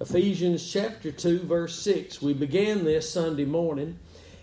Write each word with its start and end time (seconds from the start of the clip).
Ephesians 0.00 0.66
chapter 0.72 1.12
2, 1.12 1.40
verse 1.40 1.78
6. 1.82 2.22
We 2.22 2.32
began 2.32 2.84
this 2.84 3.12
Sunday 3.12 3.44
morning, 3.44 3.98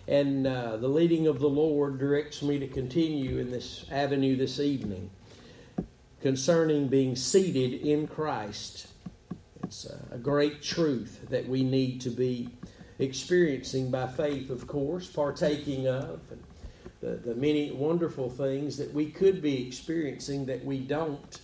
and 0.08 0.46
uh, 0.46 0.78
the 0.78 0.88
leading 0.88 1.26
of 1.26 1.40
the 1.40 1.50
Lord 1.50 1.98
directs 1.98 2.44
me 2.44 2.60
to 2.60 2.68
continue 2.68 3.40
in 3.40 3.50
this 3.50 3.84
avenue 3.92 4.36
this 4.36 4.60
evening 4.60 5.10
concerning 6.22 6.90
being 6.90 7.16
seated 7.16 7.82
in 7.82 8.06
Christ. 8.06 8.86
It's 9.64 9.88
a 10.12 10.20
great 10.20 10.62
truth 10.62 11.28
that 11.32 11.50
we 11.50 11.64
need 11.64 12.02
to 12.02 12.12
be 12.12 12.50
experiencing 13.00 13.90
by 13.90 14.06
faith, 14.06 14.52
of 14.52 14.68
course, 14.68 15.08
partaking 15.08 15.88
of, 15.88 16.20
and 16.30 16.44
the, 17.02 17.16
the 17.16 17.34
many 17.34 17.72
wonderful 17.72 18.30
things 18.30 18.78
that 18.78 18.94
we 18.94 19.10
could 19.10 19.42
be 19.42 19.66
experiencing 19.66 20.46
that 20.46 20.64
we 20.64 20.78
don't 20.78 21.42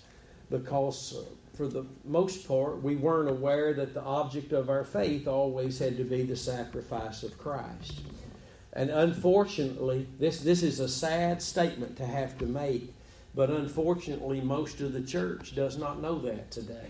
because 0.51 1.25
for 1.53 1.67
the 1.67 1.85
most 2.03 2.47
part, 2.47 2.81
we 2.81 2.95
weren't 2.95 3.29
aware 3.29 3.73
that 3.73 3.93
the 3.93 4.01
object 4.01 4.51
of 4.53 4.69
our 4.69 4.83
faith 4.83 5.27
always 5.27 5.77
had 5.77 5.97
to 5.97 6.03
be 6.03 6.23
the 6.23 6.35
sacrifice 6.35 7.21
of 7.21 7.37
Christ. 7.37 8.01
And 8.73 8.89
unfortunately, 8.89 10.07
this, 10.19 10.39
this 10.39 10.63
is 10.63 10.79
a 10.79 10.89
sad 10.89 11.41
statement 11.43 11.95
to 11.97 12.07
have 12.07 12.39
to 12.39 12.45
make, 12.45 12.91
but 13.35 13.51
unfortunately, 13.51 14.41
most 14.41 14.81
of 14.81 14.93
the 14.93 15.03
church 15.03 15.53
does 15.53 15.77
not 15.77 16.01
know 16.01 16.17
that 16.19 16.49
today. 16.49 16.89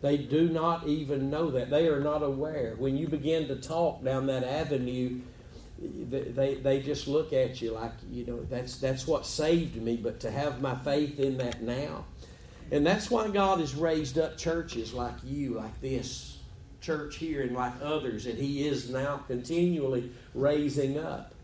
They 0.00 0.16
do 0.16 0.48
not 0.48 0.86
even 0.86 1.30
know 1.30 1.50
that. 1.50 1.68
They 1.68 1.88
are 1.88 2.00
not 2.00 2.22
aware. 2.22 2.76
When 2.78 2.96
you 2.96 3.08
begin 3.08 3.48
to 3.48 3.56
talk 3.56 4.02
down 4.02 4.26
that 4.26 4.44
avenue, 4.44 5.20
they, 5.78 6.54
they 6.54 6.80
just 6.80 7.08
look 7.08 7.34
at 7.34 7.60
you 7.60 7.72
like, 7.72 7.92
you 8.10 8.24
know, 8.24 8.42
that's, 8.44 8.78
that's 8.78 9.06
what 9.06 9.26
saved 9.26 9.76
me, 9.76 9.96
but 9.96 10.20
to 10.20 10.30
have 10.30 10.62
my 10.62 10.74
faith 10.76 11.20
in 11.20 11.36
that 11.38 11.62
now, 11.62 12.06
and 12.70 12.86
that's 12.86 13.10
why 13.10 13.28
God 13.28 13.60
has 13.60 13.74
raised 13.74 14.18
up 14.18 14.36
churches 14.36 14.92
like 14.92 15.14
you, 15.24 15.54
like 15.54 15.80
this 15.80 16.38
church 16.80 17.16
here, 17.16 17.42
and 17.42 17.54
like 17.54 17.72
others, 17.82 18.26
and 18.26 18.38
He 18.38 18.66
is 18.66 18.90
now 18.90 19.18
continually 19.26 20.12
raising 20.34 20.98
up. 20.98 21.34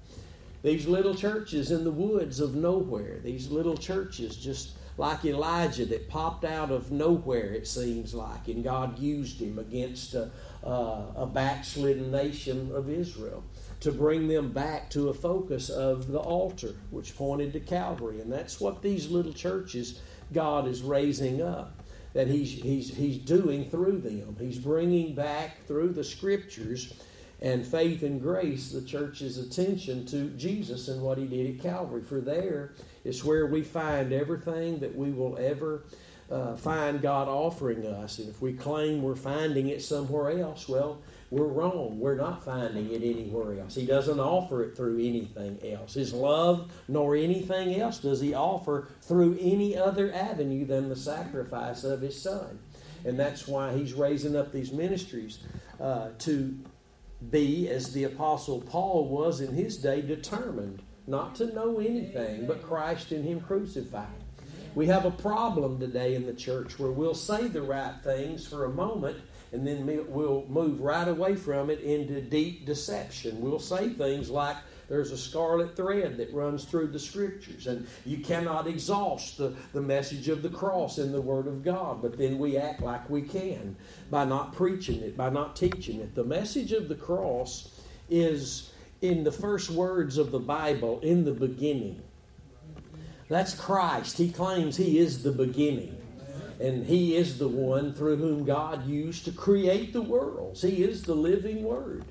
These 0.63 0.87
little 0.87 1.15
churches 1.15 1.71
in 1.71 1.85
the 1.85 1.91
woods 1.91 2.39
of 2.39 2.55
nowhere, 2.55 3.19
these 3.19 3.51
little 3.51 3.77
churches 3.77 4.37
just 4.37 4.73
like 4.99 5.25
Elijah 5.25 5.87
that 5.87 6.09
popped 6.09 6.45
out 6.45 6.71
of 6.71 6.93
nowhere, 6.93 7.53
it 7.55 7.67
seems 7.67 8.15
like, 8.15 8.49
and 8.49 8.63
God 8.63 8.99
used 8.99 9.41
him 9.41 9.59
against 9.59 10.15
a, 10.15 10.31
a 10.63 11.29
backslidden 11.33 12.11
nation 12.11 12.71
of 12.75 12.91
Israel 12.91 13.43
to 13.81 13.91
bring 13.91 14.29
them 14.29 14.53
back 14.53 14.91
to 14.91 15.09
a 15.09 15.15
focus 15.15 15.69
of 15.69 16.09
the 16.09 16.19
altar, 16.19 16.77
which 16.91 17.17
pointed 17.17 17.53
to 17.55 17.61
Calvary. 17.61 18.21
And 18.21 18.33
that's 18.33 18.61
what 18.61 18.83
these 18.83 19.11
little 19.11 19.33
churches 19.33 20.01
God 20.33 20.67
is 20.67 20.83
raising 20.83 21.43
up, 21.43 21.83
that 22.15 22.29
he's, 22.29 22.53
he's, 22.53 22.95
he's 22.95 23.19
doing 23.19 23.69
through 23.69 23.99
them. 23.99 24.37
He's 24.39 24.59
bringing 24.59 25.15
back 25.15 25.65
through 25.67 25.91
the 25.91 26.05
scriptures 26.05 26.93
and 27.41 27.67
faith 27.67 28.03
and 28.05 28.23
grace 28.23 28.71
the 28.71 28.83
church's 28.83 29.37
attention 29.37 30.07
to 30.07 30.29
Jesus 30.31 30.89
and 30.89 31.03
what 31.03 31.19
he 31.19 31.27
did 31.27 31.57
at 31.57 31.63
Calvary. 31.63 32.03
For 32.03 32.21
there 32.21 32.73
is 33.05 33.25
where 33.25 33.47
we 33.47 33.63
find 33.63 34.13
everything 34.13 34.79
that 34.79 34.95
we 34.95 35.11
will 35.11 35.37
ever 35.39 35.83
uh, 36.31 36.57
find 36.57 37.03
God 37.03 37.29
offering 37.29 37.85
us. 37.85 38.19
And 38.19 38.29
if 38.29 38.41
we 38.41 38.53
claim 38.53 39.03
we're 39.03 39.17
finding 39.17 39.69
it 39.69 39.83
somewhere 39.83 40.39
else, 40.41 40.69
well, 40.69 41.03
we're 41.33 41.47
wrong. 41.47 41.99
We're 41.99 42.15
not 42.15 42.45
finding 42.45 42.93
it 42.93 43.03
anywhere 43.03 43.59
else. 43.59 43.75
He 43.75 43.87
doesn't 43.87 44.21
offer 44.21 44.65
it 44.65 44.77
through 44.77 44.99
anything 44.99 45.59
else. 45.65 45.95
His 45.95 46.13
love, 46.13 46.71
nor 46.89 47.17
anything 47.17 47.81
else, 47.81 48.01
does 48.01 48.21
He 48.21 48.35
offer 48.35 48.89
through 49.01 49.39
any 49.41 49.75
other 49.75 50.13
avenue 50.13 50.67
than 50.67 50.91
the 50.91 50.95
sacrifice 50.95 51.85
of 51.85 52.03
His 52.03 52.21
Son. 52.21 52.59
And 53.07 53.19
that's 53.19 53.49
why 53.49 53.73
He's 53.73 53.95
raising 53.95 54.37
up 54.37 54.53
these 54.53 54.75
ministries 54.75 55.39
uh, 55.81 56.11
to 56.19 56.55
be, 57.31 57.67
as 57.71 57.95
the 57.95 58.05
Apostle 58.05 58.61
Paul 58.61 59.09
was 59.09 59.41
in 59.41 59.55
his 59.55 59.79
day, 59.79 60.03
determined 60.03 60.83
not 61.07 61.35
to 61.37 61.47
know 61.55 61.79
anything 61.79 62.47
but 62.47 62.63
Christ 62.63 63.11
and 63.11 63.25
Him 63.25 63.41
crucified. 63.41 64.07
We 64.75 64.87
have 64.89 65.07
a 65.07 65.11
problem 65.11 65.81
today 65.81 66.15
in 66.15 66.27
the 66.27 66.35
church 66.35 66.79
where 66.79 66.91
we'll 66.91 67.15
say 67.15 67.49
the 67.49 67.63
right 67.63 67.95
things 68.05 68.47
for 68.47 68.67
a 68.67 68.71
moment 68.71 69.17
and 69.53 69.67
then 69.67 69.87
we'll 69.87 70.47
move 70.49 70.81
right 70.81 71.07
away 71.07 71.37
from 71.37 71.71
it 71.71 71.81
into 71.81 72.21
deep 72.23 72.67
deception. 72.67 73.41
We'll 73.41 73.59
say 73.59 73.91
things 73.91 74.31
like, 74.31 74.57
there's 74.89 75.13
a 75.13 75.19
scarlet 75.19 75.77
thread 75.77 76.17
that 76.19 76.33
runs 76.35 76.65
through 76.65 76.89
the 76.89 76.99
scriptures, 76.99 77.67
and 77.67 77.87
you 78.05 78.19
cannot 78.19 78.67
exhaust 78.67 79.39
the, 79.39 79.55
the 79.73 79.81
message 79.81 80.29
of 80.29 80.43
the 80.43 80.49
cross 80.49 80.99
in 80.99 81.13
the 81.13 81.21
Word 81.21 81.47
of 81.47 81.65
God, 81.65 82.03
but 82.03 82.19
then 82.19 82.39
we 82.39 82.57
act 82.57 82.83
like 82.83 83.09
we 83.09 83.23
can 83.23 83.77
by 84.11 84.25
not 84.25 84.55
preaching 84.55 85.01
it, 85.01 85.17
by 85.17 85.31
not 85.31 85.57
teaching 85.57 86.01
it. 86.01 86.15
The 86.15 86.25
message 86.25 86.73
of 86.73 86.89
the 86.89 86.95
cross 86.95 87.81
is 88.11 88.73
in 89.01 89.25
the 89.25 89.33
first 89.33 89.71
words 89.71 90.19
of 90.19 90.31
the 90.31 90.39
Bible, 90.41 91.01
in 91.01 91.25
the 91.25 91.33
beginning. 91.33 92.03
That's 93.29 93.55
Christ. 93.55 94.19
He 94.19 94.31
claims 94.31 94.77
He 94.77 94.99
is 94.99 95.23
the 95.23 95.33
beginning. 95.33 96.02
And 96.61 96.85
He 96.85 97.17
is 97.17 97.39
the 97.39 97.49
one 97.49 97.93
through 97.93 98.17
whom 98.17 98.45
God 98.45 98.87
used 98.87 99.25
to 99.25 99.33
create 99.33 99.93
the 99.93 100.03
worlds. 100.03 100.63
He 100.63 100.83
is 100.83 101.03
the 101.03 101.15
living 101.15 101.63
Word. 101.63 102.05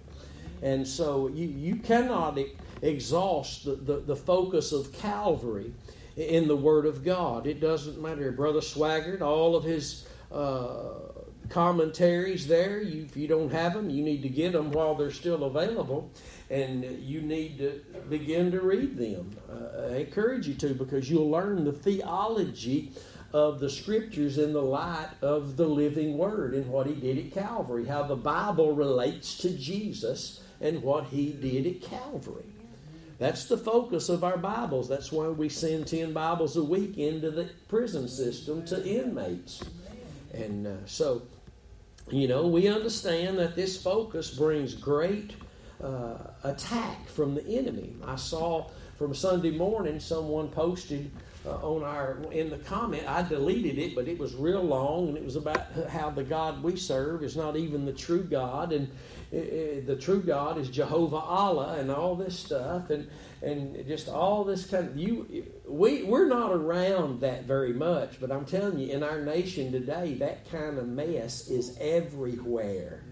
And 0.61 0.87
so 0.87 1.27
you, 1.27 1.47
you 1.47 1.75
cannot 1.77 2.37
exhaust 2.81 3.65
the, 3.65 3.75
the, 3.75 3.97
the 3.99 4.15
focus 4.15 4.71
of 4.71 4.93
Calvary 4.93 5.73
in 6.15 6.47
the 6.47 6.55
Word 6.55 6.85
of 6.85 7.03
God. 7.03 7.47
It 7.47 7.59
doesn't 7.59 8.01
matter. 8.01 8.31
Brother 8.31 8.59
Swaggart, 8.59 9.21
all 9.21 9.55
of 9.55 9.63
his 9.63 10.07
uh, 10.31 10.93
commentaries 11.49 12.47
there, 12.47 12.81
you, 12.81 13.03
if 13.03 13.17
you 13.17 13.27
don't 13.27 13.51
have 13.51 13.73
them, 13.73 13.89
you 13.89 14.03
need 14.03 14.21
to 14.21 14.29
get 14.29 14.53
them 14.53 14.71
while 14.71 14.95
they're 14.95 15.11
still 15.11 15.43
available. 15.45 16.11
And 16.49 16.83
you 17.01 17.21
need 17.21 17.57
to 17.59 17.81
begin 18.09 18.51
to 18.51 18.61
read 18.61 18.97
them. 18.97 19.37
Uh, 19.49 19.93
I 19.93 19.95
encourage 19.99 20.47
you 20.47 20.53
to 20.55 20.73
because 20.73 21.09
you'll 21.09 21.29
learn 21.29 21.63
the 21.63 21.71
theology 21.71 22.91
of 23.33 23.59
the 23.59 23.69
scriptures 23.69 24.37
in 24.37 24.53
the 24.53 24.61
light 24.61 25.09
of 25.21 25.57
the 25.57 25.67
living 25.67 26.17
word 26.17 26.53
and 26.53 26.67
what 26.67 26.87
he 26.87 26.93
did 26.93 27.17
at 27.17 27.31
Calvary, 27.31 27.85
how 27.85 28.03
the 28.03 28.15
Bible 28.15 28.73
relates 28.73 29.37
to 29.37 29.49
Jesus 29.49 30.41
and 30.59 30.81
what 30.81 31.05
he 31.05 31.31
did 31.31 31.65
at 31.65 31.81
Calvary. 31.81 32.45
That's 33.17 33.45
the 33.45 33.57
focus 33.57 34.09
of 34.09 34.23
our 34.23 34.37
Bibles. 34.37 34.89
That's 34.89 35.11
why 35.11 35.27
we 35.27 35.47
send 35.47 35.87
10 35.87 36.11
Bibles 36.11 36.57
a 36.57 36.63
week 36.63 36.97
into 36.97 37.29
the 37.29 37.51
prison 37.67 38.07
system 38.07 38.65
to 38.65 38.83
inmates. 38.83 39.63
And 40.33 40.65
uh, 40.65 40.85
so, 40.85 41.21
you 42.09 42.27
know, 42.27 42.47
we 42.47 42.67
understand 42.67 43.37
that 43.37 43.55
this 43.55 43.81
focus 43.81 44.33
brings 44.33 44.73
great 44.73 45.35
uh, 45.83 46.17
attack 46.43 47.07
from 47.09 47.35
the 47.35 47.45
enemy. 47.45 47.95
I 48.05 48.15
saw 48.15 48.69
from 48.95 49.13
Sunday 49.13 49.51
morning 49.51 49.99
someone 49.99 50.49
posted 50.49 51.11
uh, 51.45 51.55
on 51.55 51.83
our 51.83 52.17
in 52.31 52.49
the 52.49 52.57
comment. 52.57 53.07
I 53.07 53.23
deleted 53.23 53.77
it, 53.77 53.95
but 53.95 54.07
it 54.07 54.17
was 54.17 54.35
real 54.35 54.61
long, 54.61 55.09
and 55.09 55.17
it 55.17 55.23
was 55.23 55.35
about 55.35 55.71
how 55.89 56.09
the 56.09 56.23
God 56.23 56.61
we 56.61 56.75
serve 56.75 57.23
is 57.23 57.35
not 57.35 57.57
even 57.57 57.85
the 57.85 57.93
true 57.93 58.23
God, 58.23 58.73
and 58.73 58.89
uh, 59.33 59.37
uh, 59.37 59.41
the 59.85 59.97
true 59.99 60.21
God 60.21 60.57
is 60.57 60.69
Jehovah 60.69 61.17
Allah, 61.17 61.77
and 61.79 61.89
all 61.89 62.15
this 62.15 62.37
stuff, 62.37 62.89
and 62.89 63.09
and 63.41 63.87
just 63.87 64.07
all 64.07 64.43
this 64.43 64.65
kind 64.65 64.89
of 64.89 64.97
you. 64.97 65.45
We 65.67 66.03
we're 66.03 66.27
not 66.27 66.51
around 66.51 67.21
that 67.21 67.45
very 67.45 67.73
much, 67.73 68.19
but 68.21 68.31
I'm 68.31 68.45
telling 68.45 68.77
you, 68.77 68.91
in 68.91 69.01
our 69.01 69.21
nation 69.21 69.71
today, 69.71 70.13
that 70.15 70.49
kind 70.51 70.77
of 70.77 70.87
mess 70.87 71.49
is 71.49 71.77
everywhere. 71.79 73.03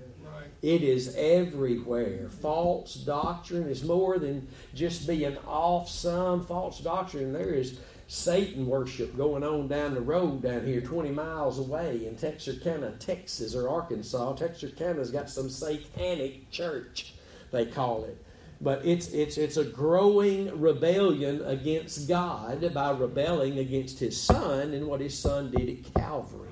It 0.62 0.84
is 0.84 1.16
everywhere. 1.16 2.28
False 2.28 2.96
doctrine 2.96 3.70
is 3.70 3.84
more 3.84 4.20
than 4.20 4.48
just 4.76 5.08
being 5.08 5.38
off 5.48 5.90
some 5.90 6.46
false 6.46 6.82
doctrine. 6.82 7.32
There 7.32 7.54
is 7.54 7.80
Satan 8.10 8.66
worship 8.66 9.16
going 9.16 9.44
on 9.44 9.68
down 9.68 9.94
the 9.94 10.02
road 10.02 10.42
down 10.42 10.66
here 10.66 10.82
20 10.82 11.12
miles 11.12 11.60
away 11.60 12.08
in 12.08 12.16
Texarkana, 12.16 12.94
Texas, 12.94 13.54
or 13.54 13.70
Arkansas. 13.70 14.34
Texarkana's 14.34 15.12
got 15.12 15.30
some 15.30 15.48
satanic 15.48 16.50
church, 16.50 17.14
they 17.52 17.68
call 17.68 18.06
it. 18.06 18.18
But 18.62 18.84
it's, 18.84 19.10
it's, 19.10 19.38
it's 19.38 19.58
a 19.58 19.64
growing 19.64 20.60
rebellion 20.60 21.46
against 21.46 22.08
God 22.08 22.74
by 22.74 22.90
rebelling 22.90 23.60
against 23.60 24.00
His 24.00 24.20
Son 24.20 24.74
and 24.74 24.88
what 24.88 25.02
His 25.02 25.16
Son 25.16 25.52
did 25.52 25.70
at 25.70 25.94
Calvary. 25.94 26.50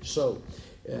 So, 0.00 0.42
uh, 0.92 0.98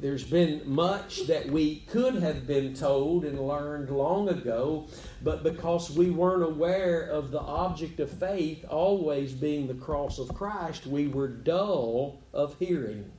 there's 0.00 0.24
been 0.24 0.60
much 0.66 1.26
that 1.26 1.48
we 1.48 1.76
could 1.88 2.16
have 2.16 2.46
been 2.46 2.74
told 2.74 3.24
and 3.24 3.40
learned 3.40 3.88
long 3.88 4.28
ago, 4.28 4.86
but 5.22 5.42
because 5.42 5.90
we 5.90 6.10
weren't 6.10 6.42
aware 6.42 7.02
of 7.02 7.30
the 7.30 7.40
object 7.40 7.98
of 7.98 8.10
faith 8.10 8.64
always 8.68 9.32
being 9.32 9.66
the 9.66 9.74
cross 9.74 10.18
of 10.18 10.34
Christ, 10.34 10.86
we 10.86 11.08
were 11.08 11.28
dull 11.28 12.20
of 12.34 12.56
hearing. 12.58 13.10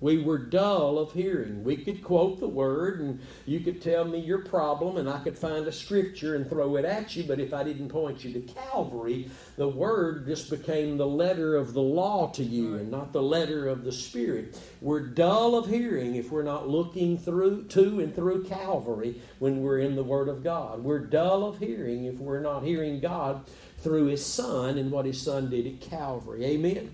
We 0.00 0.22
were 0.22 0.36
dull 0.36 0.98
of 0.98 1.12
hearing. 1.12 1.64
We 1.64 1.78
could 1.78 2.04
quote 2.04 2.38
the 2.38 2.48
word 2.48 3.00
and 3.00 3.18
you 3.46 3.60
could 3.60 3.80
tell 3.80 4.04
me 4.04 4.18
your 4.18 4.40
problem 4.40 4.98
and 4.98 5.08
I 5.08 5.20
could 5.20 5.38
find 5.38 5.66
a 5.66 5.72
scripture 5.72 6.34
and 6.34 6.48
throw 6.48 6.76
it 6.76 6.84
at 6.84 7.16
you, 7.16 7.24
but 7.24 7.40
if 7.40 7.54
I 7.54 7.62
didn't 7.62 7.88
point 7.88 8.22
you 8.22 8.32
to 8.34 8.40
Calvary, 8.40 9.30
the 9.56 9.68
word 9.68 10.26
just 10.26 10.50
became 10.50 10.98
the 10.98 11.06
letter 11.06 11.56
of 11.56 11.72
the 11.72 11.80
law 11.80 12.28
to 12.32 12.42
you 12.42 12.74
and 12.74 12.90
not 12.90 13.14
the 13.14 13.22
letter 13.22 13.68
of 13.68 13.84
the 13.84 13.92
Spirit. 13.92 14.60
We're 14.82 15.00
dull 15.00 15.56
of 15.56 15.66
hearing 15.66 16.16
if 16.16 16.30
we're 16.30 16.42
not 16.42 16.68
looking 16.68 17.16
through 17.16 17.64
to 17.68 18.00
and 18.00 18.14
through 18.14 18.44
Calvary 18.44 19.20
when 19.38 19.62
we're 19.62 19.78
in 19.78 19.96
the 19.96 20.04
Word 20.04 20.28
of 20.28 20.44
God. 20.44 20.84
We're 20.84 20.98
dull 20.98 21.44
of 21.44 21.58
hearing 21.58 22.04
if 22.04 22.16
we're 22.16 22.40
not 22.40 22.64
hearing 22.64 23.00
God 23.00 23.46
through 23.78 24.06
His 24.06 24.24
Son 24.24 24.76
and 24.76 24.90
what 24.90 25.06
His 25.06 25.20
Son 25.20 25.48
did 25.48 25.66
at 25.66 25.80
Calvary. 25.80 26.44
Amen. 26.44 26.76
Amen. 26.76 26.90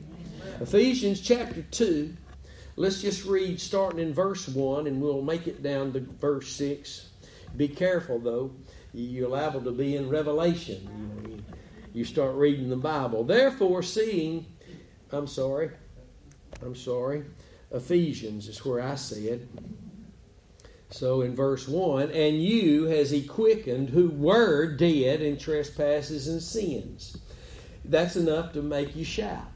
Ephesians 0.60 1.20
chapter 1.20 1.62
2 1.62 2.16
Let's 2.74 3.02
just 3.02 3.26
read 3.26 3.60
starting 3.60 4.00
in 4.00 4.14
verse 4.14 4.48
1 4.48 4.86
and 4.86 5.00
we'll 5.00 5.20
make 5.20 5.46
it 5.46 5.62
down 5.62 5.92
to 5.92 6.00
verse 6.00 6.48
6. 6.52 7.10
Be 7.56 7.69
careful 7.69 8.19
though. 8.19 8.52
You're 8.94 9.28
liable 9.28 9.60
to 9.62 9.72
be 9.72 9.96
in 9.96 10.08
Revelation. 10.08 11.44
You, 11.92 12.04
start 12.04 12.34
reading 12.36 12.70
the 12.70 12.76
Bible. 12.76 13.24
Therefore, 13.24 13.82
seeing, 13.82 14.46
I'm 15.10 15.26
sorry, 15.26 15.70
I'm 16.62 16.74
sorry, 16.74 17.24
Ephesians 17.70 18.48
is 18.48 18.64
where 18.64 18.82
I 18.82 18.94
said. 18.94 19.40
It. 19.40 19.48
So 20.88 21.20
in 21.20 21.34
verse 21.34 21.69
1, 21.69 22.10
and 22.10 22.42
you 22.42 22.84
has 22.84 23.10
he 23.10 23.22
quickened 23.22 23.90
who 23.90 24.08
were 24.08 24.74
dead 24.74 25.20
in 25.20 25.36
trespasses 25.36 26.28
and 26.28 26.42
sins. 26.42 27.19
That's 27.84 28.16
enough 28.16 28.52
to 28.54 28.62
make 28.62 28.96
you 28.96 29.04
shout 29.04 29.51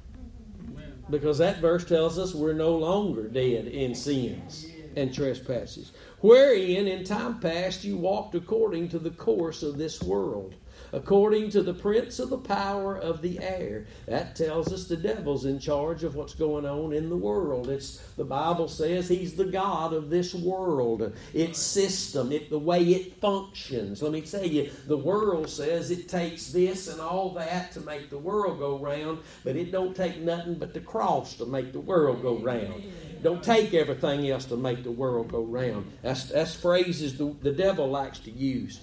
because 1.11 1.39
that 1.39 1.61
verse 1.61 1.85
tells 1.85 2.19
us 2.19 2.35
we're 2.35 2.53
no 2.53 2.77
longer 2.77 3.29
dead 3.29 3.67
in 3.67 3.95
sins 3.95 4.67
and 4.97 5.13
trespasses. 5.15 5.93
Wherein 6.21 6.87
in 6.87 7.05
time 7.05 7.39
past 7.39 7.85
you 7.85 7.97
walked 7.97 8.35
according 8.35 8.89
to 8.91 8.99
the 8.99 9.11
course 9.11 9.63
of 9.63 9.79
this 9.79 10.03
world 10.03 10.55
according 10.97 11.51
to 11.51 11.63
the 11.63 11.75
prince 11.75 12.19
of 12.19 12.31
the 12.31 12.39
power 12.39 12.97
of 12.97 13.21
the 13.21 13.39
air. 13.39 13.87
That 14.07 14.35
tells 14.35 14.73
us 14.73 14.87
the 14.87 14.97
devil's 14.97 15.45
in 15.45 15.59
charge 15.59 16.05
of 16.05 16.15
what's 16.15 16.35
going 16.35 16.65
on 16.65 16.95
in 16.95 17.11
the 17.11 17.17
world. 17.17 17.69
It's 17.69 17.99
the 18.17 18.25
Bible 18.25 18.67
says 18.67 19.07
he's 19.07 19.37
the 19.37 19.45
God 19.45 19.93
of 19.93 20.09
this 20.09 20.35
world, 20.35 21.13
its 21.35 21.61
system, 21.61 22.33
it, 22.33 22.49
the 22.49 22.59
way 22.59 22.83
it 22.83 23.21
functions. 23.21 24.01
Let 24.01 24.13
me 24.13 24.23
tell 24.23 24.47
you, 24.47 24.71
the 24.87 24.97
world 24.97 25.51
says 25.51 25.91
it 25.91 26.09
takes 26.09 26.51
this 26.51 26.89
and 26.89 26.99
all 26.99 27.29
that 27.35 27.73
to 27.73 27.81
make 27.83 28.09
the 28.09 28.19
world 28.19 28.59
go 28.59 28.79
round, 28.79 29.19
but 29.45 29.55
it 29.55 29.71
don't 29.71 29.95
take 29.95 30.17
nothing 30.21 30.55
but 30.55 30.73
the 30.73 30.81
cross 30.81 31.35
to 31.35 31.45
make 31.45 31.75
the 31.75 31.81
world 31.81 32.23
go 32.23 32.39
round. 32.39 32.85
Don't 33.23 33.45
take 33.45 33.75
everything 33.75 34.31
else 34.31 34.47
to 34.47 34.57
make 34.57 34.83
the 34.83 34.91
world 34.91 35.31
go 35.31 35.43
round. 35.43 35.93
That's, 36.01 36.31
that's 36.31 36.55
phrases 36.55 37.19
the, 37.19 37.37
the 37.43 37.53
devil 37.53 37.87
likes 37.87 38.19
to 38.21 38.31
use 38.31 38.81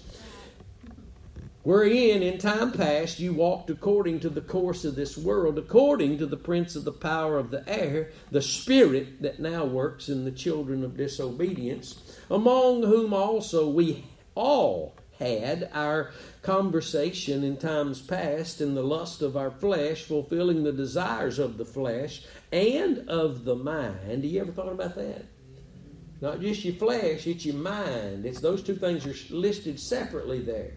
wherein 1.64 2.22
in 2.22 2.38
time 2.38 2.70
past 2.70 3.18
you 3.18 3.32
walked 3.32 3.70
according 3.70 4.20
to 4.20 4.28
the 4.28 4.40
course 4.40 4.84
of 4.84 4.94
this 4.94 5.18
world, 5.18 5.58
according 5.58 6.18
to 6.18 6.26
the 6.26 6.36
prince 6.36 6.76
of 6.76 6.84
the 6.84 6.92
power 6.92 7.38
of 7.38 7.50
the 7.50 7.68
air, 7.68 8.10
the 8.30 8.42
spirit 8.42 9.20
that 9.22 9.40
now 9.40 9.64
works 9.64 10.08
in 10.08 10.24
the 10.24 10.30
children 10.30 10.84
of 10.84 10.96
disobedience, 10.96 12.00
among 12.30 12.82
whom 12.82 13.12
also 13.12 13.68
we 13.68 14.04
all 14.34 14.94
had 15.18 15.70
our 15.72 16.10
conversation 16.42 17.42
in 17.42 17.56
times 17.56 18.02
past 18.02 18.60
in 18.60 18.74
the 18.74 18.82
lust 18.82 19.22
of 19.22 19.36
our 19.36 19.50
flesh, 19.50 20.02
fulfilling 20.02 20.64
the 20.64 20.72
desires 20.72 21.38
of 21.38 21.56
the 21.56 21.64
flesh 21.64 22.22
and 22.52 23.08
of 23.08 23.44
the 23.44 23.54
mind. 23.54 23.98
Have 24.06 24.24
you 24.24 24.40
ever 24.40 24.52
thought 24.52 24.72
about 24.72 24.96
that? 24.96 25.24
Not 26.20 26.40
just 26.40 26.64
your 26.64 26.74
flesh, 26.74 27.26
it's 27.26 27.46
your 27.46 27.56
mind. 27.56 28.26
It's 28.26 28.40
those 28.40 28.62
two 28.62 28.76
things 28.76 29.06
are 29.06 29.34
listed 29.34 29.78
separately 29.78 30.40
there. 30.40 30.74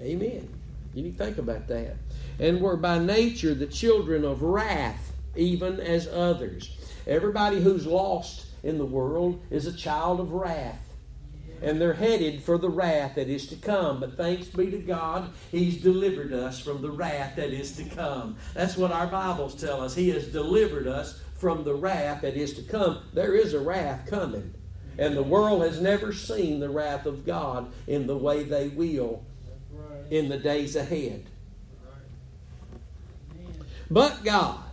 Amen. 0.00 0.48
You 0.94 1.02
need 1.02 1.18
to 1.18 1.24
think 1.24 1.38
about 1.38 1.68
that. 1.68 1.96
And 2.38 2.60
we're 2.60 2.76
by 2.76 2.98
nature 2.98 3.54
the 3.54 3.66
children 3.66 4.24
of 4.24 4.42
wrath, 4.42 5.14
even 5.34 5.80
as 5.80 6.08
others. 6.08 6.76
Everybody 7.06 7.60
who's 7.60 7.86
lost 7.86 8.46
in 8.62 8.78
the 8.78 8.84
world 8.84 9.42
is 9.50 9.66
a 9.66 9.72
child 9.72 10.20
of 10.20 10.32
wrath. 10.32 10.82
And 11.62 11.80
they're 11.80 11.94
headed 11.94 12.42
for 12.42 12.58
the 12.58 12.68
wrath 12.68 13.14
that 13.14 13.28
is 13.28 13.46
to 13.48 13.56
come. 13.56 14.00
But 14.00 14.16
thanks 14.16 14.48
be 14.48 14.70
to 14.70 14.78
God, 14.78 15.30
He's 15.50 15.80
delivered 15.80 16.32
us 16.32 16.60
from 16.60 16.82
the 16.82 16.90
wrath 16.90 17.36
that 17.36 17.50
is 17.50 17.76
to 17.76 17.84
come. 17.84 18.36
That's 18.52 18.76
what 18.76 18.92
our 18.92 19.06
Bibles 19.06 19.54
tell 19.54 19.82
us. 19.82 19.94
He 19.94 20.10
has 20.10 20.26
delivered 20.26 20.86
us 20.86 21.22
from 21.34 21.64
the 21.64 21.74
wrath 21.74 22.22
that 22.22 22.36
is 22.36 22.54
to 22.54 22.62
come. 22.62 23.02
There 23.14 23.34
is 23.34 23.54
a 23.54 23.60
wrath 23.60 24.06
coming. 24.06 24.52
And 24.98 25.16
the 25.16 25.22
world 25.22 25.62
has 25.62 25.80
never 25.80 26.12
seen 26.12 26.60
the 26.60 26.70
wrath 26.70 27.06
of 27.06 27.24
God 27.24 27.72
in 27.86 28.06
the 28.06 28.16
way 28.16 28.42
they 28.42 28.68
will 28.68 29.24
in 30.10 30.28
the 30.28 30.38
days 30.38 30.76
ahead. 30.76 31.26
But 33.90 34.24
God, 34.24 34.64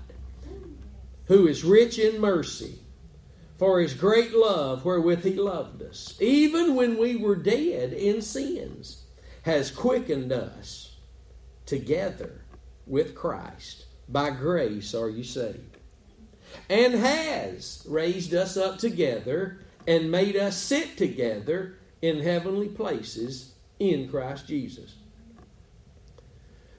who 1.26 1.48
is 1.48 1.64
rich 1.64 2.00
in 2.00 2.20
mercy, 2.20 2.80
for 3.58 3.80
his 3.80 3.94
great 3.94 4.34
love 4.34 4.84
wherewith 4.84 5.24
he 5.24 5.36
loved 5.36 5.82
us, 5.84 6.18
even 6.20 6.76
when 6.76 6.98
we 6.98 7.16
were 7.16 7.36
dead 7.36 7.94
in 7.94 8.22
sins, 8.22 9.04
has 9.44 9.72
quickened 9.72 10.32
us 10.32 10.96
together 11.66 12.42
with 12.88 13.16
Christ. 13.16 13.86
By 14.10 14.32
grace 14.32 14.94
are 14.96 15.10
you 15.10 15.24
saved. 15.24 15.78
And 16.70 16.94
has 16.96 17.86
raised 17.88 18.34
us 18.34 18.58
up 18.58 18.80
together 18.80 19.60
and 19.88 20.12
made 20.12 20.36
us 20.36 20.58
sit 20.58 20.98
together 20.98 21.78
in 22.02 22.20
heavenly 22.20 22.68
places 22.68 23.54
in 23.80 24.10
Christ 24.10 24.48
Jesus 24.48 24.96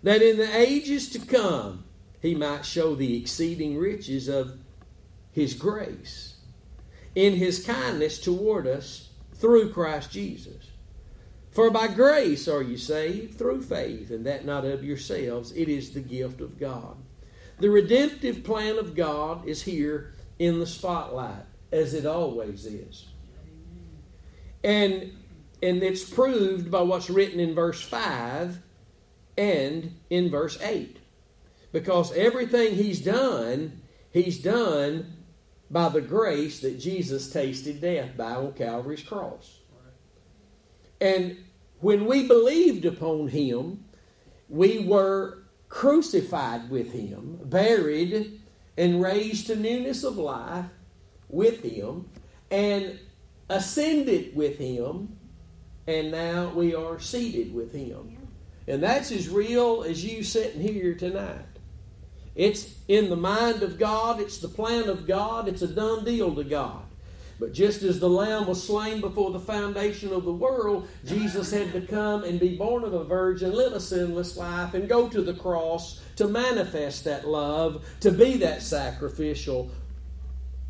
that 0.05 0.23
in 0.23 0.37
the 0.37 0.57
ages 0.57 1.09
to 1.09 1.19
come 1.19 1.83
he 2.21 2.35
might 2.35 2.65
show 2.65 2.95
the 2.95 3.17
exceeding 3.17 3.77
riches 3.77 4.29
of 4.29 4.59
his 5.33 5.55
grace 5.55 6.35
in 7.15 7.35
his 7.35 7.65
kindness 7.65 8.19
toward 8.21 8.67
us 8.67 9.09
through 9.35 9.73
Christ 9.73 10.11
Jesus. 10.11 10.71
For 11.51 11.71
by 11.71 11.89
grace 11.89 12.47
are 12.49 12.63
you 12.63 12.77
saved 12.77 13.39
through 13.39 13.63
faith, 13.63 14.11
and 14.11 14.27
that 14.27 14.45
not 14.45 14.65
of 14.65 14.85
yourselves, 14.85 15.53
it 15.53 15.69
is 15.69 15.93
the 15.93 16.01
gift 16.01 16.41
of 16.41 16.59
God. 16.59 16.97
The 17.61 17.71
redemptive 17.71 18.45
plan 18.45 18.79
of 18.79 18.95
God 18.95 19.47
is 19.47 19.63
here 19.63 20.13
in 20.39 20.59
the 20.59 20.67
spotlight, 20.67 21.47
as 21.73 21.95
it 21.95 22.05
always 22.05 22.67
is. 22.67 23.07
And, 24.65 25.13
and 25.63 25.83
it's 25.83 26.05
proved 26.05 26.71
by 26.71 26.83
what's 26.83 27.09
written 27.09 27.39
in 27.39 27.55
verse 27.55 27.81
5 27.81 28.59
and 29.37 29.99
in 30.11 30.31
verse 30.31 30.61
8. 30.61 30.99
Because 31.73 32.13
everything 32.17 32.75
he's 32.75 33.01
done, 33.01 33.83
he's 34.11 34.39
done 34.39 35.13
by 35.71 35.89
the 35.89 36.01
grace 36.01 36.61
that 36.61 36.79
Jesus 36.79 37.31
tasted 37.31 37.81
death 37.81 38.17
by 38.17 38.33
on 38.33 38.53
Calvary's 38.53 39.03
cross. 39.03 39.59
And 41.01 41.37
when 41.81 42.07
we 42.07 42.27
believed 42.27 42.85
upon 42.85 43.29
him, 43.29 43.85
we 44.49 44.79
were 44.79 45.43
crucified 45.69 46.71
with 46.71 46.93
him, 46.93 47.41
buried, 47.45 48.41
and 48.79 49.03
raised 49.03 49.49
to 49.49 49.57
newness 49.57 50.05
of 50.05 50.17
life 50.17 50.67
with 51.29 51.63
him, 51.63 52.09
and 52.51 52.99
ascended 53.49 54.35
with 54.37 54.59
him, 54.59 55.17
and 55.87 56.11
now 56.13 56.53
we 56.55 56.75
are 56.75 57.01
seated 57.01 57.53
with 57.53 57.73
him. 57.73 58.14
And 58.67 58.83
that's 58.83 59.13
as 59.13 59.29
real 59.29 59.83
as 59.83 60.05
you 60.05 60.23
sitting 60.23 60.61
here 60.61 60.95
tonight. 60.95 61.45
It's 62.35 62.75
in 62.89 63.11
the 63.11 63.17
mind 63.17 63.63
of 63.63 63.79
God, 63.79 64.21
it's 64.21 64.39
the 64.39 64.49
plan 64.49 64.89
of 64.89 65.07
God, 65.07 65.49
it's 65.49 65.63
a 65.63 65.69
done 65.69 66.05
deal 66.05 66.35
to 66.35 66.45
God. 66.45 66.83
But 67.39 67.53
just 67.53 67.83
as 67.83 68.01
the 68.01 68.09
Lamb 68.09 68.47
was 68.47 68.63
slain 68.63 69.01
before 69.01 69.33
the 69.33 69.41
foundation 69.41 70.13
of 70.13 70.25
the 70.25 70.33
world, 70.33 70.89
Jesus 71.05 71.51
had 71.51 71.73
to 71.73 71.81
come 71.81 72.25
and 72.25 72.39
be 72.39 72.57
born 72.57 72.85
of 72.85 72.95
a 72.95 73.05
virgin, 73.05 73.53
live 73.53 73.73
a 73.73 73.81
sinless 73.81 74.37
life, 74.37 74.75
and 74.75 74.89
go 74.89 75.09
to 75.09 75.21
the 75.21 75.35
cross 75.35 76.01
to 76.17 76.29
manifest 76.29 77.05
that 77.05 77.27
love, 77.27 77.85
to 78.01 78.13
be 78.13 78.37
that 78.39 78.63
sacrificial, 78.63 79.71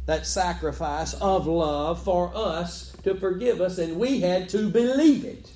that 0.06 0.26
sacrifice 0.26 1.14
of 1.14 1.46
love 1.46 2.02
for 2.02 2.32
us 2.34 2.96
to 3.02 3.14
forgive 3.14 3.60
us, 3.60 3.78
and 3.78 3.98
we 3.98 4.20
had 4.20 4.48
to 4.50 4.68
believe 4.68 5.24
it. 5.24 5.50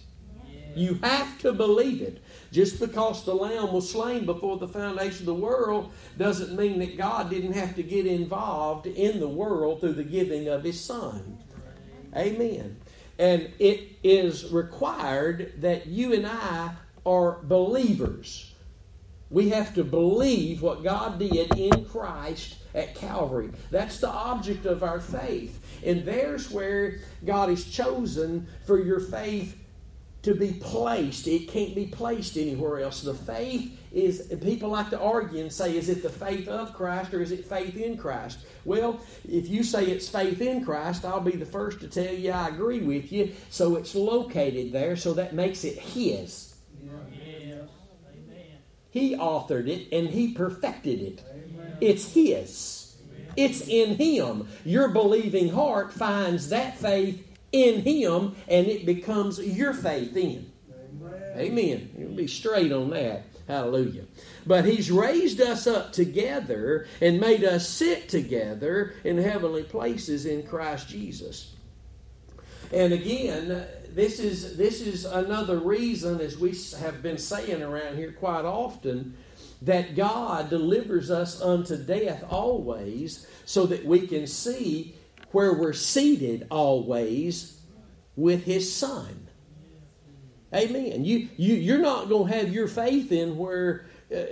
You 0.77 0.99
have 1.03 1.39
to 1.41 1.53
believe 1.53 2.03
it. 2.03 2.23
Just 2.51 2.81
because 2.81 3.25
the 3.25 3.35
lamb 3.35 3.73
was 3.73 3.91
slain 3.91 4.25
before 4.25 4.57
the 4.57 4.69
foundation 4.69 5.21
of 5.21 5.27
the 5.27 5.35
world 5.35 5.93
doesn't 6.17 6.57
mean 6.57 6.79
that 6.79 6.97
God 6.97 7.29
didn't 7.29 7.53
have 7.53 7.75
to 7.77 7.83
get 7.83 8.07
involved 8.07 8.87
in 8.87 9.21
the 9.21 9.29
world 9.29 9.81
through 9.81 9.95
the 9.95 10.05
giving 10.05 10.49
of 10.49 10.65
his 10.65 10.81
son. 10.81 11.39
Amen. 12.17 12.77
And 13.19 13.53
it 13.59 13.99
is 14.03 14.51
required 14.51 15.61
that 15.61 15.87
you 15.87 16.15
and 16.15 16.27
I 16.27 16.75
are 17.05 17.39
believers. 17.43 18.55
We 19.31 19.51
have 19.51 19.75
to 19.75 19.85
believe 19.85 20.63
what 20.63 20.83
God 20.83 21.19
did 21.19 21.55
in 21.59 21.85
Christ 21.85 22.57
at 22.75 22.95
Calvary. 22.95 23.51
That's 23.71 24.01
the 24.01 24.09
object 24.09 24.65
of 24.65 24.83
our 24.83 25.01
faith. 25.01 25.61
And 25.85 26.05
there's 26.05 26.51
where 26.51 27.01
God 27.27 27.51
has 27.51 27.65
chosen 27.65 28.47
for 28.65 28.83
your 28.83 29.01
faith 29.01 29.59
to 30.23 30.35
be 30.35 30.53
placed. 30.53 31.27
It 31.27 31.49
can't 31.49 31.75
be 31.75 31.87
placed 31.87 32.37
anywhere 32.37 32.81
else. 32.81 33.03
The 33.03 33.15
faith 33.15 33.79
is, 33.93 34.33
people 34.43 34.71
like 34.71 34.91
to 34.91 35.01
argue 35.01 35.41
and 35.41 35.53
say, 35.53 35.77
is 35.77 35.89
it 35.89 36.03
the 36.03 36.11
faith 36.11 36.49
of 36.49 36.75
Christ 36.75 37.15
or 37.15 37.23
is 37.23 37.33
it 37.33 37.45
faith 37.45 37.77
in 37.77 37.97
Christ? 37.97 38.41
Well, 38.65 39.01
if 39.29 39.49
you 39.49 39.63
say 39.63 39.87
it's 39.87 40.09
faith 40.09 40.41
in 40.41 40.65
Christ, 40.65 41.05
I'll 41.05 41.21
be 41.21 41.37
the 41.37 41.47
first 41.47 41.81
to 41.81 41.89
tell 41.89 42.13
you 42.13 42.33
I 42.33 42.49
agree 42.49 42.81
with 42.81 43.13
you. 43.13 43.33
So 43.51 43.77
it's 43.77 43.95
located 43.95 44.73
there, 44.73 44.97
so 44.97 45.15
that 45.15 45.35
makes 45.35 45.65
it 45.65 45.79
His. 45.79 46.57
He 48.91 49.15
authored 49.17 49.69
it 49.69 49.89
and 49.93 50.09
He 50.09 50.33
perfected 50.33 51.01
it. 51.01 51.23
Amen. 51.31 51.77
It's 51.81 52.13
His. 52.13 52.97
Amen. 53.15 53.33
It's 53.37 53.69
in 53.69 53.97
Him. 53.97 54.49
Your 54.65 54.89
believing 54.89 55.51
heart 55.51 55.93
finds 55.93 56.49
that 56.49 56.79
faith 56.79 57.28
in 57.53 57.83
Him 57.83 58.37
and 58.47 58.67
it 58.67 58.87
becomes 58.87 59.39
your 59.39 59.73
faith 59.73 60.17
in. 60.17 60.51
Amen. 60.71 61.33
Amen. 61.37 61.91
You'll 61.99 62.17
be 62.17 62.27
straight 62.27 62.73
on 62.73 62.91
that. 62.91 63.25
Hallelujah. 63.47 64.05
But 64.47 64.67
He's 64.67 64.91
raised 64.91 65.41
us 65.41 65.67
up 65.67 65.93
together 65.93 66.87
and 67.01 67.21
made 67.21 67.45
us 67.45 67.69
sit 67.69 68.09
together 68.09 68.95
in 69.05 69.19
heavenly 69.19 69.63
places 69.63 70.27
in 70.27 70.47
Christ 70.47 70.89
Jesus. 70.89 71.55
And 72.71 72.93
again, 72.93 73.67
this 73.95 74.21
is 74.21 74.59
this 74.59 74.83
is 74.83 75.07
another 75.07 75.59
reason, 75.59 76.21
as 76.21 76.37
we 76.37 76.55
have 76.81 77.03
been 77.03 77.17
saying 77.17 77.63
around 77.63 77.97
here 77.97 78.13
quite 78.13 78.45
often, 78.45 79.17
that 79.63 79.97
God 79.97 80.51
delivers 80.51 81.11
us 81.11 81.41
unto 81.41 81.77
death 81.77 82.23
always, 82.29 83.27
so 83.47 83.65
that 83.67 83.87
we 83.87 84.07
can 84.07 84.27
see 84.27 84.95
where 85.33 85.55
we're 85.55 85.73
seated 85.73 86.47
always 86.51 87.61
with 88.17 88.45
His 88.45 88.75
Son. 88.75 89.29
Amen. 90.55 91.05
You, 91.05 91.29
you, 91.37 91.55
you're 91.55 91.79
not 91.79 92.09
going 92.09 92.33
to 92.33 92.39
have 92.39 92.53
your 92.53 92.69
faith 92.69 93.13
in 93.13 93.37
where 93.37 93.87
uh, 94.15 94.23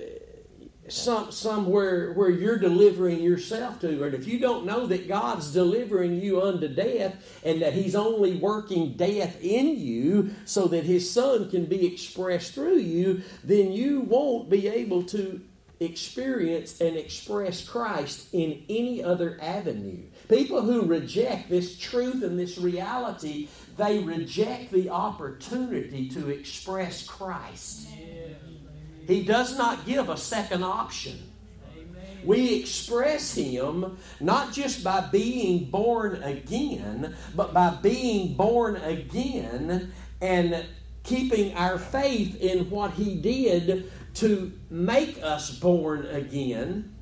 some, 0.88 1.32
somewhere 1.32 2.12
where 2.12 2.30
you're 2.30 2.58
delivering 2.58 3.20
yourself 3.20 3.80
to. 3.80 4.04
And 4.04 4.14
if 4.14 4.26
you 4.26 4.38
don't 4.38 4.64
know 4.64 4.86
that 4.86 5.08
God's 5.08 5.52
delivering 5.52 6.20
you 6.20 6.42
unto 6.42 6.68
death 6.68 7.14
and 7.44 7.60
that 7.62 7.74
He's 7.74 7.94
only 7.94 8.36
working 8.36 8.94
death 8.94 9.40
in 9.42 9.78
you 9.78 10.30
so 10.44 10.66
that 10.68 10.84
His 10.84 11.10
Son 11.10 11.50
can 11.50 11.66
be 11.66 11.86
expressed 11.86 12.54
through 12.54 12.78
you, 12.78 13.22
then 13.44 13.72
you 13.72 14.00
won't 14.00 14.48
be 14.48 14.68
able 14.68 15.02
to 15.04 15.40
experience 15.80 16.80
and 16.80 16.96
express 16.96 17.66
Christ 17.66 18.28
in 18.32 18.64
any 18.68 19.02
other 19.02 19.38
avenue. 19.42 20.04
People 20.28 20.62
who 20.62 20.82
reject 20.82 21.48
this 21.48 21.78
truth 21.78 22.22
and 22.22 22.38
this 22.38 22.58
reality, 22.58 23.48
they 23.76 24.00
reject 24.00 24.72
the 24.72 24.90
opportunity 24.90 26.08
to 26.08 26.30
express 26.30 27.06
Christ. 27.06 27.86
He 29.06 29.22
does 29.22 29.56
not 29.56 29.86
give 29.86 30.08
a 30.08 30.16
second 30.16 30.64
option. 30.64 31.30
We 32.24 32.54
express 32.54 33.34
Him 33.34 33.98
not 34.18 34.52
just 34.52 34.82
by 34.82 35.02
being 35.12 35.70
born 35.70 36.20
again, 36.24 37.14
but 37.36 37.54
by 37.54 37.70
being 37.80 38.34
born 38.34 38.76
again 38.76 39.92
and 40.20 40.66
keeping 41.04 41.54
our 41.54 41.78
faith 41.78 42.40
in 42.40 42.68
what 42.68 42.92
He 42.92 43.14
did 43.14 43.92
to 44.14 44.52
make 44.70 45.22
us 45.22 45.56
born 45.56 46.06
again 46.06 46.95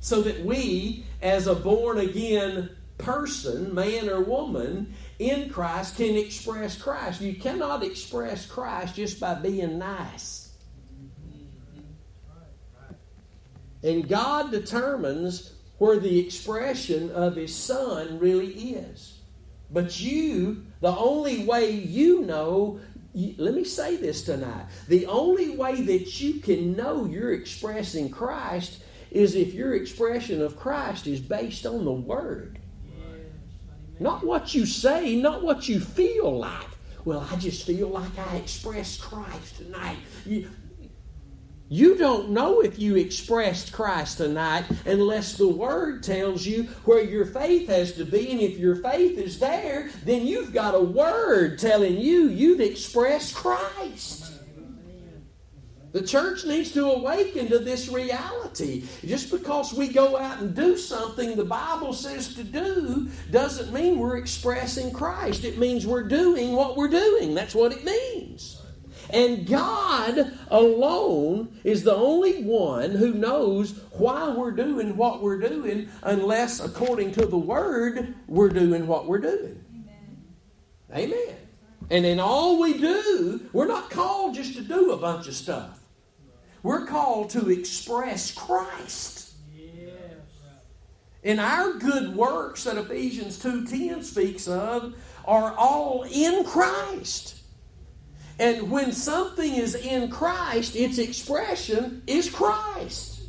so 0.00 0.22
that 0.22 0.44
we, 0.44 1.04
as 1.22 1.46
a 1.46 1.54
born 1.54 1.98
again 1.98 2.70
person, 2.98 3.74
man 3.74 4.08
or 4.08 4.20
woman, 4.20 4.94
in 5.18 5.50
Christ 5.50 5.96
can 5.96 6.16
express 6.16 6.76
Christ. 6.80 7.20
You 7.20 7.34
cannot 7.34 7.82
express 7.82 8.46
Christ 8.46 8.96
just 8.96 9.20
by 9.20 9.34
being 9.34 9.78
nice. 9.78 10.54
And 13.82 14.08
God 14.08 14.50
determines 14.50 15.52
where 15.78 15.98
the 15.98 16.18
expression 16.18 17.10
of 17.12 17.36
His 17.36 17.54
Son 17.54 18.18
really 18.18 18.52
is. 18.74 19.18
But 19.70 20.00
you, 20.00 20.66
the 20.80 20.94
only 20.94 21.44
way 21.44 21.70
you 21.70 22.22
know 22.22 22.80
let 23.12 23.54
me 23.54 23.64
say 23.64 23.96
this 23.96 24.22
tonight. 24.22 24.66
The 24.86 25.06
only 25.06 25.56
way 25.56 25.80
that 25.82 26.20
you 26.20 26.34
can 26.34 26.76
know 26.76 27.06
you're 27.06 27.32
expressing 27.32 28.08
Christ 28.08 28.79
is 29.10 29.34
if 29.34 29.54
your 29.54 29.74
expression 29.74 30.40
of 30.42 30.56
Christ 30.56 31.06
is 31.06 31.20
based 31.20 31.66
on 31.66 31.84
the 31.84 31.92
Word. 31.92 32.58
Not 33.98 34.24
what 34.24 34.54
you 34.54 34.64
say, 34.64 35.16
not 35.16 35.42
what 35.42 35.68
you 35.68 35.78
feel 35.78 36.38
like. 36.38 36.66
Well, 37.04 37.26
I 37.30 37.36
just 37.36 37.66
feel 37.66 37.88
like 37.88 38.18
I 38.18 38.36
expressed 38.36 39.00
Christ 39.00 39.56
tonight. 39.56 39.98
You, 40.24 40.50
you 41.68 41.96
don't 41.96 42.30
know 42.30 42.60
if 42.62 42.78
you 42.78 42.96
expressed 42.96 43.72
Christ 43.72 44.18
tonight 44.18 44.64
unless 44.86 45.36
the 45.36 45.48
Word 45.48 46.02
tells 46.02 46.44
you 46.44 46.64
where 46.84 47.02
your 47.02 47.24
faith 47.24 47.68
has 47.68 47.92
to 47.92 48.04
be. 48.04 48.30
And 48.32 48.40
if 48.40 48.58
your 48.58 48.76
faith 48.76 49.18
is 49.18 49.38
there, 49.38 49.90
then 50.04 50.26
you've 50.26 50.52
got 50.52 50.74
a 50.74 50.80
Word 50.80 51.58
telling 51.58 51.98
you 51.98 52.28
you've 52.28 52.60
expressed 52.60 53.34
Christ. 53.34 54.29
The 55.92 56.02
church 56.02 56.44
needs 56.44 56.70
to 56.72 56.88
awaken 56.88 57.48
to 57.48 57.58
this 57.58 57.88
reality. 57.88 58.84
Just 59.04 59.30
because 59.30 59.72
we 59.74 59.88
go 59.88 60.16
out 60.16 60.40
and 60.40 60.54
do 60.54 60.76
something 60.76 61.34
the 61.34 61.44
Bible 61.44 61.92
says 61.92 62.34
to 62.34 62.44
do 62.44 63.08
doesn't 63.30 63.72
mean 63.72 63.98
we're 63.98 64.18
expressing 64.18 64.92
Christ. 64.92 65.44
It 65.44 65.58
means 65.58 65.86
we're 65.86 66.06
doing 66.06 66.52
what 66.52 66.76
we're 66.76 66.88
doing. 66.88 67.34
That's 67.34 67.56
what 67.56 67.72
it 67.72 67.84
means. 67.84 68.62
And 69.12 69.44
God 69.48 70.38
alone 70.48 71.58
is 71.64 71.82
the 71.82 71.96
only 71.96 72.44
one 72.44 72.90
who 72.90 73.12
knows 73.12 73.72
why 73.90 74.28
we're 74.28 74.52
doing 74.52 74.96
what 74.96 75.20
we're 75.20 75.40
doing, 75.40 75.88
unless, 76.04 76.60
according 76.60 77.10
to 77.12 77.26
the 77.26 77.38
Word, 77.38 78.14
we're 78.28 78.50
doing 78.50 78.86
what 78.86 79.06
we're 79.06 79.18
doing. 79.18 79.64
Amen. 80.92 81.12
Amen. 81.12 81.36
And 81.90 82.06
in 82.06 82.20
all 82.20 82.60
we 82.60 82.78
do, 82.78 83.48
we're 83.52 83.66
not 83.66 83.90
called 83.90 84.36
just 84.36 84.54
to 84.54 84.62
do 84.62 84.92
a 84.92 84.96
bunch 84.96 85.26
of 85.26 85.34
stuff. 85.34 85.79
We're 86.62 86.86
called 86.86 87.30
to 87.30 87.50
express 87.50 88.32
Christ. 88.32 89.34
Yes. 89.54 89.92
And 91.24 91.40
our 91.40 91.74
good 91.74 92.14
works 92.14 92.64
that 92.64 92.76
Ephesians 92.76 93.42
2.10 93.42 94.04
speaks 94.04 94.46
of 94.48 94.94
are 95.24 95.54
all 95.56 96.04
in 96.10 96.44
Christ. 96.44 97.40
And 98.38 98.70
when 98.70 98.92
something 98.92 99.54
is 99.54 99.74
in 99.74 100.10
Christ, 100.10 100.74
its 100.74 100.98
expression 100.98 102.02
is 102.06 102.30
Christ. 102.30 103.20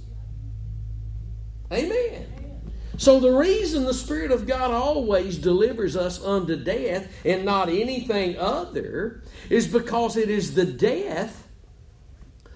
Amen. 1.71 2.27
So, 2.97 3.19
the 3.19 3.31
reason 3.31 3.83
the 3.83 3.93
Spirit 3.93 4.31
of 4.31 4.45
God 4.45 4.71
always 4.71 5.37
delivers 5.37 5.97
us 5.97 6.23
unto 6.23 6.55
death 6.55 7.11
and 7.25 7.43
not 7.43 7.67
anything 7.67 8.37
other 8.37 9.23
is 9.49 9.67
because 9.67 10.17
it 10.17 10.29
is 10.29 10.53
the 10.53 10.65
death 10.65 11.40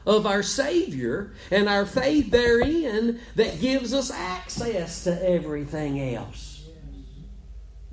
of 0.06 0.26
our 0.26 0.44
Savior 0.44 1.32
and 1.52 1.68
our 1.68 1.86
faith 1.86 2.32
therein 2.32 3.20
that 3.36 3.60
gives 3.60 3.94
us 3.94 4.12
access 4.12 5.04
to 5.04 5.30
everything 5.30 6.00
else. 6.16 6.55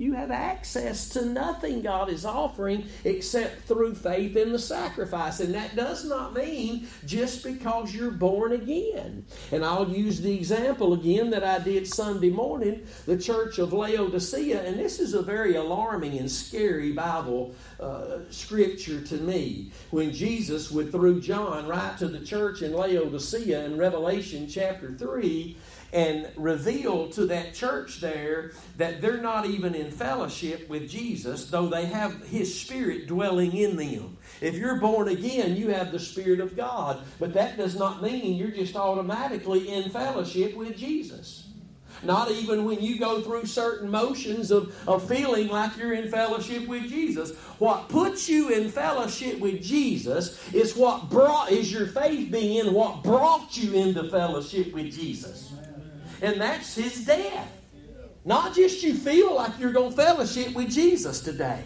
You 0.03 0.11
have 0.15 0.31
access 0.31 1.07
to 1.09 1.23
nothing 1.25 1.81
God 1.81 2.09
is 2.09 2.25
offering 2.25 2.87
except 3.05 3.61
through 3.61 3.95
faith 3.95 4.35
in 4.35 4.51
the 4.51 4.59
sacrifice. 4.59 5.39
And 5.39 5.53
that 5.53 5.77
does 5.77 6.03
not 6.03 6.33
mean 6.33 6.89
just 7.05 7.41
because 7.41 7.95
you're 7.95 8.11
born 8.11 8.51
again. 8.51 9.25
And 9.53 9.63
I'll 9.63 9.87
use 9.87 10.19
the 10.19 10.35
example 10.35 10.91
again 10.91 11.29
that 11.29 11.45
I 11.45 11.59
did 11.59 11.87
Sunday 11.87 12.31
morning, 12.31 12.85
the 13.05 13.17
church 13.17 13.59
of 13.59 13.71
Laodicea. 13.71 14.61
And 14.63 14.77
this 14.77 14.99
is 14.99 15.13
a 15.13 15.21
very 15.21 15.55
alarming 15.55 16.17
and 16.17 16.29
scary 16.29 16.91
Bible 16.91 17.55
uh, 17.79 18.17
scripture 18.29 18.99
to 18.99 19.15
me. 19.15 19.71
When 19.91 20.11
Jesus 20.11 20.69
would, 20.69 20.91
through 20.91 21.21
John, 21.21 21.65
write 21.65 21.97
to 21.99 22.09
the 22.09 22.25
church 22.25 22.61
in 22.61 22.73
Laodicea 22.73 23.63
in 23.63 23.77
Revelation 23.77 24.49
chapter 24.49 24.91
3 24.91 25.55
and 25.93 26.27
reveal 26.35 27.07
to 27.09 27.27
that 27.27 27.53
church 27.53 28.01
there 28.01 28.51
that 28.77 28.99
they're 28.99 29.21
not 29.21 29.45
even 29.45 29.75
in 29.75 29.91
fellowship 29.91 30.67
with 30.67 30.89
Jesus, 30.89 31.45
though 31.51 31.67
they 31.67 31.85
have 31.85 32.27
His 32.27 32.59
Spirit 32.59 33.07
dwelling 33.07 33.55
in 33.55 33.77
them. 33.77 34.17
If 34.41 34.55
you're 34.55 34.79
born 34.79 35.07
again, 35.07 35.55
you 35.55 35.69
have 35.69 35.91
the 35.91 35.99
Spirit 35.99 36.39
of 36.39 36.57
God, 36.57 37.01
but 37.19 37.33
that 37.35 37.57
does 37.57 37.77
not 37.77 38.01
mean 38.01 38.35
you're 38.35 38.49
just 38.49 38.75
automatically 38.75 39.69
in 39.69 39.91
fellowship 39.91 40.55
with 40.57 40.75
Jesus. 40.75 41.47
not 42.01 42.31
even 42.31 42.65
when 42.65 42.81
you 42.81 42.99
go 42.99 43.21
through 43.21 43.45
certain 43.45 43.89
motions 43.89 44.51
of, 44.51 44.75
of 44.87 45.07
feeling 45.07 45.47
like 45.47 45.77
you're 45.77 45.93
in 45.93 46.09
fellowship 46.09 46.67
with 46.67 46.89
Jesus. 46.89 47.37
What 47.59 47.89
puts 47.89 48.27
you 48.27 48.49
in 48.49 48.69
fellowship 48.69 49.39
with 49.39 49.61
Jesus 49.61 50.53
is 50.53 50.75
what 50.75 51.09
brought 51.09 51.51
is 51.51 51.71
your 51.71 51.87
faith 51.87 52.31
being 52.31 52.73
what 52.73 53.03
brought 53.03 53.55
you 53.55 53.73
into 53.73 54.09
fellowship 54.09 54.73
with 54.73 54.91
Jesus. 54.91 55.53
And 56.23 56.39
that's 56.39 56.75
his 56.75 57.05
death. 57.05 57.51
Not 58.23 58.55
just 58.55 58.81
you 58.81 58.93
feel 58.93 59.35
like 59.35 59.59
you're 59.59 59.73
going 59.73 59.91
to 59.91 59.95
fellowship 59.95 60.55
with 60.55 60.71
Jesus 60.71 61.19
today. 61.19 61.65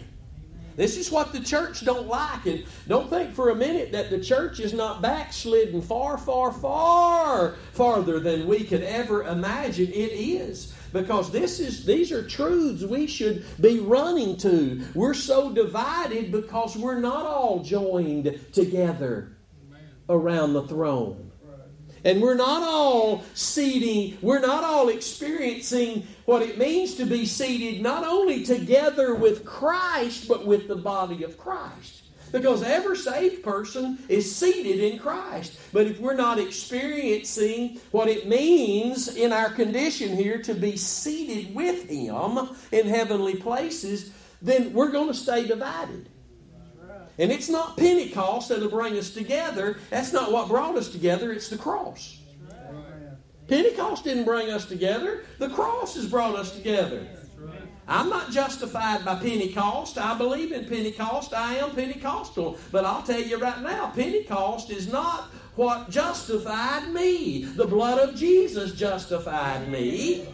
This 0.74 0.96
is 0.96 1.12
what 1.12 1.32
the 1.32 1.38
church 1.38 1.84
don't 1.84 2.08
like. 2.08 2.44
And 2.46 2.64
don't 2.88 3.08
think 3.08 3.34
for 3.34 3.50
a 3.50 3.54
minute 3.54 3.92
that 3.92 4.10
the 4.10 4.18
church 4.18 4.58
is 4.58 4.72
not 4.72 5.00
backslidden 5.00 5.80
far, 5.80 6.18
far, 6.18 6.52
far 6.52 7.54
farther 7.72 8.18
than 8.18 8.48
we 8.48 8.64
could 8.64 8.82
ever 8.82 9.22
imagine 9.24 9.88
it 9.88 10.12
is. 10.12 10.74
Because 10.92 11.30
this 11.30 11.60
is 11.60 11.84
these 11.84 12.10
are 12.10 12.26
truths 12.26 12.82
we 12.82 13.06
should 13.06 13.44
be 13.60 13.78
running 13.78 14.36
to. 14.38 14.84
We're 14.94 15.14
so 15.14 15.52
divided 15.52 16.32
because 16.32 16.76
we're 16.76 17.00
not 17.00 17.26
all 17.26 17.62
joined 17.62 18.40
together 18.52 19.36
around 20.08 20.54
the 20.54 20.66
throne. 20.66 21.27
And 22.04 22.22
we're 22.22 22.34
not 22.34 22.62
all 22.62 23.24
seating, 23.34 24.18
we're 24.22 24.40
not 24.40 24.64
all 24.64 24.88
experiencing 24.88 26.06
what 26.24 26.42
it 26.42 26.58
means 26.58 26.94
to 26.94 27.04
be 27.04 27.26
seated 27.26 27.82
not 27.82 28.04
only 28.04 28.44
together 28.44 29.14
with 29.14 29.44
Christ, 29.44 30.28
but 30.28 30.46
with 30.46 30.68
the 30.68 30.76
body 30.76 31.24
of 31.24 31.38
Christ. 31.38 32.02
Because 32.30 32.62
every 32.62 32.96
saved 32.96 33.42
person 33.42 33.98
is 34.08 34.34
seated 34.34 34.80
in 34.80 34.98
Christ. 34.98 35.58
But 35.72 35.86
if 35.86 35.98
we're 35.98 36.14
not 36.14 36.38
experiencing 36.38 37.80
what 37.90 38.08
it 38.08 38.28
means 38.28 39.08
in 39.08 39.32
our 39.32 39.48
condition 39.48 40.14
here 40.14 40.42
to 40.42 40.54
be 40.54 40.76
seated 40.76 41.54
with 41.54 41.88
Him 41.88 42.38
in 42.70 42.86
heavenly 42.86 43.36
places, 43.36 44.12
then 44.42 44.72
we're 44.74 44.90
going 44.90 45.08
to 45.08 45.14
stay 45.14 45.46
divided. 45.46 46.08
And 47.18 47.32
it's 47.32 47.48
not 47.48 47.76
Pentecost 47.76 48.48
that'll 48.48 48.70
bring 48.70 48.96
us 48.96 49.10
together. 49.10 49.78
That's 49.90 50.12
not 50.12 50.30
what 50.30 50.48
brought 50.48 50.76
us 50.76 50.88
together, 50.88 51.32
it's 51.32 51.48
the 51.48 51.58
cross. 51.58 52.20
Pentecost 53.48 54.04
didn't 54.04 54.24
bring 54.24 54.50
us 54.50 54.66
together, 54.66 55.24
the 55.38 55.48
cross 55.48 55.94
has 55.96 56.06
brought 56.06 56.36
us 56.36 56.54
together. 56.54 57.06
I'm 57.88 58.10
not 58.10 58.30
justified 58.30 59.02
by 59.02 59.14
Pentecost. 59.14 59.96
I 59.96 60.16
believe 60.18 60.52
in 60.52 60.66
Pentecost. 60.66 61.32
I 61.32 61.54
am 61.54 61.70
Pentecostal. 61.70 62.58
But 62.70 62.84
I'll 62.84 63.02
tell 63.02 63.20
you 63.20 63.38
right 63.38 63.62
now, 63.62 63.90
Pentecost 63.94 64.68
is 64.68 64.92
not 64.92 65.30
what 65.56 65.88
justified 65.88 66.92
me. 66.92 67.44
The 67.44 67.66
blood 67.66 67.98
of 67.98 68.14
Jesus 68.14 68.74
justified 68.74 69.70
me. 69.70 70.28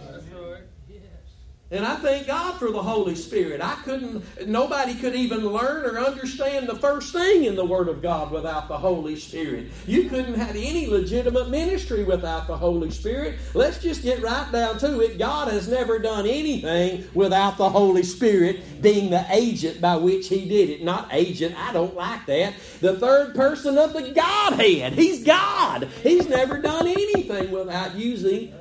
And 1.74 1.84
I 1.84 1.96
thank 1.96 2.28
God 2.28 2.52
for 2.54 2.70
the 2.70 2.80
Holy 2.80 3.16
Spirit. 3.16 3.60
I 3.60 3.74
couldn't, 3.82 4.46
nobody 4.46 4.94
could 4.94 5.16
even 5.16 5.44
learn 5.44 5.84
or 5.84 5.98
understand 5.98 6.68
the 6.68 6.76
first 6.76 7.12
thing 7.12 7.46
in 7.46 7.56
the 7.56 7.64
Word 7.64 7.88
of 7.88 8.00
God 8.00 8.30
without 8.30 8.68
the 8.68 8.78
Holy 8.78 9.16
Spirit. 9.16 9.72
You 9.84 10.08
couldn't 10.08 10.34
have 10.34 10.54
any 10.54 10.86
legitimate 10.86 11.50
ministry 11.50 12.04
without 12.04 12.46
the 12.46 12.56
Holy 12.56 12.92
Spirit. 12.92 13.40
Let's 13.54 13.78
just 13.78 14.04
get 14.04 14.22
right 14.22 14.50
down 14.52 14.78
to 14.78 15.00
it. 15.00 15.18
God 15.18 15.48
has 15.48 15.66
never 15.66 15.98
done 15.98 16.28
anything 16.28 17.08
without 17.12 17.56
the 17.56 17.68
Holy 17.68 18.04
Spirit 18.04 18.80
being 18.80 19.10
the 19.10 19.26
agent 19.30 19.80
by 19.80 19.96
which 19.96 20.28
He 20.28 20.48
did 20.48 20.70
it. 20.70 20.84
Not 20.84 21.08
agent, 21.10 21.56
I 21.58 21.72
don't 21.72 21.96
like 21.96 22.24
that. 22.26 22.54
The 22.82 23.00
third 23.00 23.34
person 23.34 23.78
of 23.78 23.94
the 23.94 24.12
Godhead. 24.12 24.92
He's 24.92 25.24
God. 25.24 25.88
He's 26.04 26.28
never 26.28 26.58
done 26.58 26.86
anything 26.86 27.50
without 27.50 27.96
using 27.96 28.54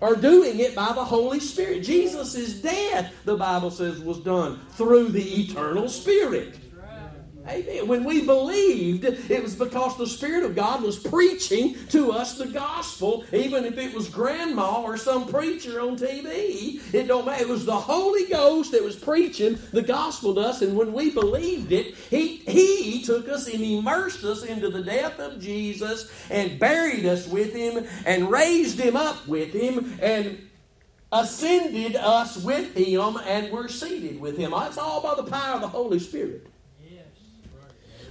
are 0.00 0.14
doing 0.14 0.60
it 0.60 0.74
by 0.74 0.92
the 0.92 1.04
Holy 1.04 1.40
Spirit. 1.40 1.82
Jesus' 1.82 2.60
death, 2.60 3.12
the 3.24 3.36
Bible 3.36 3.70
says, 3.70 4.00
was 4.00 4.20
done 4.20 4.60
through 4.72 5.08
the 5.08 5.42
eternal 5.42 5.88
Spirit. 5.88 6.58
Amen. 7.48 7.86
When 7.86 8.02
we 8.02 8.24
believed, 8.26 9.04
it 9.04 9.42
was 9.42 9.54
because 9.54 9.96
the 9.96 10.06
Spirit 10.06 10.44
of 10.44 10.56
God 10.56 10.82
was 10.82 10.98
preaching 10.98 11.76
to 11.90 12.10
us 12.10 12.36
the 12.36 12.46
gospel, 12.46 13.24
even 13.32 13.64
if 13.64 13.78
it 13.78 13.94
was 13.94 14.08
grandma 14.08 14.82
or 14.82 14.96
some 14.96 15.28
preacher 15.28 15.80
on 15.80 15.96
TV. 15.96 16.82
It 16.92 17.06
don't 17.06 17.24
matter. 17.24 17.44
It 17.44 17.48
was 17.48 17.64
the 17.64 17.76
Holy 17.76 18.26
Ghost 18.26 18.72
that 18.72 18.82
was 18.82 18.96
preaching 18.96 19.58
the 19.72 19.82
gospel 19.82 20.34
to 20.34 20.40
us, 20.40 20.62
and 20.62 20.76
when 20.76 20.92
we 20.92 21.10
believed 21.10 21.70
it, 21.70 21.94
He 22.10 22.38
He 22.38 23.02
took 23.02 23.28
us 23.28 23.46
and 23.46 23.62
immersed 23.62 24.24
us 24.24 24.42
into 24.42 24.68
the 24.68 24.82
death 24.82 25.20
of 25.20 25.40
Jesus 25.40 26.10
and 26.30 26.58
buried 26.58 27.06
us 27.06 27.28
with 27.28 27.54
Him 27.54 27.86
and 28.04 28.30
raised 28.30 28.80
Him 28.80 28.96
up 28.96 29.26
with 29.28 29.52
Him 29.52 29.98
and 30.02 30.48
ascended 31.12 31.94
us 31.94 32.36
with 32.42 32.74
Him, 32.74 33.16
and 33.24 33.52
we're 33.52 33.68
seated 33.68 34.20
with 34.20 34.36
Him. 34.36 34.52
It's 34.54 34.78
all 34.78 35.00
by 35.00 35.14
the 35.14 35.30
power 35.30 35.54
of 35.54 35.60
the 35.60 35.68
Holy 35.68 36.00
Spirit. 36.00 36.48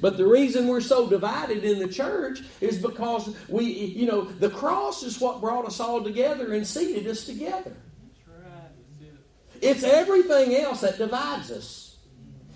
But 0.01 0.17
the 0.17 0.25
reason 0.25 0.67
we're 0.67 0.81
so 0.81 1.08
divided 1.08 1.63
in 1.63 1.79
the 1.79 1.88
church 1.88 2.41
is 2.62 2.77
because 2.81 3.36
we, 3.47 3.65
you 3.65 4.05
know, 4.05 4.23
the 4.23 4.49
cross 4.49 5.03
is 5.03 5.19
what 5.19 5.41
brought 5.41 5.65
us 5.65 5.79
all 5.79 6.03
together 6.03 6.53
and 6.53 6.65
seated 6.65 7.08
us 7.08 7.25
together. 7.25 7.75
It's 9.62 9.84
everything 9.84 10.55
else 10.55 10.81
that 10.81 10.97
divides 10.97 11.51
us. 11.51 11.97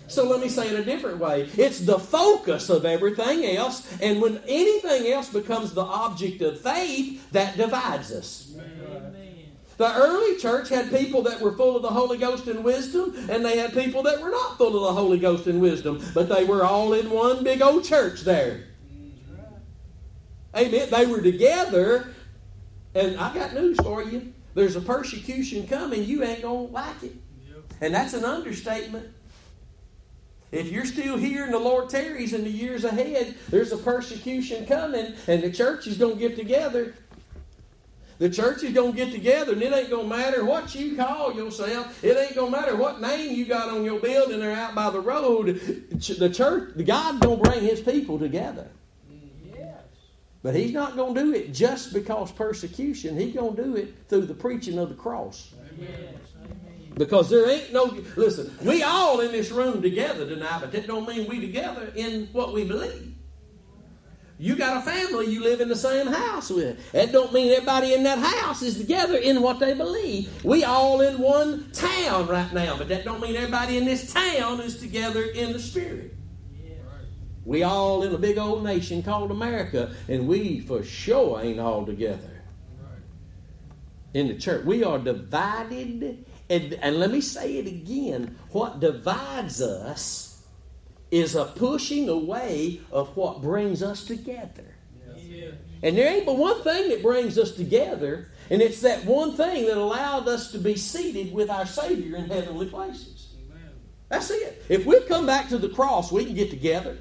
So 0.06 0.28
let 0.28 0.40
me 0.40 0.48
say 0.48 0.68
it 0.68 0.78
a 0.78 0.84
different 0.84 1.18
way. 1.18 1.48
It's 1.56 1.80
the 1.80 1.98
focus 1.98 2.68
of 2.68 2.84
everything 2.84 3.56
else, 3.56 3.86
and 4.02 4.20
when 4.20 4.40
anything 4.48 5.06
else 5.12 5.28
becomes 5.30 5.72
the 5.72 5.84
object 5.84 6.42
of 6.42 6.60
faith, 6.60 7.30
that 7.30 7.56
divides 7.56 8.10
us. 8.10 8.52
The 9.80 9.94
early 9.94 10.36
church 10.36 10.68
had 10.68 10.90
people 10.90 11.22
that 11.22 11.40
were 11.40 11.52
full 11.52 11.74
of 11.74 11.80
the 11.80 11.88
Holy 11.88 12.18
Ghost 12.18 12.46
and 12.48 12.62
wisdom, 12.62 13.14
and 13.30 13.42
they 13.42 13.56
had 13.56 13.72
people 13.72 14.02
that 14.02 14.20
were 14.20 14.28
not 14.28 14.58
full 14.58 14.76
of 14.76 14.82
the 14.82 14.92
Holy 14.92 15.18
Ghost 15.18 15.46
and 15.46 15.58
wisdom, 15.58 16.04
but 16.12 16.28
they 16.28 16.44
were 16.44 16.62
all 16.62 16.92
in 16.92 17.08
one 17.08 17.42
big 17.42 17.62
old 17.62 17.82
church 17.82 18.20
there. 18.20 18.64
Amen. 20.54 20.90
They 20.90 21.06
were 21.06 21.22
together, 21.22 22.12
and 22.94 23.16
I 23.16 23.32
got 23.32 23.54
news 23.54 23.78
for 23.78 24.02
you. 24.02 24.34
There's 24.52 24.76
a 24.76 24.82
persecution 24.82 25.66
coming, 25.66 26.04
you 26.04 26.24
ain't 26.24 26.42
going 26.42 26.66
to 26.66 26.72
like 26.74 27.02
it. 27.02 27.14
And 27.80 27.94
that's 27.94 28.12
an 28.12 28.26
understatement. 28.26 29.08
If 30.52 30.70
you're 30.70 30.84
still 30.84 31.16
here 31.16 31.44
and 31.44 31.54
the 31.54 31.58
Lord 31.58 31.88
tarries 31.88 32.34
in 32.34 32.44
the 32.44 32.50
years 32.50 32.84
ahead, 32.84 33.34
there's 33.48 33.72
a 33.72 33.78
persecution 33.78 34.66
coming, 34.66 35.14
and 35.26 35.42
the 35.42 35.50
church 35.50 35.86
is 35.86 35.96
going 35.96 36.18
to 36.18 36.20
get 36.20 36.36
together 36.36 36.96
the 38.20 38.28
church 38.28 38.62
is 38.62 38.74
going 38.74 38.92
to 38.92 38.96
get 38.96 39.12
together, 39.12 39.54
and 39.54 39.62
it 39.62 39.72
ain't 39.72 39.88
going 39.88 40.08
to 40.08 40.14
matter 40.14 40.44
what 40.44 40.74
you 40.74 40.94
call 40.94 41.32
yourself. 41.32 42.04
It 42.04 42.18
ain't 42.18 42.34
going 42.34 42.52
to 42.52 42.58
matter 42.58 42.76
what 42.76 43.00
name 43.00 43.34
you 43.34 43.46
got 43.46 43.70
on 43.70 43.82
your 43.82 43.98
building 43.98 44.42
or 44.42 44.52
out 44.52 44.74
by 44.74 44.90
the 44.90 45.00
road. 45.00 45.46
The 45.46 46.28
church, 46.28 46.74
the 46.76 46.84
God's 46.84 47.18
going 47.20 47.42
to 47.42 47.50
bring 47.50 47.62
His 47.62 47.80
people 47.80 48.18
together. 48.18 48.68
Yes. 49.56 49.78
But 50.42 50.54
He's 50.54 50.72
not 50.72 50.96
going 50.96 51.14
to 51.14 51.22
do 51.22 51.32
it 51.32 51.54
just 51.54 51.94
because 51.94 52.30
persecution. 52.30 53.18
He's 53.18 53.34
going 53.34 53.56
to 53.56 53.64
do 53.64 53.76
it 53.76 53.94
through 54.10 54.26
the 54.26 54.34
preaching 54.34 54.78
of 54.78 54.90
the 54.90 54.96
cross. 54.96 55.54
Amen. 55.78 56.20
Because 56.96 57.30
there 57.30 57.48
ain't 57.48 57.72
no 57.72 57.86
listen. 58.16 58.54
We 58.62 58.82
all 58.82 59.20
in 59.20 59.32
this 59.32 59.50
room 59.50 59.80
together 59.80 60.28
tonight, 60.28 60.58
but 60.60 60.72
that 60.72 60.86
don't 60.86 61.08
mean 61.08 61.26
we 61.26 61.40
together 61.40 61.90
in 61.96 62.28
what 62.32 62.52
we 62.52 62.64
believe. 62.64 63.09
You 64.40 64.56
got 64.56 64.78
a 64.78 64.80
family 64.80 65.26
you 65.26 65.42
live 65.42 65.60
in 65.60 65.68
the 65.68 65.76
same 65.76 66.06
house 66.06 66.48
with. 66.48 66.92
That 66.92 67.12
don't 67.12 67.30
mean 67.30 67.52
everybody 67.52 67.92
in 67.92 68.04
that 68.04 68.18
house 68.18 68.62
is 68.62 68.78
together 68.78 69.18
in 69.18 69.42
what 69.42 69.58
they 69.58 69.74
believe. 69.74 70.42
We 70.42 70.64
all 70.64 71.02
in 71.02 71.18
one 71.18 71.70
town 71.72 72.26
right 72.26 72.50
now, 72.50 72.78
but 72.78 72.88
that 72.88 73.04
don't 73.04 73.20
mean 73.20 73.36
everybody 73.36 73.76
in 73.76 73.84
this 73.84 74.10
town 74.10 74.62
is 74.62 74.78
together 74.78 75.24
in 75.24 75.52
the 75.52 75.58
spirit. 75.58 76.14
We 77.44 77.64
all 77.64 78.02
in 78.02 78.14
a 78.14 78.18
big 78.18 78.38
old 78.38 78.64
nation 78.64 79.02
called 79.02 79.30
America, 79.30 79.94
and 80.08 80.26
we 80.26 80.60
for 80.60 80.82
sure 80.82 81.42
ain't 81.42 81.60
all 81.60 81.84
together 81.84 82.42
in 84.14 84.28
the 84.28 84.38
church. 84.38 84.64
We 84.64 84.84
are 84.84 84.98
divided, 84.98 86.24
and, 86.48 86.72
and 86.74 86.98
let 86.98 87.10
me 87.10 87.20
say 87.20 87.58
it 87.58 87.66
again: 87.66 88.38
what 88.52 88.80
divides 88.80 89.60
us 89.60 90.29
is 91.10 91.34
a 91.34 91.44
pushing 91.44 92.08
away 92.08 92.80
of 92.92 93.16
what 93.16 93.42
brings 93.42 93.82
us 93.82 94.04
together. 94.04 94.76
And 95.82 95.96
there 95.96 96.12
ain't 96.12 96.26
but 96.26 96.36
one 96.36 96.62
thing 96.62 96.90
that 96.90 97.02
brings 97.02 97.38
us 97.38 97.52
together, 97.52 98.28
and 98.50 98.60
it's 98.60 98.82
that 98.82 99.04
one 99.06 99.32
thing 99.32 99.66
that 99.66 99.78
allowed 99.78 100.28
us 100.28 100.52
to 100.52 100.58
be 100.58 100.76
seated 100.76 101.32
with 101.32 101.48
our 101.48 101.66
Savior 101.66 102.16
in 102.16 102.26
heavenly 102.26 102.66
places. 102.66 103.28
That's 104.10 104.30
it. 104.30 104.62
If 104.68 104.84
we 104.84 105.00
come 105.02 105.24
back 105.24 105.48
to 105.48 105.58
the 105.58 105.68
cross, 105.68 106.12
we 106.12 106.24
can 106.24 106.34
get 106.34 106.50
together. 106.50 106.98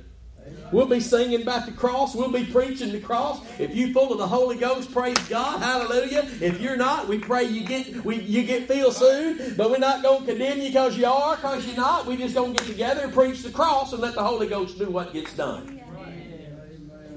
We'll 0.72 0.86
be 0.86 1.00
singing 1.00 1.42
about 1.42 1.66
the 1.66 1.72
cross. 1.72 2.14
We'll 2.14 2.32
be 2.32 2.46
preaching 2.46 2.92
the 2.92 3.00
cross. 3.00 3.42
If 3.60 3.76
you're 3.76 3.90
full 3.90 4.12
of 4.12 4.20
the 4.20 4.28
Holy 4.28 4.56
Ghost, 4.56 4.92
praise 4.92 5.18
God. 5.28 5.62
Hallelujah. 5.62 6.28
If 6.42 6.62
you're 6.62 6.78
not, 6.78 7.08
we 7.08 7.18
pray 7.18 7.46
you 7.46 7.66
get 7.66 8.06
we, 8.06 8.22
you 8.22 8.44
get 8.44 8.68
filled 8.68 8.94
soon. 8.94 9.56
But 9.56 9.72
we're 9.72 9.80
not 9.80 10.04
going 10.04 10.22
to 10.22 10.26
condemn 10.28 10.60
you 10.60 10.68
because 10.68 10.98
you 10.98 11.08
are, 11.08 11.36
because 11.36 11.66
you're 11.66 11.76
not. 11.76 12.06
We 12.06 12.18
just 12.18 12.36
going 12.36 12.54
to 12.54 12.64
get 12.64 12.72
together 12.72 13.02
and 13.02 13.14
preach 13.14 13.42
the 13.42 13.50
cross 13.50 13.94
and 13.94 14.02
let 14.02 14.14
the 14.14 14.24
Holy 14.24 14.48
Ghost 14.48 14.78
do 14.78 14.90
what 14.90 15.12
gets 15.12 15.36
done. 15.36 15.82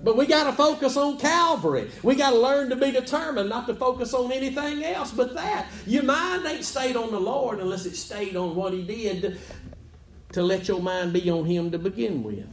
But 0.03 0.16
we 0.16 0.27
got 0.27 0.45
to 0.45 0.53
focus 0.53 0.97
on 0.97 1.18
Calvary. 1.18 1.90
We 2.03 2.16
got 2.16 2.31
to 2.31 2.38
learn 2.38 2.71
to 2.71 2.77
be 2.77 2.90
determined 2.90 3.51
not 3.51 3.68
to 3.68 3.75
focus 3.75 4.14
on 4.14 4.33
anything 4.33 4.83
else 4.83 5.12
but 5.12 5.35
that. 5.35 5.68
Your 5.87 6.03
mind 6.03 6.45
ain't 6.45 6.64
stayed 6.64 6.97
on 6.97 7.12
the 7.12 7.21
Lord 7.21 7.61
unless 7.61 7.87
it 7.87 7.95
stayed 7.95 8.35
on 8.35 8.57
what 8.57 8.73
He 8.73 8.83
did 8.83 9.38
to 10.33 10.42
let 10.42 10.66
your 10.66 10.81
mind 10.81 11.12
be 11.12 11.31
on 11.31 11.45
Him 11.45 11.71
to 11.71 11.79
begin 11.79 12.25
with. 12.25 12.47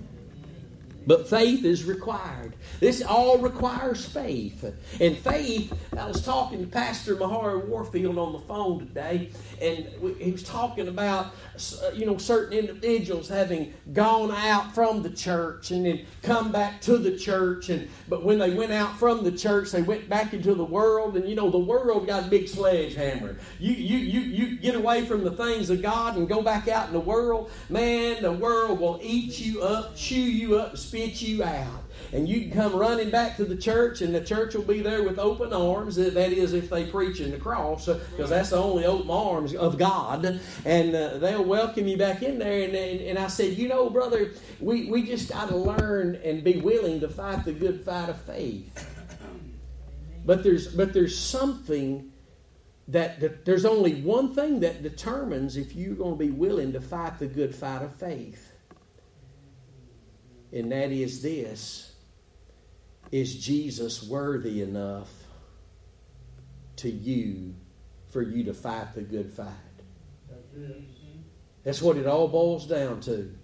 But 1.08 1.28
faith 1.28 1.66
is 1.66 1.86
required. 1.86 2.56
This 2.80 3.02
all 3.02 3.38
requires 3.40 4.06
faith. 4.06 4.64
And 5.00 5.18
faith, 5.18 5.74
I 5.98 6.06
was 6.06 6.24
talking 6.24 6.60
to 6.60 6.68
Pastor 6.68 7.16
Mahari 7.16 7.66
Warfield 7.66 8.18
on 8.18 8.34
the 8.34 8.40
phone 8.40 8.80
today, 8.80 9.32
and 9.62 9.88
he 10.20 10.32
was 10.32 10.44
talking 10.44 10.88
about, 10.88 11.28
uh, 11.84 11.90
you 11.94 12.06
know, 12.06 12.18
certain 12.18 12.58
individuals 12.58 13.28
having 13.28 13.74
gone 13.94 14.32
out 14.32 14.76
from 14.76 15.02
the 15.02 15.10
church 15.10 15.72
and 15.72 15.86
then 15.86 16.06
come 16.22 16.52
back 16.52 16.82
to 16.82 16.98
the 16.98 17.18
church. 17.18 17.70
And 17.70 17.90
But 18.08 18.24
when 18.24 18.38
they 18.38 18.54
went 18.54 18.72
out 18.72 18.98
from 19.00 19.24
the 19.24 19.32
church, 19.32 19.72
they 19.72 19.82
went 19.82 20.10
back 20.10 20.34
into 20.34 20.54
the 20.54 20.66
world. 20.66 21.18
And, 21.18 21.28
you 21.28 21.36
know, 21.36 21.50
the 21.50 21.58
world 21.58 22.08
got 22.08 22.26
a 22.26 22.30
big 22.30 22.48
sledgehammer. 22.48 23.38
You, 23.60 23.74
you, 23.74 23.98
you, 23.98 24.20
you 24.22 24.58
get 24.58 24.76
away 24.76 25.06
from 25.06 25.24
the 25.24 25.32
things 25.32 25.70
of 25.70 25.82
God 25.82 26.18
and 26.18 26.28
go 26.28 26.42
back 26.42 26.68
out 26.68 26.88
in 26.88 26.94
the 26.94 27.00
world, 27.00 27.52
man, 27.70 28.22
the 28.22 28.32
world 28.32 28.80
will 28.80 29.00
eat 29.02 29.40
you 29.40 29.62
up, 29.62 29.96
chew 29.96 30.16
you 30.16 30.58
up, 30.58 30.78
spit 30.90 31.22
you 31.22 31.44
out 31.44 31.84
and 32.12 32.28
you 32.28 32.42
can 32.42 32.52
come 32.52 32.76
running 32.76 33.12
back 33.12 33.38
to 33.38 33.46
the 33.46 33.56
church, 33.56 34.02
and 34.02 34.16
the 34.16 34.24
church 34.24 34.56
will 34.56 34.64
be 34.64 34.82
there 34.82 35.04
with 35.04 35.20
open 35.20 35.54
arms. 35.54 35.96
That 35.96 36.18
is, 36.18 36.54
if 36.54 36.70
they 36.70 36.86
preach 36.86 37.20
in 37.20 37.30
the 37.32 37.38
cross, 37.38 37.86
because 37.86 38.30
that's 38.30 38.50
the 38.50 38.58
only 38.58 38.86
open 38.86 39.10
arms 39.12 39.54
of 39.54 39.78
God, 39.78 40.40
and 40.66 40.96
uh, 40.96 41.18
they'll 41.20 41.44
welcome 41.44 41.88
you 41.88 41.98
back 41.98 42.24
in 42.24 42.40
there. 42.40 42.64
And, 42.64 42.74
and, 42.74 43.02
and 43.02 43.20
I 43.20 43.28
said, 43.28 43.58
you 43.58 43.68
know, 43.68 43.90
brother, 43.90 44.32
we, 44.60 44.90
we 44.90 45.04
just 45.04 45.32
got 45.32 45.50
to 45.50 45.56
learn 45.56 46.16
and 46.24 46.44
be 46.44 46.60
willing 46.60 47.00
to 47.02 47.10
fight 47.10 47.46
the 47.46 47.54
good 47.54 47.86
fight 47.86 48.10
of 48.10 48.20
faith. 48.22 48.88
But 50.26 50.44
there's 50.44 50.68
but 50.68 50.94
there's 50.94 51.18
something 51.18 52.12
that, 52.88 53.20
that 53.20 53.46
there's 53.46 53.66
only 53.66 54.02
one 54.02 54.34
thing 54.34 54.60
that 54.62 54.84
determines 54.84 55.58
if 55.58 55.76
you're 55.76 55.96
going 55.96 56.18
to 56.18 56.26
be 56.26 56.32
willing 56.32 56.74
to 56.74 56.82
fight 56.82 57.20
the 57.20 57.28
good 57.28 57.54
fight 57.54 57.84
of 57.84 57.96
faith. 57.96 58.49
And 60.52 60.72
that 60.72 60.92
is 60.92 61.22
this 61.22 61.94
is 63.12 63.36
Jesus 63.36 64.04
worthy 64.04 64.62
enough 64.62 65.10
to 66.78 66.90
you 66.90 67.56
for 68.10 68.22
you 68.22 68.44
to 68.46 68.54
fight 68.54 68.94
the 68.94 69.02
good 69.02 69.32
fight? 69.34 69.48
That's 71.64 71.82
what 71.82 71.98
it 71.98 72.08
all 72.08 72.28
boils 72.28 72.68
down 72.68 73.02
to. 73.02 73.36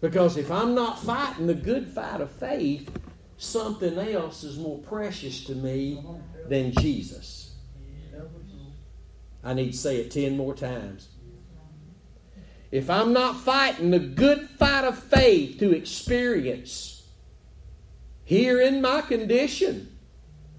Because 0.00 0.36
if 0.36 0.50
I'm 0.50 0.74
not 0.74 1.00
fighting 1.00 1.46
the 1.46 1.54
good 1.54 1.88
fight 1.88 2.20
of 2.20 2.30
faith, 2.30 2.90
something 3.36 3.98
else 3.98 4.44
is 4.44 4.58
more 4.58 4.78
precious 4.78 5.44
to 5.44 5.54
me 5.54 6.04
than 6.48 6.72
Jesus. 6.72 7.54
I 9.42 9.54
need 9.54 9.72
to 9.72 9.78
say 9.78 9.96
it 9.98 10.10
10 10.10 10.36
more 10.36 10.54
times. 10.54 11.08
If 12.70 12.88
I'm 12.88 13.12
not 13.12 13.40
fighting 13.40 13.90
the 13.90 13.98
good 13.98 14.48
fight 14.50 14.84
of 14.84 14.98
faith 14.98 15.58
to 15.58 15.72
experience 15.72 17.00
here 18.30 18.60
in 18.60 18.80
my 18.80 19.00
condition. 19.00 19.98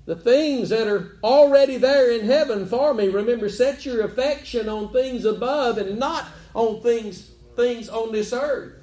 The 0.06 0.18
things 0.18 0.70
that 0.70 0.90
are 0.90 1.18
already 1.24 1.78
there 1.78 2.12
in 2.12 2.26
heaven 2.26 2.66
for 2.66 2.94
me. 2.94 3.08
Remember, 3.08 3.48
set 3.48 3.86
your 3.86 4.02
affection 4.02 4.68
on 4.68 4.92
things 4.92 5.24
above 5.24 5.78
and 5.78 5.98
not 5.98 6.26
on 6.54 6.82
things, 6.82 7.32
things 7.56 7.88
on 7.88 8.12
this 8.12 8.34
earth. 8.34 8.74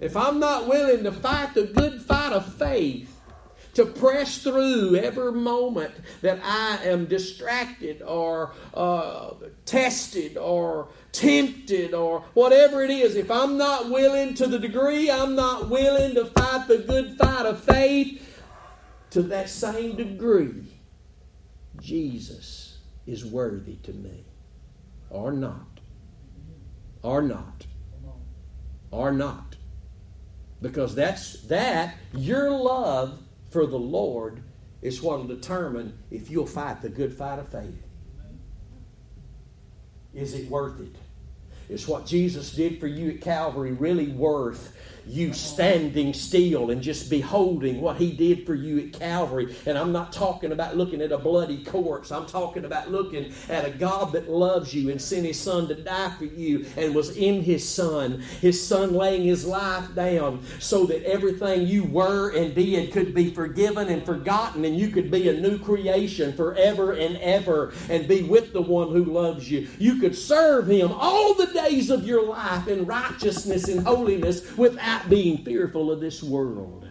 If 0.00 0.14
I'm 0.14 0.38
not 0.38 0.68
willing 0.68 1.04
to 1.04 1.12
fight 1.12 1.54
the 1.54 1.64
good 1.64 2.02
fight 2.02 2.34
of 2.34 2.52
faith, 2.54 3.19
to 3.74 3.86
press 3.86 4.38
through 4.38 4.96
every 4.96 5.32
moment 5.32 5.94
that 6.22 6.40
I 6.44 6.78
am 6.84 7.06
distracted 7.06 8.02
or 8.02 8.52
uh, 8.74 9.34
tested 9.64 10.36
or 10.36 10.88
tempted 11.12 11.94
or 11.94 12.24
whatever 12.34 12.82
it 12.82 12.90
is, 12.90 13.16
if 13.16 13.30
I'm 13.30 13.56
not 13.56 13.90
willing 13.90 14.34
to 14.34 14.46
the 14.46 14.58
degree 14.58 15.10
I'm 15.10 15.34
not 15.34 15.68
willing 15.68 16.14
to 16.14 16.24
fight 16.26 16.68
the 16.68 16.78
good 16.78 17.16
fight 17.16 17.46
of 17.46 17.62
faith, 17.62 18.26
to 19.10 19.22
that 19.22 19.48
same 19.48 19.96
degree, 19.96 20.64
Jesus 21.80 22.78
is 23.06 23.24
worthy 23.24 23.76
to 23.82 23.92
me. 23.92 24.24
Or 25.10 25.32
not. 25.32 25.80
Or 27.02 27.20
not. 27.20 27.66
Or 28.90 29.10
not. 29.10 29.56
Because 30.62 30.94
that's 30.94 31.40
that, 31.42 31.96
your 32.12 32.50
love 32.50 33.20
for 33.50 33.66
the 33.66 33.78
Lord 33.78 34.42
is 34.80 35.02
what 35.02 35.18
will 35.18 35.26
determine 35.26 35.98
if 36.10 36.30
you'll 36.30 36.46
fight 36.46 36.80
the 36.80 36.88
good 36.88 37.12
fight 37.12 37.38
of 37.38 37.48
faith. 37.48 37.86
Is 40.14 40.34
it 40.34 40.48
worth 40.48 40.80
it? 40.80 40.96
Is 41.68 41.86
what 41.86 42.06
Jesus 42.06 42.52
did 42.52 42.80
for 42.80 42.86
you 42.86 43.10
at 43.10 43.20
Calvary 43.20 43.72
really 43.72 44.08
worth 44.08 44.76
you 45.06 45.32
standing 45.32 46.12
still 46.14 46.70
and 46.70 46.82
just 46.82 47.10
beholding 47.10 47.80
what 47.80 47.96
he 47.96 48.12
did 48.12 48.46
for 48.46 48.54
you 48.54 48.78
at 48.80 48.92
Calvary. 48.92 49.54
And 49.66 49.76
I'm 49.76 49.92
not 49.92 50.12
talking 50.12 50.52
about 50.52 50.76
looking 50.76 51.00
at 51.00 51.12
a 51.12 51.18
bloody 51.18 51.64
corpse. 51.64 52.12
I'm 52.12 52.26
talking 52.26 52.64
about 52.64 52.90
looking 52.90 53.32
at 53.48 53.64
a 53.64 53.70
God 53.70 54.12
that 54.12 54.30
loves 54.30 54.74
you 54.74 54.90
and 54.90 55.00
sent 55.00 55.26
his 55.26 55.38
son 55.38 55.68
to 55.68 55.74
die 55.74 56.10
for 56.18 56.24
you 56.24 56.66
and 56.76 56.94
was 56.94 57.16
in 57.16 57.42
his 57.42 57.66
son. 57.68 58.22
His 58.40 58.64
son 58.64 58.94
laying 58.94 59.22
his 59.22 59.46
life 59.46 59.94
down 59.94 60.42
so 60.58 60.86
that 60.86 61.04
everything 61.04 61.66
you 61.66 61.84
were 61.84 62.30
and 62.30 62.54
did 62.54 62.92
could 62.92 63.14
be 63.14 63.30
forgiven 63.30 63.88
and 63.88 64.04
forgotten 64.04 64.64
and 64.64 64.76
you 64.76 64.88
could 64.88 65.10
be 65.10 65.28
a 65.28 65.40
new 65.40 65.58
creation 65.58 66.32
forever 66.32 66.92
and 66.92 67.16
ever 67.18 67.72
and 67.88 68.06
be 68.06 68.22
with 68.22 68.52
the 68.52 68.62
one 68.62 68.88
who 68.88 69.04
loves 69.04 69.50
you. 69.50 69.68
You 69.78 69.98
could 69.98 70.16
serve 70.16 70.66
him 70.66 70.92
all 70.92 71.34
the 71.34 71.46
days 71.46 71.90
of 71.90 72.06
your 72.06 72.26
life 72.26 72.68
in 72.68 72.86
righteousness 72.86 73.68
and 73.68 73.86
holiness 73.86 74.56
without 74.56 74.89
being 75.08 75.38
fearful 75.38 75.90
of 75.90 76.00
this 76.00 76.22
world. 76.22 76.89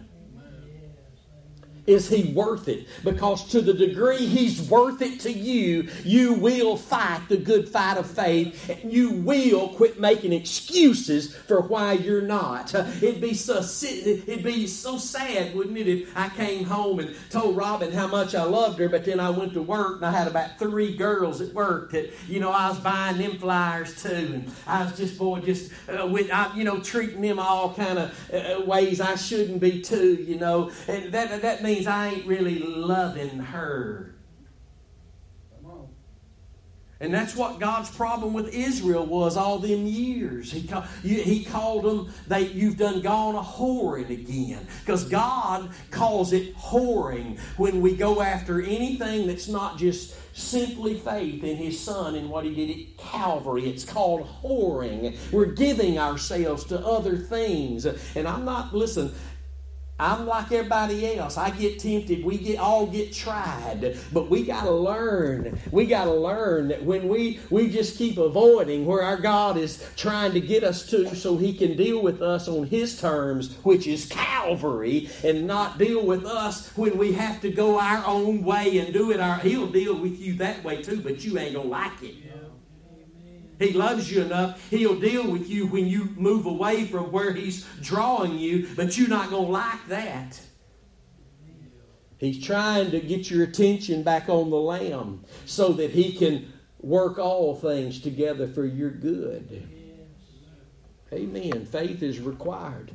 Is 1.86 2.08
he 2.08 2.32
worth 2.32 2.68
it? 2.68 2.86
Because 3.02 3.48
to 3.48 3.60
the 3.60 3.74
degree 3.74 4.26
he's 4.26 4.60
worth 4.68 5.02
it 5.02 5.20
to 5.20 5.32
you, 5.32 5.88
you 6.04 6.34
will 6.34 6.76
fight 6.76 7.22
the 7.28 7.36
good 7.36 7.68
fight 7.68 7.96
of 7.96 8.08
faith. 8.08 8.68
And 8.68 8.92
you 8.92 9.10
will 9.10 9.68
quit 9.68 9.98
making 9.98 10.32
excuses 10.32 11.34
for 11.34 11.60
why 11.62 11.94
you're 11.94 12.22
not. 12.22 12.74
It'd 12.74 13.20
be 13.20 13.34
so 13.34 13.58
it'd 13.58 14.44
be 14.44 14.66
so 14.66 14.98
sad, 14.98 15.54
wouldn't 15.54 15.78
it, 15.78 15.88
if 15.88 16.16
I 16.16 16.28
came 16.28 16.64
home 16.64 17.00
and 17.00 17.16
told 17.30 17.56
Robin 17.56 17.92
how 17.92 18.06
much 18.06 18.34
I 18.34 18.44
loved 18.44 18.78
her, 18.78 18.88
but 18.88 19.04
then 19.04 19.18
I 19.18 19.30
went 19.30 19.54
to 19.54 19.62
work 19.62 19.96
and 19.96 20.06
I 20.06 20.10
had 20.10 20.28
about 20.28 20.58
three 20.58 20.96
girls 20.96 21.40
at 21.40 21.52
work 21.54 21.92
that 21.92 22.12
you 22.28 22.40
know 22.40 22.50
I 22.50 22.68
was 22.68 22.78
buying 22.78 23.18
them 23.18 23.38
flyers 23.38 24.02
too, 24.02 24.08
and 24.08 24.52
I 24.66 24.84
was 24.84 24.96
just 24.96 25.18
boy 25.18 25.40
just 25.40 25.72
uh, 25.88 26.06
with 26.06 26.30
I, 26.30 26.54
you 26.54 26.64
know 26.64 26.80
treating 26.80 27.22
them 27.22 27.38
all 27.38 27.74
kind 27.74 27.98
of 27.98 28.32
uh, 28.32 28.64
ways 28.64 29.00
I 29.00 29.16
shouldn't 29.16 29.60
be 29.60 29.80
too, 29.80 30.14
you 30.14 30.38
know, 30.38 30.70
and 30.88 31.12
that 31.12 31.42
that 31.42 31.62
means 31.62 31.69
I 31.86 32.08
ain't 32.08 32.26
really 32.26 32.58
loving 32.58 33.38
her. 33.38 34.10
And 37.02 37.14
that's 37.14 37.34
what 37.34 37.58
God's 37.58 37.90
problem 37.90 38.34
with 38.34 38.52
Israel 38.52 39.06
was 39.06 39.38
all 39.38 39.58
them 39.58 39.86
years. 39.86 40.52
He, 40.52 40.68
call, 40.68 40.82
he 41.02 41.44
called 41.44 41.82
them, 41.82 42.12
they, 42.28 42.48
you've 42.48 42.76
done 42.76 43.00
gone 43.00 43.34
a 43.34 43.40
whoring 43.40 44.10
again. 44.10 44.66
Because 44.80 45.04
God 45.08 45.70
calls 45.90 46.34
it 46.34 46.54
whoring 46.56 47.38
when 47.56 47.80
we 47.80 47.96
go 47.96 48.20
after 48.20 48.60
anything 48.60 49.26
that's 49.26 49.48
not 49.48 49.78
just 49.78 50.14
simply 50.34 50.98
faith 50.98 51.42
in 51.42 51.56
His 51.56 51.80
Son 51.80 52.16
and 52.16 52.28
what 52.28 52.44
He 52.44 52.54
did 52.54 52.70
at 52.70 52.96
Calvary. 52.98 53.66
It's 53.66 53.84
called 53.84 54.28
whoring. 54.42 55.16
We're 55.32 55.46
giving 55.46 55.98
ourselves 55.98 56.64
to 56.64 56.78
other 56.78 57.16
things. 57.16 57.86
And 57.86 58.28
I'm 58.28 58.44
not, 58.44 58.74
listen, 58.74 59.14
I'm 60.00 60.26
like 60.26 60.50
everybody 60.50 61.16
else. 61.16 61.36
I 61.36 61.50
get 61.50 61.78
tempted. 61.78 62.24
We 62.24 62.38
get 62.38 62.58
all 62.58 62.86
get 62.86 63.12
tried, 63.12 63.98
but 64.12 64.30
we 64.30 64.44
got 64.44 64.64
to 64.64 64.70
learn. 64.70 65.60
We 65.70 65.84
got 65.84 66.04
to 66.04 66.14
learn 66.14 66.68
that 66.68 66.82
when 66.82 67.06
we 67.08 67.38
we 67.50 67.68
just 67.68 67.98
keep 67.98 68.16
avoiding 68.16 68.86
where 68.86 69.02
our 69.02 69.18
God 69.18 69.58
is 69.58 69.86
trying 69.96 70.32
to 70.32 70.40
get 70.40 70.64
us 70.64 70.86
to, 70.90 71.14
so 71.14 71.36
He 71.36 71.52
can 71.52 71.76
deal 71.76 72.00
with 72.00 72.22
us 72.22 72.48
on 72.48 72.66
His 72.66 72.98
terms, 72.98 73.56
which 73.62 73.86
is 73.86 74.06
Calvary, 74.06 75.10
and 75.22 75.46
not 75.46 75.76
deal 75.76 76.06
with 76.06 76.24
us 76.24 76.74
when 76.76 76.96
we 76.96 77.12
have 77.12 77.42
to 77.42 77.50
go 77.50 77.78
our 77.78 78.02
own 78.06 78.42
way 78.42 78.78
and 78.78 78.94
do 78.94 79.10
it. 79.10 79.20
Our 79.20 79.38
He'll 79.38 79.66
deal 79.66 79.94
with 79.94 80.18
you 80.18 80.34
that 80.34 80.64
way 80.64 80.82
too, 80.82 81.00
but 81.02 81.22
you 81.24 81.38
ain't 81.38 81.54
gonna 81.54 81.68
like 81.68 82.02
it. 82.02 82.29
He 83.60 83.72
loves 83.74 84.10
you 84.10 84.22
enough, 84.22 84.68
He'll 84.70 84.98
deal 84.98 85.30
with 85.30 85.48
you 85.48 85.66
when 85.66 85.86
you 85.86 86.08
move 86.16 86.46
away 86.46 86.86
from 86.86 87.12
where 87.12 87.32
He's 87.32 87.64
drawing 87.82 88.38
you, 88.38 88.66
but 88.74 88.96
you're 88.96 89.08
not 89.08 89.30
going 89.30 89.46
to 89.46 89.52
like 89.52 89.86
that. 89.88 90.40
He's 92.16 92.42
trying 92.42 92.90
to 92.90 93.00
get 93.00 93.30
your 93.30 93.44
attention 93.44 94.02
back 94.02 94.28
on 94.28 94.50
the 94.50 94.56
Lamb 94.56 95.24
so 95.44 95.72
that 95.74 95.90
He 95.90 96.14
can 96.14 96.52
work 96.80 97.18
all 97.18 97.54
things 97.54 98.00
together 98.00 98.46
for 98.46 98.64
your 98.64 98.90
good. 98.90 99.68
Amen. 101.12 101.66
Faith 101.66 102.02
is 102.02 102.18
required. 102.18 102.92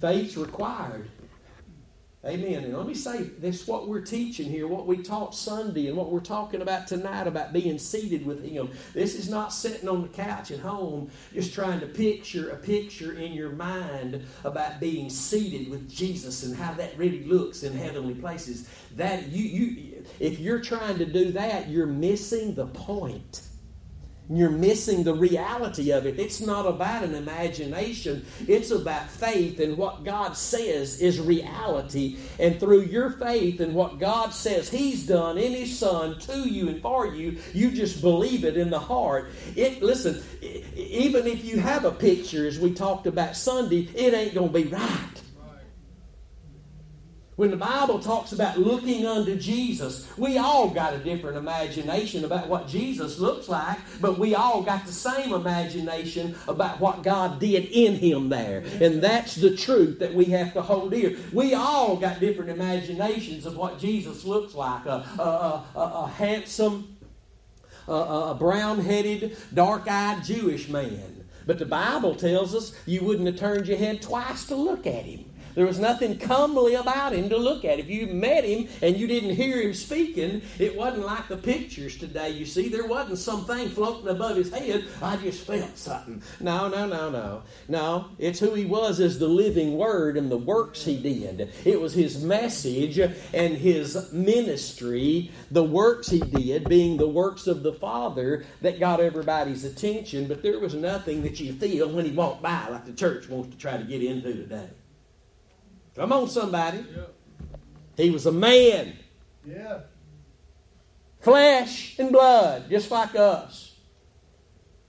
Faith's 0.00 0.36
required. 0.36 1.08
Amen. 2.26 2.64
And 2.64 2.76
let 2.76 2.88
me 2.88 2.94
say 2.94 3.22
this 3.22 3.68
what 3.68 3.86
we're 3.86 4.00
teaching 4.00 4.50
here, 4.50 4.66
what 4.66 4.86
we 4.86 4.96
taught 4.96 5.32
Sunday, 5.32 5.86
and 5.86 5.96
what 5.96 6.10
we're 6.10 6.18
talking 6.18 6.60
about 6.60 6.88
tonight 6.88 7.28
about 7.28 7.52
being 7.52 7.78
seated 7.78 8.26
with 8.26 8.44
Him. 8.44 8.68
This 8.94 9.14
is 9.14 9.28
not 9.28 9.52
sitting 9.52 9.88
on 9.88 10.02
the 10.02 10.08
couch 10.08 10.50
at 10.50 10.58
home 10.58 11.08
just 11.32 11.54
trying 11.54 11.78
to 11.80 11.86
picture 11.86 12.50
a 12.50 12.56
picture 12.56 13.12
in 13.12 13.32
your 13.32 13.50
mind 13.50 14.24
about 14.42 14.80
being 14.80 15.08
seated 15.08 15.70
with 15.70 15.88
Jesus 15.88 16.42
and 16.42 16.56
how 16.56 16.74
that 16.74 16.98
really 16.98 17.22
looks 17.24 17.62
in 17.62 17.76
heavenly 17.76 18.14
places. 18.14 18.68
That 18.96 19.28
you 19.28 19.44
you 19.44 20.04
if 20.18 20.40
you're 20.40 20.60
trying 20.60 20.98
to 20.98 21.06
do 21.06 21.30
that, 21.32 21.68
you're 21.68 21.86
missing 21.86 22.54
the 22.54 22.66
point. 22.66 23.45
You're 24.28 24.50
missing 24.50 25.04
the 25.04 25.14
reality 25.14 25.92
of 25.92 26.04
it. 26.04 26.18
It's 26.18 26.40
not 26.40 26.66
about 26.66 27.04
an 27.04 27.14
imagination, 27.14 28.26
it's 28.48 28.72
about 28.72 29.08
faith, 29.08 29.60
and 29.60 29.76
what 29.76 30.04
God 30.04 30.36
says 30.36 31.00
is 31.00 31.20
reality. 31.20 32.18
And 32.40 32.58
through 32.58 32.82
your 32.82 33.10
faith 33.10 33.60
and 33.60 33.74
what 33.74 33.98
God 33.98 34.30
says 34.34 34.68
He's 34.68 35.06
done 35.06 35.38
in 35.38 35.52
His 35.52 35.78
Son 35.78 36.18
to 36.20 36.48
you 36.48 36.68
and 36.68 36.82
for 36.82 37.06
you, 37.06 37.38
you 37.52 37.70
just 37.70 38.00
believe 38.00 38.44
it 38.44 38.56
in 38.56 38.70
the 38.70 38.80
heart. 38.80 39.30
It 39.54 39.82
listen, 39.82 40.22
even 40.74 41.26
if 41.26 41.44
you 41.44 41.60
have 41.60 41.84
a 41.84 41.92
picture, 41.92 42.46
as 42.46 42.58
we 42.58 42.74
talked 42.74 43.06
about 43.06 43.36
Sunday, 43.36 43.88
it 43.94 44.12
ain't 44.12 44.34
gonna 44.34 44.48
be 44.48 44.64
right. 44.64 45.25
When 47.36 47.50
the 47.50 47.58
Bible 47.58 47.98
talks 47.98 48.32
about 48.32 48.58
looking 48.58 49.06
unto 49.06 49.36
Jesus, 49.36 50.08
we 50.16 50.38
all 50.38 50.70
got 50.70 50.94
a 50.94 50.98
different 50.98 51.36
imagination 51.36 52.24
about 52.24 52.48
what 52.48 52.66
Jesus 52.66 53.18
looks 53.18 53.46
like, 53.46 53.76
but 54.00 54.18
we 54.18 54.34
all 54.34 54.62
got 54.62 54.86
the 54.86 54.92
same 54.92 55.34
imagination 55.34 56.34
about 56.48 56.80
what 56.80 57.02
God 57.02 57.38
did 57.38 57.66
in 57.66 57.96
him 57.96 58.30
there. 58.30 58.64
And 58.80 59.02
that's 59.02 59.34
the 59.34 59.54
truth 59.54 59.98
that 59.98 60.14
we 60.14 60.24
have 60.26 60.54
to 60.54 60.62
hold 60.62 60.92
dear. 60.92 61.18
We 61.30 61.52
all 61.52 61.96
got 61.96 62.20
different 62.20 62.48
imaginations 62.48 63.44
of 63.44 63.54
what 63.54 63.78
Jesus 63.78 64.24
looks 64.24 64.54
like 64.54 64.86
a, 64.86 65.04
a, 65.18 65.78
a, 65.78 65.80
a 65.80 66.08
handsome, 66.08 66.96
a 67.86 68.34
brown 68.34 68.80
headed, 68.80 69.36
dark 69.52 69.86
eyed 69.90 70.24
Jewish 70.24 70.70
man. 70.70 71.26
But 71.44 71.58
the 71.58 71.66
Bible 71.66 72.14
tells 72.14 72.54
us 72.54 72.72
you 72.86 73.04
wouldn't 73.04 73.26
have 73.26 73.36
turned 73.36 73.68
your 73.68 73.76
head 73.76 74.00
twice 74.00 74.46
to 74.46 74.56
look 74.56 74.86
at 74.86 75.04
him. 75.04 75.26
There 75.56 75.66
was 75.66 75.78
nothing 75.78 76.18
comely 76.18 76.74
about 76.74 77.14
him 77.14 77.30
to 77.30 77.38
look 77.38 77.64
at. 77.64 77.78
If 77.78 77.88
you 77.88 78.08
met 78.08 78.44
him 78.44 78.68
and 78.82 78.94
you 78.94 79.06
didn't 79.06 79.36
hear 79.36 79.62
him 79.62 79.72
speaking, 79.72 80.42
it 80.58 80.76
wasn't 80.76 81.06
like 81.06 81.28
the 81.28 81.38
pictures 81.38 81.96
today. 81.96 82.28
You 82.28 82.44
see, 82.44 82.68
there 82.68 82.86
wasn't 82.86 83.18
something 83.18 83.70
floating 83.70 84.08
above 84.08 84.36
his 84.36 84.52
head. 84.52 84.84
I 85.00 85.16
just 85.16 85.46
felt 85.46 85.78
something. 85.78 86.22
No, 86.40 86.68
no, 86.68 86.86
no, 86.86 87.08
no. 87.08 87.42
No, 87.68 88.08
it's 88.18 88.38
who 88.38 88.52
he 88.52 88.66
was 88.66 89.00
as 89.00 89.18
the 89.18 89.28
living 89.28 89.78
word 89.78 90.18
and 90.18 90.30
the 90.30 90.36
works 90.36 90.84
he 90.84 90.98
did. 90.98 91.50
It 91.64 91.80
was 91.80 91.94
his 91.94 92.22
message 92.22 92.98
and 92.98 93.56
his 93.56 94.12
ministry, 94.12 95.30
the 95.50 95.64
works 95.64 96.10
he 96.10 96.20
did, 96.20 96.68
being 96.68 96.98
the 96.98 97.08
works 97.08 97.46
of 97.46 97.62
the 97.62 97.72
Father, 97.72 98.44
that 98.60 98.78
got 98.78 99.00
everybody's 99.00 99.64
attention. 99.64 100.28
But 100.28 100.42
there 100.42 100.60
was 100.60 100.74
nothing 100.74 101.22
that 101.22 101.40
you 101.40 101.54
feel 101.54 101.88
when 101.88 102.04
he 102.04 102.10
walked 102.10 102.42
by 102.42 102.68
like 102.68 102.84
the 102.84 102.92
church 102.92 103.30
wants 103.30 103.48
to 103.52 103.56
try 103.56 103.78
to 103.78 103.84
get 103.84 104.02
into 104.02 104.34
today. 104.34 104.68
Come 105.96 106.12
on, 106.12 106.28
somebody. 106.28 106.84
He 107.96 108.10
was 108.10 108.26
a 108.26 108.32
man. 108.32 108.98
Yeah. 109.46 109.80
Flesh 111.20 111.98
and 111.98 112.12
blood, 112.12 112.68
just 112.68 112.90
like 112.90 113.14
us. 113.14 113.74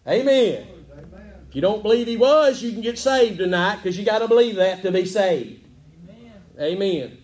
Amen. 0.05 0.67
Amen. 0.91 1.33
If 1.49 1.55
you 1.55 1.61
don't 1.61 1.81
believe 1.81 2.07
he 2.07 2.17
was, 2.17 2.61
you 2.61 2.71
can 2.73 2.81
get 2.81 2.99
saved 2.99 3.37
tonight 3.37 3.77
because 3.77 3.97
you 3.97 4.05
got 4.05 4.19
to 4.19 4.27
believe 4.27 4.57
that 4.57 4.81
to 4.81 4.91
be 4.91 5.05
saved. 5.05 5.65
Amen. 6.09 6.33
Amen. 6.59 7.17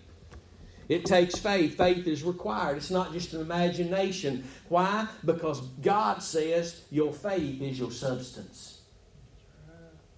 It 0.88 1.04
takes 1.04 1.38
faith. 1.38 1.76
Faith 1.76 2.06
is 2.06 2.22
required. 2.22 2.78
It's 2.78 2.90
not 2.90 3.12
just 3.12 3.34
an 3.34 3.42
imagination. 3.42 4.44
Why? 4.68 5.06
Because 5.24 5.60
God 5.60 6.22
says 6.22 6.82
your 6.90 7.12
faith 7.12 7.60
is 7.60 7.78
your 7.78 7.90
substance. 7.90 8.73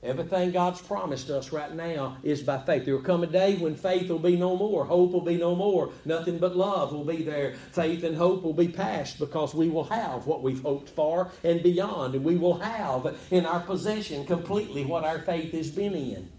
Everything 0.06 0.52
God's 0.52 0.80
promised 0.80 1.30
us 1.30 1.50
right 1.50 1.74
now 1.74 2.18
is 2.22 2.42
by 2.42 2.58
faith. 2.58 2.84
There 2.84 2.94
will 2.94 3.02
come 3.02 3.24
a 3.24 3.26
day 3.26 3.56
when 3.56 3.74
faith 3.74 4.08
will 4.08 4.20
be 4.20 4.36
no 4.36 4.56
more, 4.56 4.84
hope 4.84 5.10
will 5.10 5.20
be 5.20 5.36
no 5.36 5.56
more, 5.56 5.90
nothing 6.04 6.38
but 6.38 6.56
love 6.56 6.92
will 6.92 7.04
be 7.04 7.24
there. 7.24 7.54
Faith 7.72 8.04
and 8.04 8.16
hope 8.16 8.42
will 8.42 8.54
be 8.54 8.68
past 8.68 9.18
because 9.18 9.54
we 9.54 9.68
will 9.68 9.84
have 9.84 10.26
what 10.26 10.42
we've 10.42 10.62
hoped 10.62 10.90
for 10.90 11.32
and 11.42 11.62
beyond, 11.62 12.14
and 12.14 12.24
we 12.24 12.36
will 12.36 12.58
have 12.58 13.16
in 13.32 13.44
our 13.44 13.60
possession 13.60 14.24
completely 14.24 14.84
what 14.84 15.04
our 15.04 15.18
faith 15.18 15.52
has 15.52 15.70
been 15.70 15.94
in. 15.94 16.30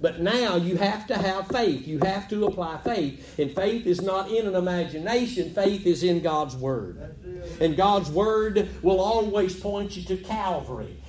But 0.00 0.20
now 0.20 0.56
you 0.56 0.76
have 0.76 1.06
to 1.06 1.16
have 1.16 1.48
faith. 1.48 1.88
You 1.88 1.98
have 2.00 2.28
to 2.28 2.46
apply 2.46 2.76
faith. 2.78 3.38
And 3.38 3.50
faith 3.50 3.86
is 3.86 4.02
not 4.02 4.30
in 4.30 4.46
an 4.46 4.54
imagination, 4.54 5.54
faith 5.54 5.86
is 5.86 6.02
in 6.02 6.20
God's 6.20 6.54
Word. 6.54 7.16
And 7.60 7.76
God's 7.76 8.10
Word 8.10 8.68
will 8.82 9.00
always 9.00 9.58
point 9.58 9.96
you 9.96 10.02
to 10.04 10.16
Calvary. 10.18 11.02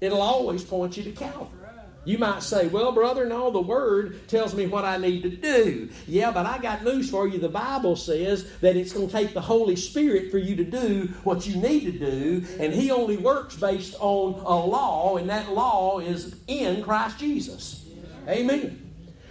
It'll 0.00 0.22
always 0.22 0.64
point 0.64 0.96
you 0.96 1.04
to 1.04 1.12
Calvary. 1.12 1.66
You 2.06 2.18
might 2.18 2.44
say, 2.44 2.68
Well, 2.68 2.92
brother, 2.92 3.26
no, 3.26 3.50
the 3.50 3.60
Word 3.60 4.28
tells 4.28 4.54
me 4.54 4.66
what 4.66 4.84
I 4.84 4.96
need 4.96 5.22
to 5.22 5.28
do. 5.28 5.90
Yeah, 6.06 6.30
but 6.30 6.46
I 6.46 6.58
got 6.58 6.84
news 6.84 7.10
for 7.10 7.26
you. 7.26 7.38
The 7.38 7.48
Bible 7.48 7.96
says 7.96 8.48
that 8.60 8.76
it's 8.76 8.92
going 8.92 9.08
to 9.08 9.12
take 9.12 9.34
the 9.34 9.40
Holy 9.40 9.74
Spirit 9.74 10.30
for 10.30 10.38
you 10.38 10.54
to 10.54 10.64
do 10.64 11.12
what 11.24 11.48
you 11.48 11.56
need 11.56 11.80
to 11.80 11.92
do, 11.92 12.46
and 12.60 12.72
He 12.72 12.92
only 12.92 13.16
works 13.16 13.56
based 13.56 13.96
on 13.98 14.34
a 14.34 14.66
law, 14.66 15.16
and 15.16 15.28
that 15.28 15.52
law 15.52 15.98
is 15.98 16.36
in 16.46 16.84
Christ 16.84 17.18
Jesus. 17.18 17.84
Amen. 18.28 18.86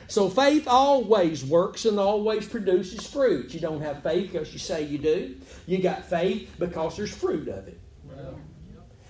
So 0.08 0.30
faith 0.30 0.68
always 0.68 1.46
works 1.46 1.86
and 1.86 1.98
always 1.98 2.46
produces 2.46 3.08
fruit. 3.08 3.54
You 3.54 3.62
don't 3.62 3.82
have 3.82 4.04
faith 4.04 4.34
because 4.34 4.52
you 4.52 4.60
say 4.60 4.84
you 4.84 4.98
do. 4.98 5.38
You 5.66 5.82
got 5.82 6.06
faith 6.06 6.54
because 6.60 6.98
there's 6.98 7.16
fruit 7.16 7.48
of 7.48 7.68
it. 7.70 7.80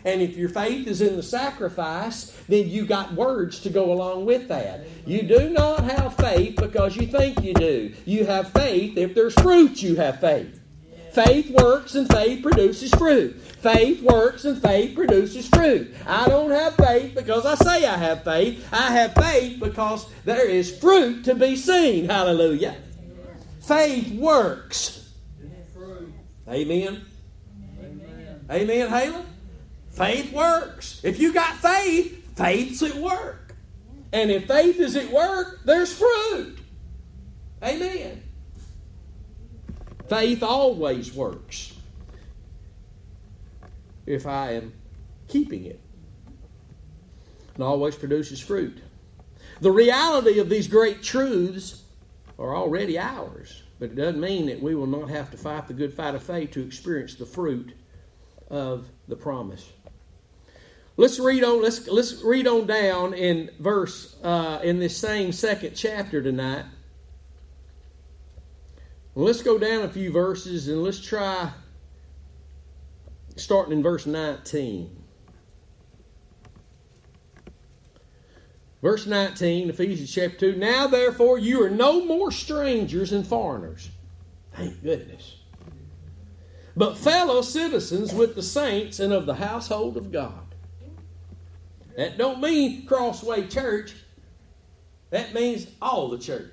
And 0.06 0.22
if 0.22 0.38
your 0.38 0.50
faith 0.50 0.88
is 0.88 1.02
in 1.02 1.16
the 1.16 1.24
sacrifice, 1.24 2.32
then 2.48 2.70
you 2.70 2.86
got 2.86 3.14
words 3.14 3.60
to 3.62 3.72
go 3.72 3.92
along 3.92 4.26
with 4.26 4.48
that. 4.50 4.86
You 5.06 5.24
do 5.24 5.50
not 5.50 5.84
have 5.84 6.16
faith 6.16 6.58
because 6.58 6.96
you 6.96 7.08
think 7.08 7.44
you 7.44 7.56
do. 7.56 7.94
You 8.06 8.26
have 8.26 8.52
faith 8.52 8.98
if 8.98 9.16
there's 9.16 9.34
fruit, 9.34 9.82
you 9.82 9.96
have 9.96 10.22
faith. 10.22 10.62
Faith 11.12 11.50
works 11.50 11.96
and 11.96 12.12
faith 12.12 12.44
produces 12.44 12.92
fruit. 12.94 13.42
Faith 13.42 14.04
works 14.04 14.46
and 14.46 14.62
faith 14.62 14.94
produces 14.94 15.48
fruit. 15.48 15.96
I 16.06 16.28
don't 16.28 16.52
have 16.52 16.76
faith 16.76 17.16
because 17.16 17.46
I 17.46 17.56
say 17.56 17.88
I 17.88 17.98
have 17.98 18.24
faith. 18.24 18.68
I 18.72 18.92
have 18.92 19.14
faith 19.14 19.60
because 19.60 20.08
there 20.26 20.48
is 20.48 20.78
fruit 20.78 21.24
to 21.24 21.34
be 21.34 21.56
seen. 21.56 22.10
Hallelujah. 22.10 22.76
Faith 23.62 24.12
works. 24.20 25.10
Amen. 26.48 27.06
Amen. 28.52 28.92
Amen? 28.92 29.26
Faith 29.96 30.34
works. 30.34 31.00
If 31.04 31.20
you 31.20 31.34
got 31.34 31.56
faith, 31.56 32.36
faith's 32.36 32.84
at 32.84 32.96
work. 32.96 33.56
And 34.12 34.30
if 34.30 34.48
faith 34.48 34.80
is 34.80 34.96
at 34.96 35.10
work, 35.10 35.62
there's 35.64 35.94
fruit. 35.94 36.60
Amen. 37.64 38.22
Faith 40.10 40.44
always 40.44 41.14
works 41.14 41.74
if 44.06 44.28
I 44.28 44.54
am 44.54 44.74
keeping 45.28 45.66
it 45.66 45.80
and 47.56 47.64
always 47.64 47.96
produces 47.96 48.40
fruit. 48.40 48.78
The 49.62 49.72
reality 49.72 50.40
of 50.40 50.50
these 50.50 50.68
great 50.68 51.02
truths 51.02 51.84
are 52.38 52.54
already 52.54 53.00
ours, 53.00 53.64
but 53.80 53.92
it 53.92 53.96
doesn't 53.96 54.20
mean 54.20 54.48
that 54.48 54.62
we 54.62 54.76
will 54.76 54.88
not 54.88 55.10
have 55.10 55.32
to 55.32 55.38
fight 55.38 55.68
the 55.68 55.74
good 55.74 55.94
fight 55.94 56.14
of 56.14 56.22
faith 56.22 56.52
to 56.52 56.62
experience 56.62 57.16
the 57.16 57.26
fruit 57.26 57.74
of 58.50 58.90
the 59.08 59.16
promise. 59.16 59.72
Let's 60.98 61.20
read 61.20 61.44
on. 61.44 61.62
Let's 61.62 61.88
let's 61.88 62.24
read 62.24 62.48
on 62.48 62.68
down 62.68 63.14
in 63.14 63.52
verse 63.60 64.16
uh, 64.24 64.60
in 64.64 64.80
this 64.80 64.96
same 64.96 65.32
second 65.34 65.76
chapter 65.76 66.22
tonight. 66.22 66.66
Let's 69.14 69.42
go 69.42 69.58
down 69.58 69.84
a 69.84 69.90
few 69.90 70.12
verses 70.12 70.68
and 70.68 70.84
let's 70.84 71.00
try 71.00 71.52
starting 73.36 73.74
in 73.74 73.84
verse 73.84 74.06
19. 74.06 75.04
Verse 78.82 79.08
19, 79.08 79.70
Ephesians 79.70 80.14
chapter 80.14 80.52
2. 80.52 80.60
Now, 80.60 80.86
therefore, 80.86 81.40
you 81.40 81.64
are 81.64 81.72
no 81.72 82.06
more 82.06 82.30
strangers 82.30 83.14
and 83.14 83.26
foreigners. 83.26 83.90
Thank 84.54 84.84
goodness. 84.84 85.38
But 86.78 86.98
fellow 86.98 87.42
citizens 87.42 88.14
with 88.14 88.36
the 88.36 88.44
saints 88.44 89.00
and 89.00 89.12
of 89.12 89.26
the 89.26 89.36
household 89.36 89.98
of 89.98 90.12
God. 90.12 90.45
That 91.96 92.18
don't 92.18 92.42
mean 92.42 92.86
Crossway 92.86 93.48
Church. 93.48 93.94
That 95.12 95.34
means 95.34 95.68
all 95.82 96.10
the 96.10 96.18
church. 96.18 96.52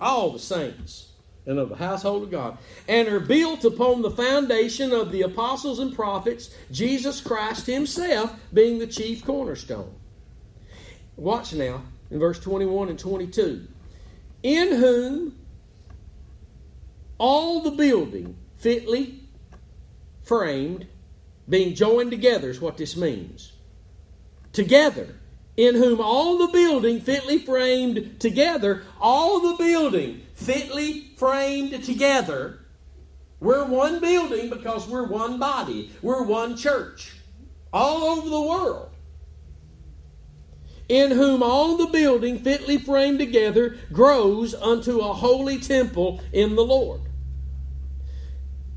All 0.00 0.32
the 0.32 0.38
saints 0.38 1.12
and 1.46 1.58
of 1.58 1.68
the 1.68 1.76
household 1.76 2.24
of 2.24 2.30
God. 2.30 2.58
And 2.88 3.08
are 3.08 3.20
built 3.20 3.64
upon 3.64 4.02
the 4.02 4.10
foundation 4.10 4.92
of 4.92 5.12
the 5.12 5.22
apostles 5.22 5.78
and 5.78 5.94
prophets, 5.94 6.50
Jesus 6.70 7.20
Christ 7.20 7.66
Himself 7.66 8.34
being 8.52 8.78
the 8.78 8.86
chief 8.86 9.24
cornerstone. 9.24 9.94
Watch 11.16 11.52
now 11.54 11.82
in 12.10 12.18
verse 12.18 12.38
21 12.40 12.88
and 12.88 12.98
22. 12.98 13.66
In 14.42 14.68
whom 14.68 15.38
all 17.18 17.60
the 17.60 17.70
building 17.70 18.36
fitly 18.56 19.20
framed, 20.22 20.86
being 21.48 21.74
joined 21.74 22.10
together 22.10 22.50
is 22.50 22.60
what 22.60 22.76
this 22.76 22.96
means. 22.96 23.52
Together. 24.56 25.14
In 25.56 25.74
whom 25.74 26.00
all 26.00 26.38
the 26.38 26.48
building 26.48 27.00
fitly 27.00 27.38
framed 27.38 28.18
together, 28.20 28.82
all 29.00 29.40
the 29.40 29.56
building 29.62 30.22
fitly 30.34 31.12
framed 31.16 31.84
together. 31.84 32.60
We're 33.38 33.64
one 33.64 34.00
building 34.00 34.50
because 34.50 34.88
we're 34.88 35.06
one 35.06 35.38
body. 35.38 35.92
We're 36.02 36.24
one 36.24 36.56
church. 36.56 37.16
All 37.72 38.04
over 38.04 38.28
the 38.28 38.40
world 38.40 38.90
in 40.88 41.10
whom 41.10 41.42
all 41.42 41.76
the 41.76 41.86
building 41.86 42.38
fitly 42.38 42.78
framed 42.78 43.18
together 43.18 43.76
grows 43.92 44.54
unto 44.54 45.00
a 45.00 45.12
holy 45.12 45.58
temple 45.58 46.20
in 46.32 46.54
the 46.54 46.64
Lord. 46.64 47.00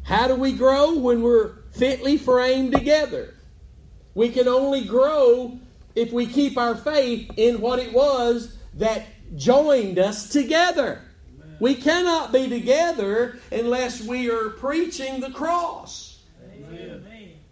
How 0.03 0.27
do 0.27 0.35
we 0.35 0.53
grow 0.53 0.97
when 0.97 1.21
we're 1.21 1.53
fitly 1.71 2.17
framed 2.17 2.73
together? 2.73 3.35
We 4.15 4.29
can 4.29 4.47
only 4.47 4.83
grow 4.83 5.59
if 5.95 6.12
we 6.12 6.25
keep 6.25 6.58
our 6.58 6.75
faith 6.75 7.32
in 7.38 7.62
what 7.62 7.80
it 7.80 7.93
was 7.93 8.56
that 8.75 9.08
joined 9.36 9.99
us 9.99 10.30
together. 10.30 11.02
Amen. 11.41 11.58
We 11.60 11.75
cannot 11.75 12.32
be 12.32 12.49
together 12.49 13.39
unless 13.52 14.02
we 14.02 14.30
are 14.30 14.49
preaching 14.49 15.19
the 15.19 15.32
cross. 15.32 16.19
Amen. 16.43 16.99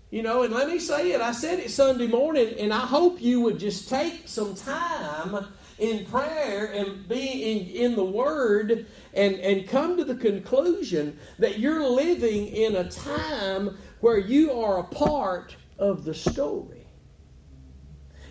You 0.10 0.24
know, 0.24 0.44
and 0.44 0.54
let 0.54 0.70
me 0.70 0.80
say 0.80 1.12
it. 1.12 1.20
I 1.20 1.34
said 1.34 1.60
it 1.60 1.70
Sunday 1.70 2.08
morning, 2.08 2.56
and 2.60 2.74
I 2.74 2.80
hope 2.80 3.22
you 3.22 3.42
would 3.42 3.60
just 3.60 3.90
take 3.90 4.22
some 4.26 4.56
time 4.56 5.48
in 5.80 6.06
prayer 6.06 6.72
and 6.72 7.06
be 7.10 7.44
in, 7.44 7.92
in 7.92 7.96
the 7.96 8.06
Word 8.06 8.86
and, 9.14 9.36
and 9.36 9.68
come 9.68 9.98
to 9.98 10.06
the 10.06 10.16
conclusion 10.16 11.20
that 11.40 11.60
you're 11.60 11.86
living 11.86 12.48
in 12.48 12.78
a 12.78 12.90
time 12.90 13.78
where 14.00 14.18
you 14.18 14.54
are 14.54 14.80
a 14.80 14.84
part 14.84 15.58
of 15.78 16.06
the 16.06 16.14
story. 16.14 16.77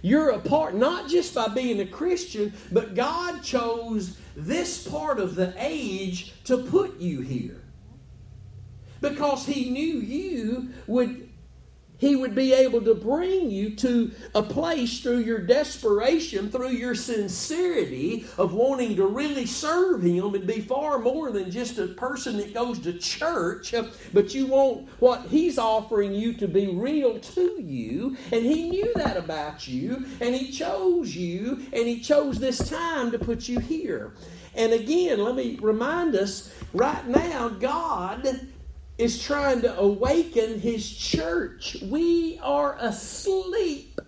You're 0.06 0.30
a 0.30 0.38
part, 0.38 0.76
not 0.76 1.08
just 1.08 1.34
by 1.34 1.48
being 1.48 1.80
a 1.80 1.84
Christian, 1.84 2.52
but 2.70 2.94
God 2.94 3.42
chose 3.42 4.16
this 4.36 4.86
part 4.86 5.18
of 5.18 5.34
the 5.34 5.52
age 5.58 6.32
to 6.44 6.58
put 6.58 7.00
you 7.00 7.22
here. 7.22 7.60
Because 9.00 9.46
He 9.46 9.68
knew 9.68 9.98
you 9.98 10.68
would 10.86 11.28
he 11.98 12.14
would 12.14 12.34
be 12.34 12.52
able 12.52 12.82
to 12.82 12.94
bring 12.94 13.50
you 13.50 13.74
to 13.76 14.10
a 14.34 14.42
place 14.42 15.00
through 15.00 15.20
your 15.20 15.38
desperation, 15.38 16.50
through 16.50 16.70
your 16.70 16.94
sincerity 16.94 18.26
of 18.36 18.52
wanting 18.52 18.96
to 18.96 19.06
really 19.06 19.46
serve 19.46 20.02
Him 20.02 20.34
and 20.34 20.46
be 20.46 20.60
far 20.60 20.98
more 20.98 21.30
than 21.30 21.50
just 21.50 21.78
a 21.78 21.88
person 21.88 22.36
that 22.36 22.52
goes 22.52 22.78
to 22.80 22.92
church, 22.98 23.74
but 24.12 24.34
you 24.34 24.46
want 24.46 24.88
what 24.98 25.22
He's 25.26 25.58
offering 25.58 26.12
you 26.12 26.34
to 26.34 26.46
be 26.46 26.68
real 26.68 27.18
to 27.18 27.60
you. 27.60 28.16
And 28.30 28.44
He 28.44 28.68
knew 28.68 28.92
that 28.96 29.16
about 29.16 29.66
you, 29.66 30.06
and 30.20 30.34
He 30.34 30.52
chose 30.52 31.16
you, 31.16 31.66
and 31.72 31.86
He 31.86 32.00
chose 32.00 32.38
this 32.38 32.68
time 32.68 33.10
to 33.12 33.18
put 33.18 33.48
you 33.48 33.58
here. 33.58 34.12
And 34.54 34.72
again, 34.72 35.22
let 35.22 35.34
me 35.34 35.58
remind 35.60 36.14
us 36.14 36.52
right 36.72 37.06
now, 37.06 37.48
God 37.48 38.48
is 38.98 39.22
trying 39.22 39.60
to 39.62 39.78
awaken 39.78 40.58
his 40.58 40.90
church. 40.90 41.76
We 41.82 42.38
are 42.42 42.76
asleep, 42.80 44.00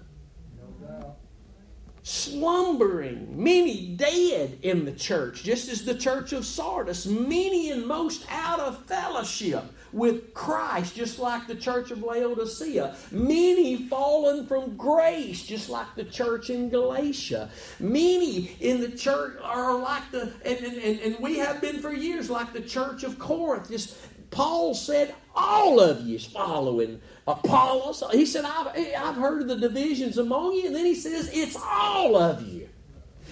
slumbering, 2.02 3.42
many 3.42 3.88
dead 3.96 4.58
in 4.62 4.86
the 4.86 4.92
church, 4.92 5.42
just 5.42 5.68
as 5.68 5.84
the 5.84 5.94
church 5.94 6.32
of 6.32 6.46
Sardis, 6.46 7.06
many 7.06 7.70
and 7.70 7.86
most 7.86 8.24
out 8.30 8.60
of 8.60 8.84
fellowship 8.86 9.64
with 9.92 10.34
Christ, 10.34 10.94
just 10.94 11.18
like 11.18 11.46
the 11.46 11.54
church 11.54 11.90
of 11.90 12.02
Laodicea. 12.02 12.94
Many 13.10 13.88
fallen 13.88 14.46
from 14.46 14.76
grace, 14.76 15.42
just 15.42 15.68
like 15.68 15.94
the 15.96 16.04
church 16.04 16.50
in 16.50 16.68
Galatia. 16.68 17.50
Many 17.80 18.56
in 18.60 18.80
the 18.80 18.90
church 18.90 19.38
are 19.42 19.78
like 19.78 20.10
the, 20.10 20.32
and, 20.44 20.58
and, 20.58 21.00
and 21.00 21.18
we 21.20 21.38
have 21.38 21.60
been 21.60 21.80
for 21.80 21.92
years, 21.92 22.28
like 22.28 22.52
the 22.52 22.60
church 22.60 23.02
of 23.02 23.18
Corinth, 23.18 23.70
just 23.70 23.96
Paul 24.30 24.74
said, 24.74 25.14
all 25.34 25.80
of 25.80 26.02
you 26.02 26.16
is 26.16 26.26
following 26.26 27.00
Apollos. 27.26 28.02
He 28.12 28.26
said, 28.26 28.44
I've, 28.44 28.68
I've 28.76 29.14
heard 29.14 29.42
of 29.42 29.48
the 29.48 29.56
divisions 29.56 30.18
among 30.18 30.54
you. 30.54 30.66
And 30.66 30.74
then 30.74 30.84
he 30.84 30.94
says, 30.94 31.30
it's 31.32 31.56
all 31.56 32.16
of 32.16 32.42
you. 32.42 32.68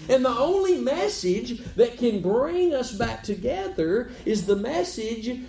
And 0.09 0.25
the 0.25 0.31
only 0.31 0.79
message 0.79 1.59
that 1.75 1.99
can 1.99 2.23
bring 2.23 2.73
us 2.73 2.93
back 2.93 3.25
together 3.25 4.11
is 4.25 4.47
the 4.47 4.57
message 4.57 5.41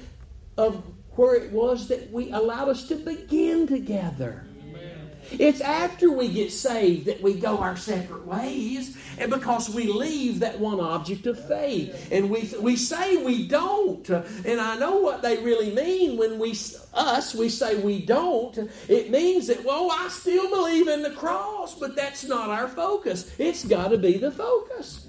of 0.58 0.84
where 1.12 1.36
it 1.36 1.52
was 1.52 1.88
that 1.90 2.12
we 2.12 2.32
allowed 2.32 2.70
us 2.70 2.88
to 2.88 2.96
begin 2.96 3.68
together. 3.68 4.47
It's 5.32 5.62
after 5.62 6.12
we 6.12 6.28
get 6.28 6.52
saved 6.52 7.06
that 7.06 7.22
we 7.22 7.34
go 7.34 7.58
our 7.58 7.78
separate 7.78 8.26
ways, 8.26 8.98
and 9.18 9.32
because 9.32 9.70
we 9.70 9.88
leave 9.88 10.40
that 10.40 10.60
one 10.60 10.80
object 10.80 11.28
of 11.28 11.44
faith, 11.48 12.10
and 12.12 12.30
we 12.30 12.50
we 12.60 12.76
say 12.76 13.18
we 13.18 13.48
don't, 13.48 14.08
and 14.10 14.60
I 14.60 14.78
know 14.78 14.98
what 14.98 15.22
they 15.22 15.38
really 15.38 15.72
mean 15.72 16.18
when 16.18 16.40
we 16.40 16.56
us 16.94 17.36
we 17.36 17.50
say 17.50 17.78
we 17.78 18.02
don't. 18.02 18.58
It 18.88 19.12
means 19.12 19.48
that 19.48 19.64
well, 19.64 19.90
I 19.92 20.08
still 20.10 20.50
believe 20.50 20.88
in 20.88 21.04
the 21.04 21.12
cross, 21.12 21.76
but 21.76 21.96
that's 21.96 22.24
not 22.24 22.50
our 22.50 22.68
focus. 22.68 23.32
It's 23.38 23.66
got 23.66 23.90
to 23.90 23.98
be 23.98 24.18
the 24.18 24.32
focus. 24.32 25.08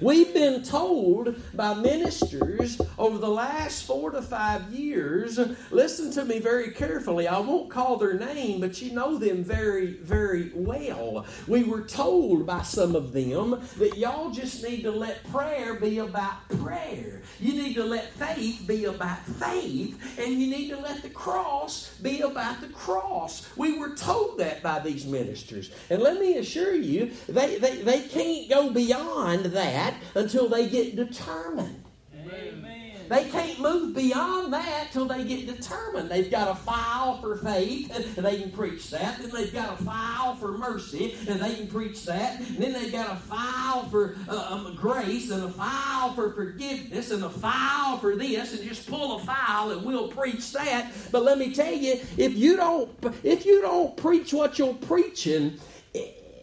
We've 0.00 0.32
been 0.32 0.62
told 0.62 1.36
by 1.54 1.74
ministers 1.74 2.80
over 2.98 3.18
the 3.18 3.28
last 3.28 3.84
four 3.84 4.10
to 4.10 4.22
five 4.22 4.70
years, 4.72 5.38
listen 5.70 6.10
to 6.12 6.24
me 6.24 6.38
very 6.38 6.70
carefully. 6.70 7.28
I 7.28 7.38
won't 7.38 7.70
call 7.70 7.96
their 7.96 8.14
name, 8.14 8.60
but 8.60 8.80
you 8.80 8.92
know 8.92 9.18
them 9.18 9.44
very, 9.44 9.94
very 9.98 10.52
well. 10.54 11.26
We 11.46 11.64
were 11.64 11.82
told 11.82 12.46
by 12.46 12.62
some 12.62 12.94
of 12.94 13.12
them 13.12 13.60
that 13.78 13.98
y'all 13.98 14.30
just 14.30 14.62
need 14.62 14.82
to 14.82 14.90
let 14.90 15.22
prayer 15.30 15.74
be 15.74 15.98
about 15.98 16.48
prayer. 16.48 17.20
You 17.38 17.52
need 17.52 17.74
to 17.74 17.84
let 17.84 18.10
faith 18.12 18.64
be 18.66 18.86
about 18.86 19.24
faith, 19.26 20.18
and 20.18 20.32
you 20.32 20.50
need 20.50 20.68
to 20.70 20.78
let 20.78 21.02
the 21.02 21.10
cross 21.10 21.94
be 22.02 22.20
about 22.20 22.60
the 22.60 22.68
cross. 22.68 23.48
We 23.56 23.78
were 23.78 23.94
told 23.94 24.38
that 24.38 24.62
by 24.62 24.78
these 24.78 25.04
ministers. 25.04 25.70
And 25.90 26.00
let 26.02 26.18
me 26.18 26.38
assure 26.38 26.74
you, 26.74 27.10
they, 27.28 27.58
they, 27.58 27.82
they 27.82 28.00
can't 28.08 28.48
go 28.48 28.70
beyond 28.70 29.46
that 29.46 29.79
that 29.80 29.94
until 30.14 30.48
they 30.48 30.68
get 30.68 30.96
determined. 30.96 31.84
Amen. 32.14 32.80
They 33.08 33.28
can't 33.28 33.58
move 33.58 33.96
beyond 33.96 34.52
that 34.52 34.92
till 34.92 35.06
they 35.06 35.24
get 35.24 35.44
determined. 35.44 36.08
They've 36.08 36.30
got 36.30 36.48
a 36.48 36.54
file 36.54 37.20
for 37.20 37.36
faith, 37.38 37.92
and 37.96 38.24
they 38.24 38.40
can 38.40 38.52
preach 38.52 38.88
that. 38.90 39.18
Then 39.18 39.30
they've 39.30 39.52
got 39.52 39.80
a 39.80 39.82
file 39.82 40.36
for 40.36 40.56
mercy, 40.56 41.16
and 41.28 41.40
they 41.40 41.56
can 41.56 41.66
preach 41.66 42.04
that. 42.04 42.38
And 42.38 42.58
then 42.58 42.72
they've 42.72 42.92
got 42.92 43.10
a 43.10 43.16
file 43.16 43.88
for 43.88 44.16
uh, 44.28 44.46
um, 44.50 44.76
grace, 44.76 45.32
and 45.32 45.42
a 45.42 45.48
file 45.48 46.14
for 46.14 46.32
forgiveness, 46.32 47.10
and 47.10 47.24
a 47.24 47.30
file 47.30 47.98
for 47.98 48.14
this, 48.14 48.56
and 48.56 48.68
just 48.68 48.88
pull 48.88 49.16
a 49.16 49.24
file, 49.24 49.72
and 49.72 49.84
we'll 49.84 50.08
preach 50.08 50.52
that. 50.52 50.92
But 51.10 51.24
let 51.24 51.36
me 51.36 51.52
tell 51.52 51.72
you, 51.72 51.98
if 52.16 52.36
you 52.36 52.56
don't, 52.56 52.90
if 53.24 53.44
you 53.44 53.60
don't 53.60 53.96
preach 53.96 54.32
what 54.32 54.56
you're 54.56 54.74
preaching, 54.74 55.58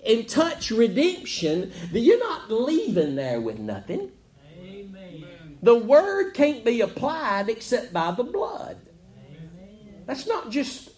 and 0.08 0.28
touch 0.28 0.72
redemption, 0.72 1.72
you're 1.92 2.20
not 2.20 2.50
leaving 2.52 3.16
there 3.16 3.42
with 3.42 3.60
nothing. 3.60 4.12
Amen. 4.60 5.58
The 5.62 5.76
word 5.76 6.34
can't 6.34 6.64
be 6.64 6.82
applied 6.82 7.50
except 7.50 7.92
by 7.92 8.12
the 8.12 8.24
blood. 8.24 8.78
Amen. 9.18 10.04
That's 10.06 10.26
not 10.26 10.50
just 10.50 10.92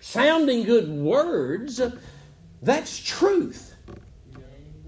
sounding 0.00 0.64
good 0.64 0.88
words, 0.88 1.80
that's 2.62 2.98
truth. 2.98 3.74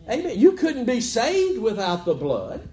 Amen. 0.09 0.39
You 0.39 0.53
couldn't 0.53 0.87
be 0.87 1.01
saved 1.01 1.61
without 1.61 2.05
the 2.05 2.15
blood. 2.15 2.69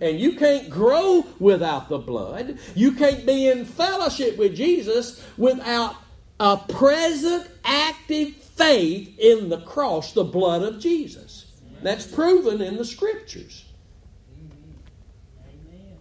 And 0.00 0.18
you 0.18 0.32
can't 0.32 0.70
grow 0.70 1.26
without 1.38 1.90
the 1.90 1.98
blood. 1.98 2.58
You 2.74 2.92
can't 2.92 3.26
be 3.26 3.48
in 3.48 3.66
fellowship 3.66 4.38
with 4.38 4.56
Jesus 4.56 5.22
without 5.36 5.94
a 6.40 6.56
present, 6.56 7.46
active 7.64 8.34
faith 8.60 9.18
in 9.18 9.48
the 9.48 9.60
cross, 9.62 10.12
the 10.12 10.24
blood 10.24 10.62
of 10.62 10.80
Jesus. 10.80 11.46
That's 11.82 12.06
proven 12.06 12.60
in 12.60 12.76
the 12.76 12.84
scriptures. 12.84 13.64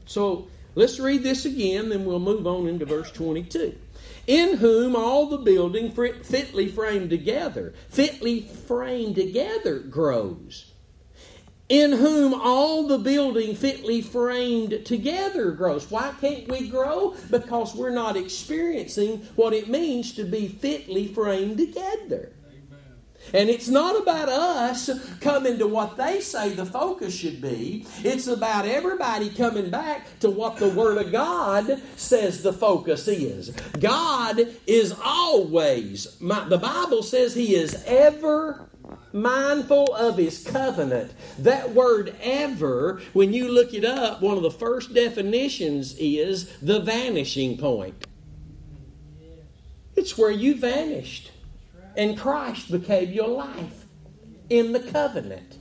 So 0.05 0.47
let's 0.75 0.99
read 0.99 1.23
this 1.23 1.45
again, 1.45 1.89
then 1.89 2.05
we'll 2.05 2.19
move 2.19 2.45
on 2.45 2.67
into 2.67 2.85
verse 2.85 3.11
22. 3.11 3.77
In 4.27 4.57
whom 4.57 4.95
all 4.95 5.27
the 5.27 5.37
building 5.37 5.91
fitly 5.91 6.67
framed 6.67 7.09
together, 7.09 7.73
fitly 7.89 8.41
framed 8.41 9.15
together 9.15 9.79
grows 9.79 10.69
in 11.69 11.91
whom 11.91 12.33
all 12.33 12.87
the 12.87 12.97
building 12.97 13.55
fitly 13.55 14.01
framed 14.01 14.83
together 14.85 15.51
grows. 15.51 15.89
Why 15.89 16.11
can't 16.19 16.47
we 16.47 16.67
grow? 16.67 17.15
Because 17.29 17.75
we're 17.75 17.91
not 17.91 18.17
experiencing 18.17 19.19
what 19.35 19.53
it 19.53 19.69
means 19.69 20.13
to 20.13 20.23
be 20.23 20.47
fitly 20.47 21.07
framed 21.07 21.59
together. 21.59 22.33
And 23.33 23.49
it's 23.49 23.67
not 23.67 23.99
about 24.01 24.29
us 24.29 24.89
coming 25.19 25.57
to 25.59 25.67
what 25.67 25.97
they 25.97 26.21
say 26.21 26.49
the 26.49 26.65
focus 26.65 27.15
should 27.15 27.41
be. 27.41 27.85
It's 28.03 28.27
about 28.27 28.65
everybody 28.65 29.29
coming 29.29 29.69
back 29.69 30.19
to 30.19 30.29
what 30.29 30.57
the 30.57 30.69
Word 30.69 30.97
of 30.97 31.11
God 31.11 31.81
says 31.95 32.43
the 32.43 32.53
focus 32.53 33.07
is. 33.07 33.51
God 33.79 34.39
is 34.65 34.95
always, 35.03 36.17
the 36.19 36.59
Bible 36.61 37.03
says 37.03 37.35
He 37.35 37.55
is 37.55 37.83
ever 37.85 38.69
mindful 39.13 39.93
of 39.95 40.17
his 40.17 40.43
covenant. 40.43 41.13
That 41.39 41.73
word 41.73 42.15
ever, 42.21 43.01
when 43.13 43.33
you 43.33 43.49
look 43.49 43.73
it 43.73 43.85
up, 43.85 44.21
one 44.21 44.37
of 44.37 44.43
the 44.43 44.51
first 44.51 44.93
definitions 44.93 45.95
is 45.97 46.57
the 46.59 46.79
vanishing 46.79 47.57
point. 47.57 48.05
It's 49.95 50.17
where 50.17 50.31
you 50.31 50.55
vanished 50.55 51.31
and 51.99 52.17
Christ 52.17 52.71
became 52.71 53.11
your 53.11 53.27
life 53.27 53.85
in 54.49 54.71
the 54.71 54.79
covenant. 54.79 55.57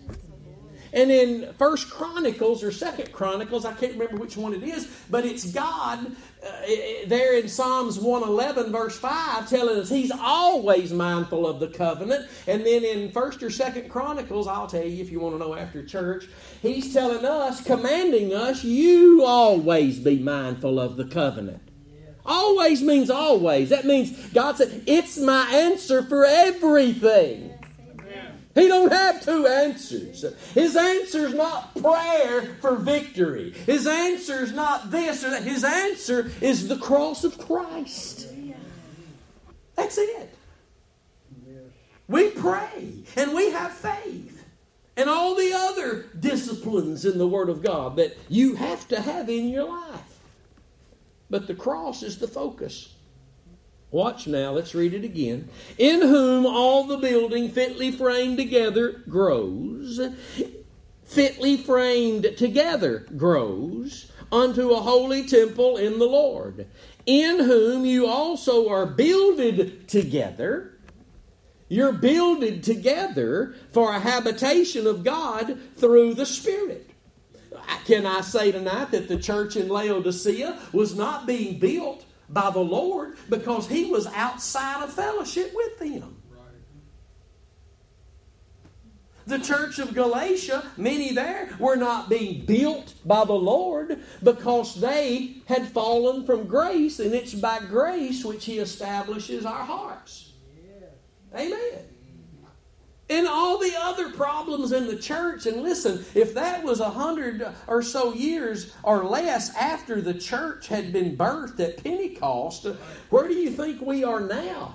And 0.93 1.11
in 1.11 1.53
First 1.55 1.91
Chronicles 1.91 2.63
or 2.63 2.71
Second 2.71 3.13
Chronicles, 3.13 3.65
I 3.65 3.73
can't 3.75 3.95
remember 3.95 4.19
which 4.19 4.37
one 4.37 4.55
it 4.55 4.63
is, 4.63 4.89
but 5.11 5.27
it's 5.27 5.51
God 5.51 6.07
uh, 6.47 6.51
there 7.09 7.37
in 7.37 7.49
Psalms 7.49 7.99
111, 7.99 8.71
verse 8.71 8.97
5, 8.97 9.51
telling 9.51 9.81
us 9.81 9.91
He's 9.91 10.13
always 10.13 10.93
mindful 10.93 11.45
of 11.45 11.59
the 11.59 11.69
covenant. 11.69 12.31
And 12.47 12.65
then 12.65 12.85
in 12.85 13.11
First 13.11 13.43
or 13.43 13.51
Second 13.51 13.91
Chronicles, 13.91 14.47
I'll 14.47 14.69
tell 14.69 14.85
you 14.85 15.03
if 15.03 15.11
you 15.11 15.19
want 15.19 15.35
to 15.35 15.39
know 15.41 15.57
after 15.57 15.85
church, 15.85 16.29
He's 16.63 16.95
telling 16.95 17.25
us, 17.25 17.63
commanding 17.65 18.33
us, 18.33 18.63
you 18.63 19.25
always 19.25 19.99
be 19.99 20.21
mindful 20.21 20.79
of 20.79 20.97
the 20.97 21.05
covenant. 21.05 21.68
Always 22.29 22.83
means 22.83 23.09
always. 23.09 23.71
That 23.71 23.87
means 23.87 24.13
God 24.35 24.59
said, 24.59 24.83
It's 24.87 25.17
my 25.17 25.51
answer 25.51 26.03
for 26.03 26.27
everything. 26.27 27.55
He 28.55 28.69
don't 28.69 28.93
have 28.93 29.25
two 29.25 29.47
answers. 29.47 30.25
His 30.53 30.77
answer 30.77 31.27
is 31.27 31.35
not 31.35 31.75
prayer 31.77 32.57
for 32.61 32.77
victory. 32.77 33.53
His 33.53 33.87
answer 33.87 34.43
is 34.43 34.53
not 34.53 34.91
this 34.91 35.25
or 35.25 35.31
that. 35.31 35.45
His 35.45 35.65
answer 35.65 36.31
is 36.41 36.69
the 36.69 36.77
cross 36.77 37.25
of 37.25 37.39
Christ. 37.39 38.29
That's 39.77 39.97
it. 39.97 40.35
We 42.09 42.31
pray 42.31 43.05
and 43.17 43.33
we 43.33 43.53
have 43.53 43.73
faith 43.73 44.45
and 44.97 45.09
all 45.09 45.35
the 45.35 45.53
other 45.55 46.07
disciplines 46.19 47.05
in 47.05 47.17
the 47.17 47.29
Word 47.29 47.49
of 47.49 47.63
God 47.63 47.97
that 47.97 48.19
you 48.29 48.57
have 48.57 48.89
to 48.89 49.01
have 49.01 49.29
in 49.29 49.49
your 49.49 49.69
life. 49.69 50.08
But 51.31 51.47
the 51.47 51.55
cross 51.55 52.03
is 52.03 52.19
the 52.19 52.29
focus. 52.29 52.95
Watch 53.91 54.27
now, 54.27 54.53
let's 54.53 54.75
read 54.75 54.93
it 54.93 55.05
again. 55.05 55.49
In 55.79 56.03
whom 56.03 56.45
all 56.45 56.85
the 56.85 56.99
building 56.99 57.51
fitly 57.51 57.91
framed 57.91 58.37
together 58.37 59.03
grows, 59.09 60.01
fitly 61.05 61.57
framed 61.57 62.37
together 62.37 63.07
grows 63.17 64.13
unto 64.31 64.71
a 64.71 64.83
holy 64.83 65.27
temple 65.27 65.79
in 65.79 65.99
the 65.99 66.07
Lord, 66.07 66.67
in 67.07 67.41
whom 67.41 67.87
you 67.87 68.07
also 68.07 68.69
are 68.69 68.85
builded 68.85 69.89
together. 69.89 70.79
You're 71.71 71.93
builded 71.93 72.63
together 72.63 73.55
for 73.73 73.95
a 73.95 74.01
habitation 74.01 74.87
of 74.87 75.05
God 75.05 75.59
through 75.77 76.15
the 76.15 76.27
Spirit. 76.27 76.88
Can 77.89 78.05
I 78.05 78.21
say 78.21 78.53
tonight 78.53 78.91
that 78.91 79.09
the 79.09 79.19
church 79.19 79.57
in 79.57 79.69
Laodicea 79.69 80.59
was 80.73 80.95
not 80.95 81.27
being 81.27 81.59
built 81.59 82.05
by 82.29 82.51
the 82.51 82.61
Lord 82.61 83.17
because 83.31 83.67
he 83.67 83.87
was 83.87 84.07
outside 84.09 84.85
of 84.85 84.93
fellowship 84.93 85.53
with 85.55 85.79
them? 85.79 86.23
The 89.27 89.39
church 89.39 89.79
of 89.79 89.95
Galatia, 89.95 90.65
many 90.79 91.13
there, 91.13 91.55
were 91.59 91.77
not 91.77 92.09
being 92.09 92.47
built 92.47 92.95
by 93.05 93.25
the 93.25 93.35
Lord 93.35 93.99
because 94.23 94.75
they 94.81 95.37
had 95.47 95.69
fallen 95.69 96.25
from 96.25 96.47
grace, 96.47 96.99
and 96.99 97.15
it's 97.15 97.35
by 97.35 97.59
grace 97.59 98.25
which 98.25 98.47
He 98.47 98.59
establishes 98.59 99.45
our 99.45 99.65
hearts. 99.65 100.33
Amen 101.35 101.98
and 103.11 103.27
all 103.27 103.59
the 103.59 103.75
other 103.81 104.11
problems 104.11 104.73
in 104.73 104.87
the 104.87 104.97
church. 104.97 105.47
And 105.47 105.63
listen, 105.63 106.05
if 106.15 106.35
that 106.35 106.63
was 106.63 106.81
a 106.81 106.91
hundred 106.91 107.47
or 107.67 107.83
so 107.83 108.13
years 108.13 108.75
or 108.83 109.05
less 109.05 109.55
after 109.57 110.01
the 110.01 110.15
church 110.15 110.69
had 110.69 110.93
been 110.93 111.17
birthed 111.17 111.61
at 111.61 111.83
Pentecost, 111.83 112.67
where 113.11 113.29
do 113.29 113.35
you 113.35 113.51
think 113.51 113.81
we 113.81 114.05
are 114.05 114.21
now? 114.21 114.75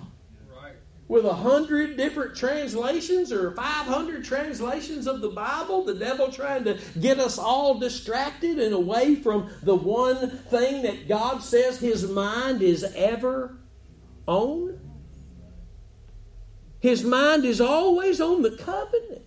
With 1.10 1.26
a 1.26 1.34
hundred 1.34 1.98
different 1.98 2.36
translations 2.36 3.32
or 3.32 3.52
500 3.52 4.24
translations 4.24 5.06
of 5.06 5.22
the 5.22 5.30
Bible, 5.30 5.84
the 5.84 5.94
devil 5.94 6.32
trying 6.32 6.64
to 6.64 6.80
get 7.00 7.20
us 7.20 7.38
all 7.38 7.78
distracted 7.78 8.58
and 8.58 8.74
away 8.74 9.16
from 9.16 9.50
the 9.62 9.76
one 9.76 10.30
thing 10.30 10.82
that 10.84 11.08
God 11.08 11.44
says 11.44 11.80
his 11.80 12.10
mind 12.10 12.62
is 12.62 12.84
ever 12.96 13.58
on? 14.26 14.80
His 16.84 17.02
mind 17.06 17.46
is 17.46 17.62
always 17.62 18.20
on 18.20 18.42
the 18.42 18.52
covenant. 18.52 19.22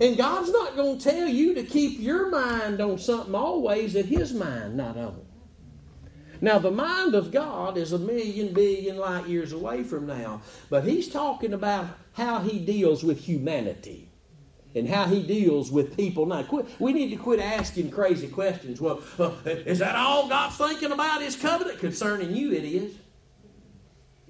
And 0.00 0.16
God's 0.16 0.50
not 0.50 0.74
going 0.74 0.98
to 0.98 1.10
tell 1.10 1.28
you 1.28 1.54
to 1.54 1.62
keep 1.62 2.00
your 2.00 2.28
mind 2.28 2.80
on 2.80 2.98
something 2.98 3.36
always 3.36 3.92
that 3.92 4.06
His 4.06 4.34
mind 4.34 4.76
not 4.76 4.96
on. 4.96 5.24
Now, 6.40 6.58
the 6.58 6.72
mind 6.72 7.14
of 7.14 7.30
God 7.30 7.78
is 7.78 7.92
a 7.92 8.00
million 8.00 8.52
billion 8.52 8.96
light 8.96 9.28
years 9.28 9.52
away 9.52 9.84
from 9.84 10.08
now, 10.08 10.42
but 10.70 10.82
He's 10.82 11.08
talking 11.08 11.52
about 11.52 11.86
how 12.14 12.40
He 12.40 12.58
deals 12.58 13.04
with 13.04 13.20
humanity 13.20 14.08
and 14.74 14.88
how 14.88 15.04
He 15.04 15.22
deals 15.22 15.70
with 15.70 15.96
people 15.96 16.26
now. 16.26 16.42
Quit, 16.42 16.66
we 16.80 16.94
need 16.94 17.10
to 17.10 17.16
quit 17.16 17.38
asking 17.38 17.92
crazy 17.92 18.26
questions. 18.26 18.80
Well, 18.80 19.04
uh, 19.20 19.30
is 19.44 19.78
that 19.78 19.94
all 19.94 20.28
God's 20.28 20.56
thinking 20.56 20.90
about 20.90 21.22
His 21.22 21.36
covenant? 21.36 21.78
Concerning 21.78 22.34
you, 22.34 22.50
it 22.54 22.64
is. 22.64 22.96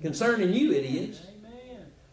Concerning 0.03 0.53
you, 0.53 0.73
it 0.73 0.85
is. 0.85 1.19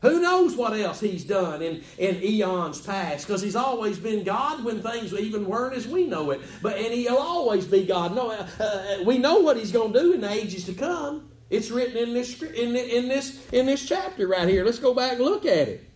Who 0.03 0.21
knows 0.21 0.57
what 0.57 0.73
else 0.73 0.99
he's 0.99 1.23
done 1.23 1.61
in, 1.61 1.81
in 1.97 2.21
eons 2.21 2.81
past? 2.81 3.25
Because 3.25 3.41
he's 3.41 3.55
always 3.55 3.97
been 3.97 4.25
God 4.25 4.63
when 4.65 4.81
things 4.81 5.13
even 5.13 5.47
weren't 5.47 5.75
as 5.75 5.87
we 5.87 6.05
know 6.05 6.31
it. 6.31 6.41
But 6.61 6.77
and 6.77 6.93
he'll 6.93 7.15
always 7.15 7.65
be 7.65 7.85
God. 7.85 8.13
No, 8.13 8.29
uh, 8.29 8.47
uh, 8.59 9.03
we 9.05 9.17
know 9.17 9.39
what 9.39 9.55
he's 9.55 9.71
going 9.71 9.93
to 9.93 9.99
do 9.99 10.13
in 10.13 10.19
the 10.19 10.29
ages 10.29 10.65
to 10.65 10.73
come. 10.73 11.29
It's 11.49 11.71
written 11.71 11.95
in 11.95 12.13
this 12.13 12.41
in, 12.41 12.75
in 12.75 13.07
this 13.07 13.47
in 13.53 13.65
this 13.65 13.87
chapter 13.87 14.27
right 14.27 14.47
here. 14.47 14.65
Let's 14.65 14.79
go 14.79 14.93
back 14.93 15.13
and 15.13 15.21
look 15.21 15.45
at 15.45 15.69
it. 15.69 15.89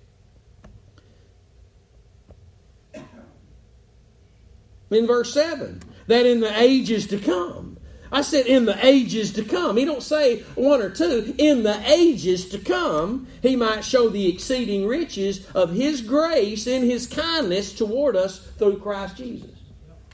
In 4.90 5.06
verse 5.06 5.34
7, 5.34 5.82
that 6.08 6.26
in 6.26 6.40
the 6.40 6.58
ages 6.58 7.08
to 7.08 7.20
come 7.20 7.77
I 8.12 8.22
said 8.22 8.46
in 8.46 8.66
the 8.66 8.86
ages 8.86 9.34
to 9.34 9.44
come. 9.44 9.78
He 9.78 9.86
don't 9.86 10.04
say 10.04 10.40
one 10.56 10.82
or 10.82 10.90
two. 10.90 11.36
In 11.38 11.64
the 11.64 11.82
ages 11.90 12.50
to 12.50 12.58
come, 12.58 13.28
he 13.42 13.56
might 13.56 13.84
show 13.84 14.10
the 14.10 14.28
exceeding 14.28 14.88
riches 14.88 15.48
of 15.52 15.72
his 15.72 16.02
grace 16.02 16.68
in 16.68 16.84
his 16.84 17.08
kindness 17.08 17.74
toward 17.74 18.16
us 18.16 18.40
through 18.58 18.80
Christ 18.80 19.18
Jesus. 19.18 19.52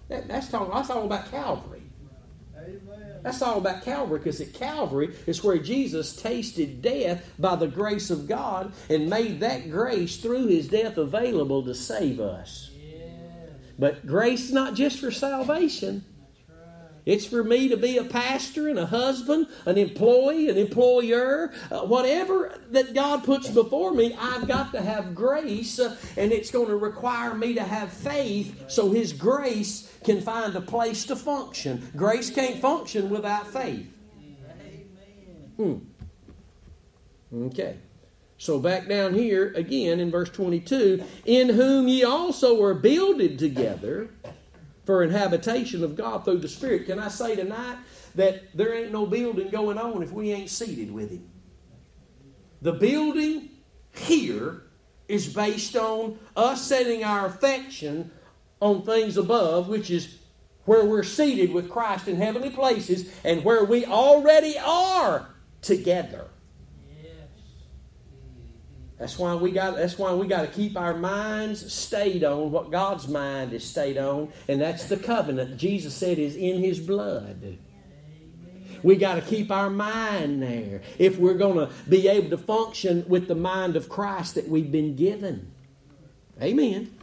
That, 0.09 0.27
that's 0.27 0.49
talking. 0.49 0.73
That's 0.73 0.89
all 0.89 1.05
about 1.05 1.29
Calvary. 1.29 1.83
That's 3.23 3.41
all 3.41 3.57
about 3.57 3.83
Calvary 3.83 4.19
because 4.19 4.41
at 4.41 4.53
Calvary 4.53 5.15
is 5.25 5.43
where 5.43 5.57
Jesus 5.57 6.15
tasted 6.15 6.81
death 6.81 7.31
by 7.39 7.55
the 7.55 7.67
grace 7.67 8.09
of 8.09 8.27
God 8.27 8.73
and 8.89 9.09
made 9.09 9.39
that 9.39 9.71
grace 9.71 10.17
through 10.17 10.47
his 10.47 10.67
death 10.67 10.97
available 10.97 11.63
to 11.63 11.73
save 11.73 12.19
us. 12.19 12.69
But 13.79 14.05
grace 14.05 14.45
is 14.45 14.53
not 14.53 14.75
just 14.75 14.99
for 14.99 15.09
salvation. 15.09 16.03
It's 17.05 17.25
for 17.25 17.43
me 17.43 17.67
to 17.67 17.77
be 17.77 17.97
a 17.97 18.03
pastor 18.03 18.69
and 18.69 18.79
a 18.79 18.85
husband, 18.85 19.47
an 19.65 19.77
employee, 19.77 20.49
an 20.49 20.57
employer, 20.57 21.51
uh, 21.69 21.81
whatever 21.81 22.59
that 22.71 22.93
God 22.93 23.23
puts 23.23 23.49
before 23.49 23.93
me, 23.93 24.15
I've 24.17 24.47
got 24.47 24.71
to 24.71 24.81
have 24.81 25.13
grace, 25.13 25.79
uh, 25.79 25.97
and 26.15 26.31
it's 26.31 26.51
going 26.51 26.67
to 26.67 26.77
require 26.77 27.33
me 27.33 27.55
to 27.55 27.63
have 27.63 27.91
faith 27.91 28.69
so 28.69 28.91
His 28.91 29.11
grace 29.11 29.91
can 30.03 30.21
find 30.21 30.55
a 30.55 30.61
place 30.61 31.05
to 31.05 31.15
function. 31.15 31.89
Grace 31.95 32.29
can't 32.29 32.59
function 32.59 33.09
without 33.09 33.47
faith. 33.47 33.87
Hmm. 35.57 35.77
Okay. 37.33 37.77
So 38.37 38.59
back 38.59 38.87
down 38.87 39.13
here 39.13 39.53
again 39.55 39.99
in 39.99 40.11
verse 40.11 40.29
22 40.29 41.03
in 41.25 41.49
whom 41.49 41.87
ye 41.87 42.03
also 42.03 42.61
are 42.61 42.73
builded 42.73 43.39
together 43.39 44.09
for 44.85 45.01
an 45.01 45.09
habitation 45.09 45.83
of 45.83 45.95
God 45.95 46.25
through 46.25 46.39
the 46.39 46.47
Spirit. 46.47 46.85
Can 46.85 46.99
I 46.99 47.07
say 47.07 47.35
tonight 47.35 47.77
that 48.15 48.55
there 48.55 48.73
ain't 48.73 48.91
no 48.91 49.05
building 49.05 49.49
going 49.49 49.77
on 49.77 50.03
if 50.03 50.11
we 50.11 50.31
ain't 50.31 50.49
seated 50.49 50.91
with 50.91 51.11
Him? 51.11 51.29
The 52.61 52.73
building 52.73 53.49
here 53.91 54.63
is 55.07 55.33
based 55.33 55.75
on 55.75 56.17
us 56.35 56.61
setting 56.61 57.03
our 57.03 57.25
affection 57.25 58.11
on 58.59 58.83
things 58.83 59.17
above, 59.17 59.67
which 59.67 59.91
is 59.91 60.17
where 60.65 60.85
we're 60.85 61.03
seated 61.03 61.51
with 61.51 61.69
Christ 61.69 62.07
in 62.07 62.15
heavenly 62.15 62.49
places 62.49 63.13
and 63.23 63.43
where 63.43 63.65
we 63.65 63.85
already 63.85 64.57
are 64.57 65.27
together. 65.61 66.27
That's 69.03 69.19
why 69.19 69.35
we 69.35 69.51
got 69.51 69.75
that's 69.75 69.99
why 69.99 70.13
we 70.13 70.27
got 70.27 70.43
to 70.43 70.47
keep 70.47 70.77
our 70.77 70.93
minds 70.93 71.73
stayed 71.73 72.23
on 72.23 72.51
what 72.51 72.71
God's 72.71 73.05
mind 73.05 73.51
is 73.51 73.65
stayed 73.65 73.97
on, 73.97 74.31
and 74.47 74.61
that's 74.61 74.85
the 74.85 74.95
covenant 74.95 75.57
Jesus 75.57 75.93
said 75.93 76.17
is 76.19 76.37
in 76.37 76.61
his 76.63 76.79
blood. 76.79 77.57
We 78.81 78.95
got 78.95 79.15
to 79.15 79.21
keep 79.21 79.51
our 79.51 79.69
mind 79.69 80.41
there 80.41 80.83
if 80.97 81.17
we're 81.17 81.33
going 81.33 81.67
to 81.67 81.73
be 81.89 82.07
able 82.07 82.29
to 82.29 82.37
function 82.37 83.03
with 83.09 83.27
the 83.27 83.35
mind 83.35 83.75
of 83.75 83.89
Christ 83.89 84.35
that 84.35 84.47
we've 84.47 84.71
been 84.71 84.95
given. 84.95 85.51
Amen. 86.41 86.97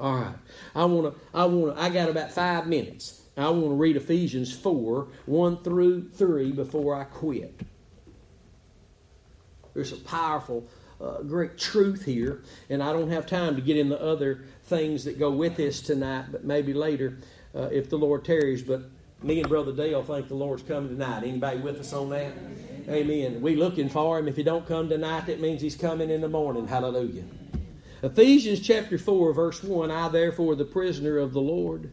All 0.00 0.16
right. 0.16 0.34
I 0.74 0.84
want 0.86 1.14
to 1.14 1.20
I 1.32 1.44
want 1.44 1.76
to 1.76 1.80
I 1.80 1.90
got 1.90 2.08
about 2.08 2.32
5 2.32 2.66
minutes. 2.66 3.22
I 3.36 3.48
want 3.50 3.66
to 3.66 3.74
read 3.74 3.94
Ephesians 3.94 4.52
4, 4.52 5.06
1 5.26 5.62
through 5.62 6.08
3 6.08 6.50
before 6.50 6.96
I 6.96 7.04
quit. 7.04 7.60
There's 9.74 9.92
a 9.92 9.96
powerful 9.96 10.66
uh, 11.00 11.22
great 11.22 11.58
truth 11.58 12.04
here, 12.04 12.42
and 12.68 12.82
I 12.82 12.92
don't 12.92 13.10
have 13.10 13.26
time 13.26 13.56
to 13.56 13.62
get 13.62 13.76
in 13.76 13.88
the 13.88 14.00
other 14.00 14.44
things 14.64 15.04
that 15.04 15.18
go 15.18 15.30
with 15.30 15.56
this 15.56 15.80
tonight, 15.80 16.26
but 16.30 16.44
maybe 16.44 16.72
later 16.72 17.18
uh, 17.54 17.68
if 17.70 17.88
the 17.88 17.96
Lord 17.96 18.24
tarries. 18.24 18.62
But 18.62 18.82
me 19.22 19.40
and 19.40 19.48
Brother 19.48 19.72
Dale 19.72 20.02
think 20.02 20.28
the 20.28 20.34
Lord's 20.34 20.62
coming 20.62 20.90
tonight. 20.90 21.24
Anybody 21.24 21.58
with 21.58 21.80
us 21.80 21.92
on 21.92 22.10
that? 22.10 22.32
Amen. 22.88 23.40
We 23.40 23.56
looking 23.56 23.88
for 23.88 24.18
him. 24.18 24.28
If 24.28 24.36
he 24.36 24.42
don't 24.42 24.66
come 24.66 24.88
tonight, 24.88 25.26
that 25.26 25.40
means 25.40 25.60
he's 25.60 25.76
coming 25.76 26.10
in 26.10 26.20
the 26.20 26.28
morning. 26.28 26.66
Hallelujah. 26.66 27.24
Ephesians 28.02 28.60
chapter 28.60 28.96
4, 28.96 29.32
verse 29.32 29.62
1 29.62 29.90
I, 29.90 30.08
therefore, 30.08 30.54
the 30.54 30.64
prisoner 30.64 31.18
of 31.18 31.32
the 31.32 31.40
Lord, 31.40 31.92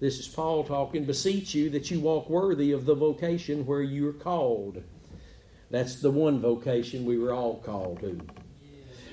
this 0.00 0.18
is 0.18 0.26
Paul 0.26 0.64
talking, 0.64 1.04
beseech 1.04 1.54
you 1.54 1.68
that 1.70 1.90
you 1.90 2.00
walk 2.00 2.30
worthy 2.30 2.72
of 2.72 2.86
the 2.86 2.94
vocation 2.94 3.66
where 3.66 3.82
you 3.82 4.08
are 4.08 4.14
called. 4.14 4.82
That's 5.74 5.96
the 5.96 6.12
one 6.12 6.38
vocation 6.38 7.04
we 7.04 7.18
were 7.18 7.32
all 7.32 7.56
called 7.56 7.98
to. 7.98 8.20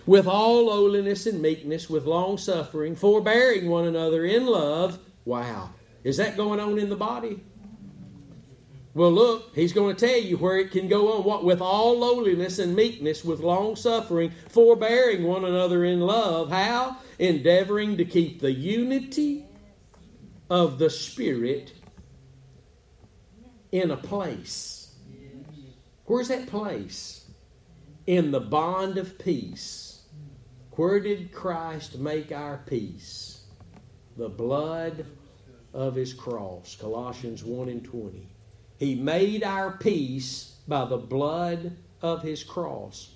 With 0.05 0.27
all 0.27 0.67
lowliness 0.67 1.25
and 1.25 1.41
meekness, 1.41 1.89
with 1.89 2.05
long 2.05 2.37
suffering, 2.37 2.95
forbearing 2.95 3.67
one 3.67 3.87
another 3.87 4.25
in 4.25 4.45
love. 4.45 4.99
Wow. 5.25 5.71
Is 6.03 6.17
that 6.17 6.37
going 6.37 6.59
on 6.59 6.77
in 6.77 6.89
the 6.89 6.95
body? 6.95 7.43
Well, 8.93 9.11
look, 9.11 9.55
he's 9.55 9.73
going 9.73 9.95
to 9.95 10.07
tell 10.07 10.19
you 10.19 10.37
where 10.37 10.59
it 10.59 10.69
can 10.69 10.87
go 10.87 11.13
on. 11.13 11.23
What 11.23 11.43
with 11.43 11.61
all 11.61 11.97
lowliness 11.97 12.59
and 12.59 12.75
meekness, 12.75 13.25
with 13.25 13.39
long 13.39 13.75
suffering, 13.75 14.31
forbearing 14.49 15.23
one 15.23 15.45
another 15.45 15.83
in 15.83 15.99
love. 15.99 16.51
How? 16.51 16.97
Endeavoring 17.17 17.97
to 17.97 18.05
keep 18.05 18.39
the 18.39 18.51
unity 18.51 19.47
of 20.47 20.77
the 20.77 20.91
Spirit 20.91 21.73
in 23.71 23.89
a 23.89 23.97
place. 23.97 24.80
Where's 26.11 26.27
that 26.27 26.47
place? 26.47 27.23
In 28.05 28.31
the 28.31 28.41
bond 28.41 28.97
of 28.97 29.17
peace. 29.17 30.01
Where 30.71 30.99
did 30.99 31.31
Christ 31.31 31.99
make 31.99 32.33
our 32.33 32.57
peace? 32.67 33.45
The 34.17 34.27
blood 34.27 35.05
of 35.73 35.95
his 35.95 36.11
cross. 36.11 36.75
Colossians 36.75 37.45
1 37.45 37.69
and 37.69 37.85
20. 37.85 38.27
He 38.77 38.95
made 38.95 39.41
our 39.41 39.77
peace 39.77 40.57
by 40.67 40.83
the 40.83 40.97
blood 40.97 41.77
of 42.01 42.23
his 42.23 42.43
cross. 42.43 43.15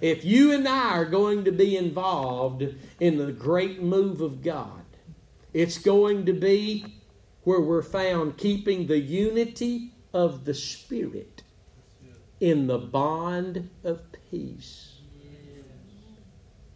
If 0.00 0.24
you 0.24 0.52
and 0.52 0.68
I 0.68 0.90
are 0.90 1.06
going 1.06 1.42
to 1.42 1.50
be 1.50 1.76
involved 1.76 2.62
in 3.00 3.18
the 3.18 3.32
great 3.32 3.82
move 3.82 4.20
of 4.20 4.44
God, 4.44 4.84
it's 5.52 5.78
going 5.78 6.24
to 6.26 6.34
be 6.34 7.00
where 7.42 7.60
we're 7.60 7.82
found 7.82 8.36
keeping 8.36 8.86
the 8.86 9.00
unity 9.00 9.94
of 10.14 10.44
the 10.44 10.54
Spirit 10.54 11.42
in 12.40 12.66
the 12.66 12.78
bond 12.78 13.70
of 13.84 14.02
peace. 14.30 14.98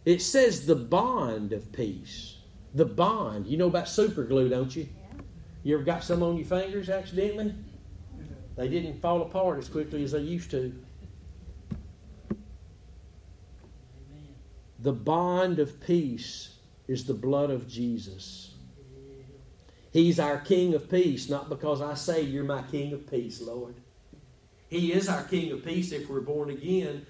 It 0.05 0.21
says 0.21 0.65
the 0.65 0.75
bond 0.75 1.53
of 1.53 1.71
peace. 1.71 2.37
The 2.73 2.85
bond. 2.85 3.47
You 3.47 3.57
know 3.57 3.67
about 3.67 3.87
super 3.87 4.23
glue, 4.23 4.49
don't 4.49 4.75
you? 4.75 4.87
You 5.63 5.75
ever 5.75 5.83
got 5.83 6.03
some 6.03 6.21
on 6.21 6.35
your 6.35 6.45
fingers 6.45 6.89
accidentally? 6.89 7.53
They 8.55 8.67
didn't 8.67 9.01
fall 9.01 9.21
apart 9.21 9.59
as 9.59 9.69
quickly 9.69 10.03
as 10.03 10.11
they 10.11 10.19
used 10.19 10.51
to. 10.51 10.73
The 14.79 14.91
bond 14.91 15.59
of 15.59 15.79
peace 15.79 16.55
is 16.87 17.05
the 17.05 17.13
blood 17.13 17.49
of 17.49 17.69
Jesus. 17.69 18.53
He's 19.91 20.19
our 20.19 20.39
King 20.39 20.73
of 20.73 20.89
peace, 20.89 21.29
not 21.29 21.47
because 21.47 21.81
I 21.81 21.93
say 21.93 22.21
you're 22.21 22.43
my 22.43 22.63
King 22.63 22.91
of 22.91 23.09
peace, 23.09 23.39
Lord. 23.39 23.75
He 24.73 24.91
is 24.91 25.07
our 25.07 25.21
King 25.25 25.51
of 25.51 25.63
peace 25.63 25.91
if 25.91 26.09
we're 26.09 26.19
born 26.19 26.49
again, 26.49 27.05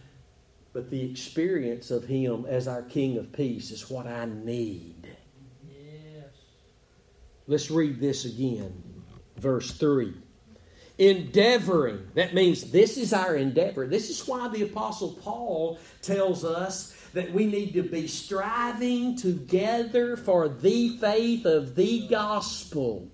but 0.73 0.89
the 0.89 1.09
experience 1.09 1.91
of 1.91 2.03
Him 2.03 2.45
as 2.45 2.67
our 2.67 2.81
King 2.81 3.17
of 3.17 3.31
peace 3.31 3.71
is 3.71 3.89
what 3.89 4.05
I 4.05 4.25
need. 4.25 5.07
Yes. 5.65 6.25
Let's 7.47 7.71
read 7.71 8.01
this 8.01 8.25
again. 8.25 8.83
Verse 9.37 9.71
3. 9.71 10.13
Endeavoring. 10.97 12.05
That 12.15 12.33
means 12.33 12.69
this 12.69 12.97
is 12.97 13.13
our 13.13 13.37
endeavor. 13.37 13.87
This 13.87 14.09
is 14.09 14.27
why 14.27 14.49
the 14.49 14.63
Apostle 14.63 15.13
Paul 15.13 15.79
tells 16.01 16.43
us 16.43 16.93
that 17.13 17.31
we 17.31 17.45
need 17.45 17.75
to 17.75 17.83
be 17.83 18.09
striving 18.09 19.15
together 19.15 20.17
for 20.17 20.49
the 20.49 20.97
faith 20.97 21.45
of 21.45 21.75
the 21.75 22.09
gospel. 22.09 23.07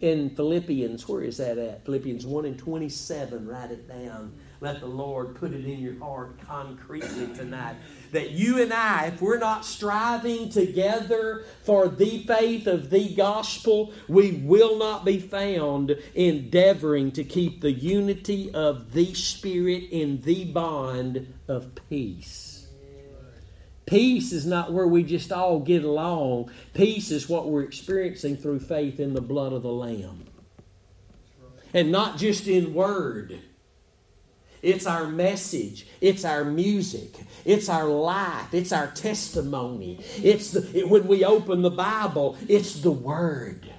In 0.00 0.28
Philippians, 0.30 1.08
where 1.08 1.22
is 1.22 1.38
that 1.38 1.56
at? 1.56 1.84
Philippians 1.86 2.26
1 2.26 2.44
and 2.44 2.58
27. 2.58 3.46
Write 3.48 3.70
it 3.70 3.88
down. 3.88 4.32
Let 4.60 4.80
the 4.80 4.86
Lord 4.86 5.36
put 5.36 5.52
it 5.52 5.64
in 5.64 5.78
your 5.78 5.98
heart 5.98 6.38
concretely 6.40 7.34
tonight. 7.34 7.76
That 8.12 8.30
you 8.30 8.60
and 8.60 8.74
I, 8.74 9.06
if 9.06 9.22
we're 9.22 9.38
not 9.38 9.64
striving 9.64 10.50
together 10.50 11.44
for 11.64 11.88
the 11.88 12.24
faith 12.24 12.66
of 12.66 12.90
the 12.90 13.14
gospel, 13.14 13.92
we 14.06 14.32
will 14.32 14.78
not 14.78 15.04
be 15.04 15.18
found 15.18 15.96
endeavoring 16.14 17.12
to 17.12 17.24
keep 17.24 17.62
the 17.62 17.72
unity 17.72 18.50
of 18.52 18.92
the 18.92 19.14
Spirit 19.14 19.84
in 19.90 20.20
the 20.22 20.44
bond 20.44 21.32
of 21.48 21.74
peace. 21.88 22.45
Peace 23.86 24.32
is 24.32 24.44
not 24.44 24.72
where 24.72 24.86
we 24.86 25.04
just 25.04 25.32
all 25.32 25.60
get 25.60 25.84
along. 25.84 26.50
Peace 26.74 27.12
is 27.12 27.28
what 27.28 27.48
we're 27.48 27.62
experiencing 27.62 28.36
through 28.36 28.58
faith 28.58 28.98
in 28.98 29.14
the 29.14 29.20
blood 29.20 29.52
of 29.52 29.62
the 29.62 29.72
Lamb. 29.72 30.26
And 31.72 31.92
not 31.92 32.18
just 32.18 32.48
in 32.48 32.74
word. 32.74 33.40
It's 34.62 34.86
our 34.86 35.06
message. 35.06 35.86
It's 36.00 36.24
our 36.24 36.44
music. 36.44 37.14
It's 37.44 37.68
our 37.68 37.86
life. 37.86 38.52
It's 38.52 38.72
our 38.72 38.88
testimony. 38.88 40.00
It's 40.16 40.50
the, 40.50 40.68
it, 40.76 40.88
when 40.88 41.06
we 41.06 41.24
open 41.24 41.62
the 41.62 41.70
Bible, 41.70 42.36
it's 42.48 42.80
the 42.80 42.90
Word. 42.90 43.70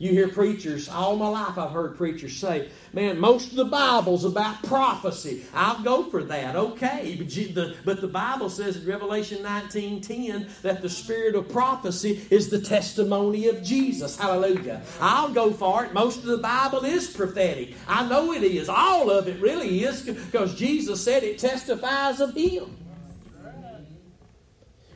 You 0.00 0.12
hear 0.12 0.28
preachers, 0.28 0.88
all 0.88 1.14
my 1.14 1.28
life 1.28 1.58
I've 1.58 1.72
heard 1.72 1.98
preachers 1.98 2.34
say, 2.34 2.70
man, 2.94 3.20
most 3.20 3.50
of 3.50 3.56
the 3.56 3.66
Bible's 3.66 4.24
about 4.24 4.62
prophecy. 4.62 5.44
I'll 5.52 5.82
go 5.82 6.04
for 6.04 6.24
that, 6.24 6.56
okay. 6.56 7.16
But, 7.18 7.36
you, 7.36 7.48
the, 7.48 7.76
but 7.84 8.00
the 8.00 8.08
Bible 8.08 8.48
says 8.48 8.78
in 8.78 8.86
Revelation 8.86 9.44
19.10 9.44 10.62
that 10.62 10.80
the 10.80 10.88
spirit 10.88 11.34
of 11.34 11.50
prophecy 11.50 12.26
is 12.30 12.48
the 12.48 12.62
testimony 12.62 13.48
of 13.48 13.62
Jesus. 13.62 14.16
Hallelujah. 14.16 14.80
I'll 15.02 15.34
go 15.34 15.52
for 15.52 15.84
it. 15.84 15.92
Most 15.92 16.20
of 16.20 16.24
the 16.24 16.38
Bible 16.38 16.86
is 16.86 17.10
prophetic. 17.14 17.74
I 17.86 18.08
know 18.08 18.32
it 18.32 18.42
is. 18.42 18.70
All 18.70 19.10
of 19.10 19.28
it 19.28 19.38
really 19.38 19.84
is 19.84 20.00
because 20.00 20.54
Jesus 20.54 21.04
said 21.04 21.24
it 21.24 21.38
testifies 21.38 22.20
of 22.20 22.34
Him. 22.34 22.74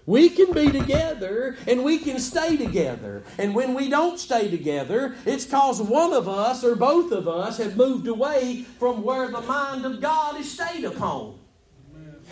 We 0.07 0.29
can 0.29 0.53
be 0.53 0.71
together 0.71 1.57
and 1.67 1.83
we 1.83 1.99
can 1.99 2.19
stay 2.19 2.57
together. 2.57 3.23
And 3.39 3.55
when 3.55 3.75
we 3.75 3.89
don't 3.89 4.19
stay 4.19 4.51
together, 4.51 5.17
it's 5.25 5.45
because 5.45 5.81
one 5.81 6.13
of 6.13 6.29
us 6.29 6.63
or 6.63 6.77
both 6.77 7.11
of 7.11 7.27
us 7.27 7.59
have 7.59 7.77
moved 7.77 8.07
away 8.07 8.63
from 8.79 9.03
where 9.03 9.29
the 9.29 9.41
mind 9.41 9.87
of 9.87 10.01
God 10.01 10.39
is 10.39 10.51
stayed 10.51 10.85
upon. 10.85 11.39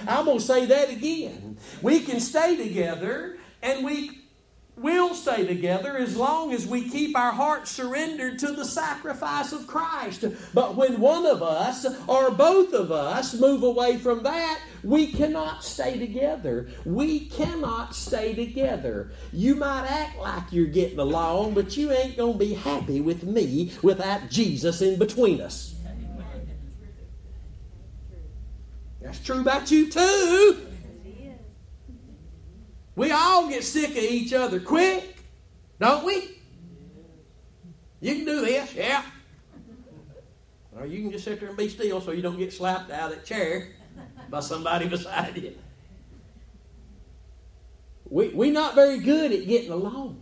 I'm 0.06 0.24
going 0.26 0.38
to 0.38 0.44
say 0.44 0.66
that 0.66 0.90
again. 0.90 1.56
We 1.80 2.00
can 2.00 2.20
stay 2.20 2.56
together 2.56 3.38
and 3.62 3.84
we 3.84 4.21
will 4.82 5.14
stay 5.14 5.46
together 5.46 5.96
as 5.96 6.16
long 6.16 6.52
as 6.52 6.66
we 6.66 6.88
keep 6.88 7.16
our 7.16 7.32
hearts 7.32 7.70
surrendered 7.70 8.38
to 8.40 8.52
the 8.52 8.64
sacrifice 8.64 9.52
of 9.52 9.66
Christ. 9.66 10.24
But 10.52 10.74
when 10.74 11.00
one 11.00 11.24
of 11.24 11.42
us 11.42 11.86
or 12.06 12.30
both 12.30 12.74
of 12.74 12.90
us 12.90 13.38
move 13.38 13.62
away 13.62 13.98
from 13.98 14.24
that, 14.24 14.60
we 14.82 15.06
cannot 15.12 15.62
stay 15.64 15.98
together. 15.98 16.68
We 16.84 17.20
cannot 17.20 17.94
stay 17.94 18.34
together. 18.34 19.12
You 19.32 19.54
might 19.54 19.86
act 19.86 20.18
like 20.18 20.52
you're 20.52 20.66
getting 20.66 20.98
along, 20.98 21.54
but 21.54 21.76
you 21.76 21.92
ain't 21.92 22.16
going 22.16 22.32
to 22.34 22.38
be 22.38 22.54
happy 22.54 23.00
with 23.00 23.22
me 23.22 23.72
without 23.82 24.28
Jesus 24.28 24.82
in 24.82 24.98
between 24.98 25.40
us. 25.40 25.74
That's 29.00 29.20
true 29.20 29.40
about 29.40 29.70
you 29.70 29.90
too. 29.90 30.71
We 32.94 33.10
all 33.10 33.48
get 33.48 33.64
sick 33.64 33.90
of 33.90 33.96
each 33.96 34.32
other 34.32 34.60
quick, 34.60 35.16
don't 35.80 36.04
we? 36.04 36.38
You 38.00 38.16
can 38.16 38.24
do 38.24 38.44
this, 38.44 38.74
yeah. 38.74 39.02
Or 40.76 40.86
you 40.86 41.02
can 41.02 41.12
just 41.12 41.24
sit 41.24 41.40
there 41.40 41.48
and 41.48 41.56
be 41.56 41.68
still 41.68 42.00
so 42.00 42.12
you 42.12 42.22
don't 42.22 42.38
get 42.38 42.52
slapped 42.52 42.90
out 42.90 43.10
of 43.12 43.16
that 43.18 43.24
chair. 43.24 43.68
by 44.28 44.40
somebody 44.40 44.88
beside 44.96 45.36
you. 45.36 45.56
We, 48.10 48.28
we're 48.28 48.52
not 48.52 48.74
very 48.74 48.98
good 48.98 49.32
at 49.32 49.46
getting 49.46 49.70
along. 49.70 50.21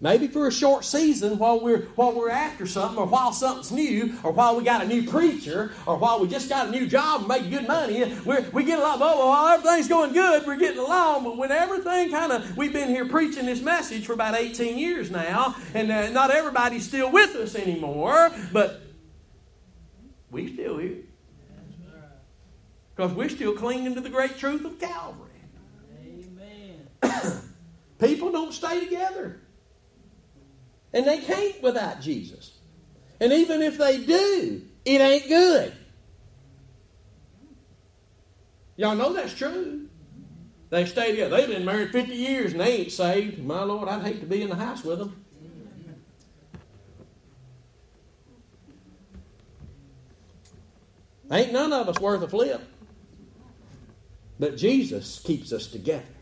Maybe 0.00 0.26
for 0.26 0.46
a 0.46 0.52
short 0.52 0.84
season 0.84 1.38
while 1.38 1.60
we're 1.60 1.82
while 1.94 2.12
we're 2.12 2.30
after 2.30 2.66
something, 2.66 2.98
or 2.98 3.06
while 3.06 3.32
something's 3.32 3.72
new, 3.72 4.14
or 4.22 4.32
while 4.32 4.56
we 4.56 4.64
got 4.64 4.82
a 4.82 4.86
new 4.86 5.08
preacher, 5.08 5.72
or 5.86 5.96
while 5.96 6.20
we 6.20 6.28
just 6.28 6.48
got 6.48 6.68
a 6.68 6.70
new 6.70 6.86
job 6.86 7.20
and 7.20 7.28
make 7.28 7.48
good 7.48 7.66
money, 7.66 8.12
we 8.26 8.36
we 8.52 8.64
get 8.64 8.78
along. 8.78 8.98
Oh, 9.00 9.30
well, 9.30 9.46
everything's 9.48 9.88
going 9.88 10.12
good, 10.12 10.46
we're 10.46 10.56
getting 10.56 10.80
along. 10.80 11.24
But 11.24 11.36
when 11.36 11.52
everything 11.52 12.10
kind 12.10 12.32
of, 12.32 12.56
we've 12.56 12.72
been 12.72 12.88
here 12.88 13.06
preaching 13.06 13.46
this 13.46 13.62
message 13.62 14.04
for 14.04 14.12
about 14.12 14.34
18 14.34 14.76
years 14.76 15.10
now, 15.10 15.56
and 15.74 15.90
uh, 15.90 16.10
not 16.10 16.30
everybody's 16.30 16.86
still 16.86 17.10
with 17.10 17.34
us 17.36 17.54
anymore, 17.54 18.30
but 18.52 18.82
we 20.30 20.52
still 20.52 20.78
here 20.78 21.04
because 22.94 23.12
we're 23.12 23.28
still 23.28 23.54
clinging 23.54 23.94
to 23.94 24.00
the 24.00 24.08
great 24.08 24.38
truth 24.38 24.64
of 24.64 24.78
Calvary. 24.78 25.30
Amen. 26.00 26.88
People 27.98 28.30
don't 28.30 28.52
stay 28.52 28.80
together. 28.80 29.40
And 30.94 31.06
they 31.06 31.18
can't 31.18 31.60
without 31.60 32.00
Jesus. 32.00 32.52
And 33.20 33.32
even 33.32 33.60
if 33.62 33.76
they 33.76 33.98
do, 33.98 34.62
it 34.84 35.00
ain't 35.00 35.28
good. 35.28 35.74
Y'all 38.76 38.94
know 38.94 39.12
that's 39.12 39.34
true. 39.34 39.88
They 40.70 40.86
stayed 40.86 41.12
together. 41.12 41.36
They've 41.36 41.48
been 41.48 41.64
married 41.64 41.90
50 41.90 42.14
years 42.14 42.52
and 42.52 42.60
they 42.60 42.78
ain't 42.78 42.92
saved. 42.92 43.44
My 43.44 43.64
Lord, 43.64 43.88
I'd 43.88 44.02
hate 44.02 44.20
to 44.20 44.26
be 44.26 44.42
in 44.42 44.48
the 44.48 44.56
house 44.56 44.84
with 44.84 45.00
them. 45.00 45.24
Ain't 51.30 51.52
none 51.52 51.72
of 51.72 51.88
us 51.88 52.00
worth 52.00 52.22
a 52.22 52.28
flip. 52.28 52.62
But 54.38 54.56
Jesus 54.56 55.18
keeps 55.20 55.52
us 55.52 55.66
together. 55.66 56.13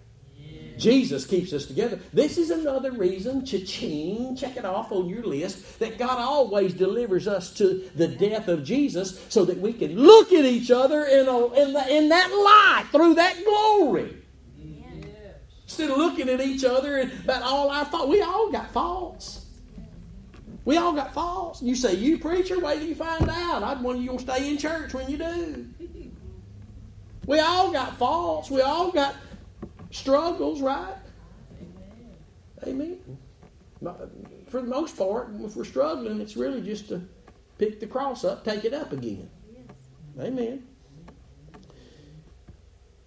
Jesus 0.79 1.27
keeps 1.27 1.53
us 1.53 1.67
together. 1.67 2.01
This 2.13 2.39
is 2.39 2.51
another 2.51 2.93
reason, 2.93 3.45
cha-ching, 3.45 4.37
check 4.37 4.57
it 4.57 4.65
off 4.65 4.93
on 4.93 5.09
your 5.09 5.23
list, 5.23 5.79
that 5.79 5.99
God 5.99 6.19
always 6.19 6.75
delivers 6.75 7.29
us 7.29 7.53
to 7.55 7.91
the 7.95 8.09
death 8.09 8.49
of 8.49 8.65
Jesus 8.65 9.25
so 9.29 9.45
that 9.45 9.59
we 9.59 9.73
can 9.73 9.97
look 9.97 10.33
at 10.33 10.45
each 10.45 10.71
other 10.71 11.05
in, 11.05 11.29
a, 11.29 11.53
in, 11.55 11.73
the, 11.73 11.89
in 11.89 12.09
that 12.09 12.31
light, 12.31 12.87
through 12.91 13.15
that 13.15 13.37
glory. 13.45 14.17
Yes. 14.59 15.07
Instead 15.65 15.91
of 15.91 15.99
looking 15.99 16.29
at 16.29 16.41
each 16.41 16.65
other 16.65 16.99
and 16.99 17.13
about 17.25 17.43
all 17.43 17.71
our 17.71 17.85
faults. 17.85 18.09
We 18.09 18.23
all 18.23 18.51
got 18.51 18.73
faults. 18.73 19.47
We 20.65 20.77
all 20.77 20.93
got 20.93 21.13
faults. 21.13 21.61
You 21.61 21.75
say, 21.75 21.95
you 21.95 22.19
preacher, 22.19 22.59
wait 22.61 22.79
till 22.79 22.89
you 22.89 22.95
find 22.95 23.29
out. 23.29 23.63
I'd 23.65 23.81
want 23.83 23.99
you 23.99 24.13
to 24.13 24.19
stay 24.19 24.49
in 24.49 24.59
church 24.59 24.95
when 24.95 25.11
you 25.11 25.19
do. 25.19 25.67
We 27.27 27.39
all 27.41 27.73
got 27.73 27.99
faults. 27.99 28.51
We 28.51 28.61
all 28.61 28.91
got 28.91 29.15
struggles, 29.93 30.61
right? 30.61 30.97
Amen. 32.67 32.99
For 34.49 34.61
the 34.61 34.69
most 34.69 34.97
part, 34.97 35.31
if 35.41 35.57
we're 35.57 35.65
struggling, 35.65 36.21
it's 36.21 36.37
really 36.37 36.61
just 36.61 36.89
to 36.89 37.03
pick 37.59 37.79
the 37.79 37.87
cross 37.87 38.25
up, 38.25 38.45
take 38.45 38.65
it 38.65 38.75
up 38.75 38.93
again. 38.93 39.31
Amen. 40.21 40.67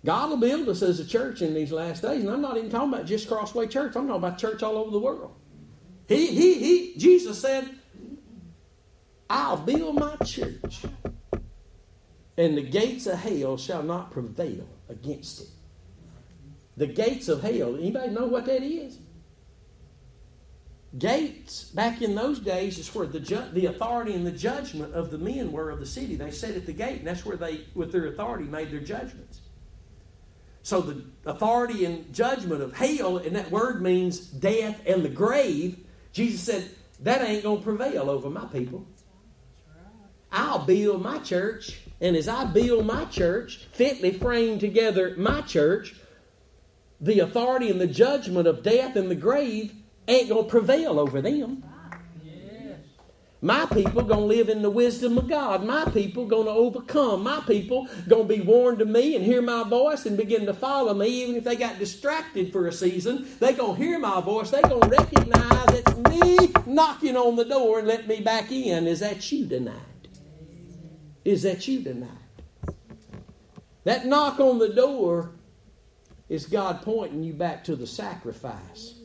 God 0.04 0.30
will 0.30 0.38
build 0.38 0.70
us 0.70 0.84
as 0.84 1.00
a 1.00 1.06
church 1.06 1.42
in 1.42 1.54
these 1.54 1.72
last 1.72 2.04
days, 2.04 2.22
and 2.22 2.30
I'm 2.30 2.42
not 2.42 2.58
even 2.58 2.70
talking 2.70 2.94
about 2.94 3.06
just 3.06 3.28
Crossway 3.28 3.68
Church. 3.68 3.96
I'm 3.96 4.08
talking 4.08 4.24
about 4.24 4.38
church 4.38 4.62
all 4.62 4.78
over 4.78 4.92
the 4.92 5.00
world. 5.00 5.34
He, 6.08 6.28
he, 6.28 6.54
he, 6.54 6.98
Jesus 6.98 7.42
said, 7.42 7.68
"I'll 9.28 9.58
build 9.58 9.96
my 9.96 10.16
church, 10.18 10.84
and 12.38 12.56
the 12.56 12.62
gates 12.62 13.08
of 13.08 13.18
hell 13.18 13.58
shall 13.58 13.82
not 13.82 14.12
prevail 14.12 14.68
against 14.90 15.42
it." 15.42 15.48
The 16.78 16.88
gates 16.88 17.28
of 17.30 17.42
hell. 17.42 17.76
Anybody 17.76 18.10
know 18.10 18.26
what 18.26 18.46
that 18.46 18.64
is? 18.64 19.00
Gates, 20.98 21.66
back 21.66 22.02
in 22.02 22.16
those 22.16 22.40
days, 22.40 22.78
is 22.78 22.94
where 22.96 23.06
the, 23.06 23.20
ju- 23.20 23.50
the 23.52 23.66
authority 23.66 24.14
and 24.14 24.26
the 24.26 24.32
judgment 24.32 24.94
of 24.94 25.12
the 25.12 25.18
men 25.18 25.52
were 25.52 25.70
of 25.70 25.80
the 25.80 25.86
city. 25.86 26.16
They 26.16 26.32
sat 26.32 26.52
at 26.52 26.66
the 26.66 26.74
gate, 26.74 27.00
and 27.00 27.08
that's 27.08 27.26
where 27.26 27.36
they, 27.36 27.66
with 27.74 27.92
their 27.92 28.08
authority, 28.08 28.46
made 28.46 28.72
their 28.72 28.80
judgments. 28.80 29.42
So 30.64 30.82
the 30.82 31.04
authority 31.26 31.86
and 31.86 32.14
judgment 32.14 32.62
of 32.62 32.74
hell, 32.74 33.18
and 33.18 33.36
that 33.36 33.52
word 33.52 33.82
means 33.82 34.20
death 34.20 34.82
and 34.86 35.04
the 35.04 35.10
grave, 35.10 35.78
Jesus 36.14 36.42
said, 36.42 36.70
that 37.02 37.22
ain't 37.22 37.44
to 37.44 37.58
prevail 37.58 38.10
over 38.10 38.30
my 38.30 38.46
people. 38.46 38.88
I'll 40.32 40.66
build 40.66 41.02
my 41.02 41.20
church, 41.20 41.78
and 42.02 42.16
as 42.16 42.28
I 42.28 42.46
build 42.46 42.86
my 42.86 43.06
church, 43.06 43.68
fitly 43.74 44.12
frame 44.12 44.60
together 44.60 45.14
my 45.18 45.42
church, 45.42 45.94
the 47.00 47.20
authority 47.20 47.70
and 47.70 47.80
the 47.80 47.88
judgment 47.88 48.48
of 48.48 48.64
death 48.64 48.96
and 48.96 49.10
the 49.10 49.16
grave 49.16 49.74
ain't 50.08 50.30
going 50.30 50.46
to 50.46 50.50
prevail 50.50 51.00
over 51.00 51.22
them. 51.22 51.64
My 53.42 53.68
people 53.68 54.02
going 54.02 54.22
to 54.22 54.26
live 54.26 54.50
in 54.50 54.64
the 54.64 54.72
wisdom 54.72 55.20
of 55.20 55.30
God. 55.30 55.64
My 55.64 55.86
people 55.86 56.26
going 56.26 56.48
to 56.48 56.52
overcome. 56.52 57.22
My 57.22 57.42
people 57.42 57.88
going 58.08 58.28
to 58.28 58.34
be 58.34 58.42
warned 58.42 58.80
to 58.80 58.86
me 58.86 59.16
and 59.16 59.24
hear 59.24 59.40
my 59.40 59.62
voice 59.64 60.08
and 60.08 60.18
begin 60.18 60.48
to 60.48 60.54
follow 60.54 60.96
me. 60.96 61.08
Even 61.22 61.36
if 61.36 61.44
they 61.44 61.56
got 61.56 61.78
distracted 61.78 62.52
for 62.52 62.66
a 62.66 62.72
season, 62.72 63.28
they 63.40 63.54
to 63.54 63.74
hear 63.76 64.00
my 64.00 64.20
voice. 64.20 64.50
they 64.50 64.62
to 64.64 64.80
recognize 64.88 65.68
it's 65.70 65.96
me 66.10 66.54
knocking 66.66 67.16
on 67.16 67.36
the 67.36 67.46
door 67.46 67.78
and 67.78 67.88
let 67.88 68.08
me 68.08 68.20
back 68.20 68.52
in. 68.52 68.88
Is 68.88 69.02
that 69.02 69.32
you 69.32 69.48
tonight? 69.48 69.76
Is 71.24 71.44
that 71.44 71.68
you 71.68 71.84
tonight? 71.84 72.10
That 73.84 74.08
knock 74.08 74.40
on 74.40 74.58
the 74.58 74.70
door 74.70 75.32
is 76.30 76.46
God 76.46 76.82
pointing 76.82 77.24
you 77.24 77.34
back 77.34 77.64
to 77.66 77.76
the 77.76 77.88
sacrifice. 77.88 78.96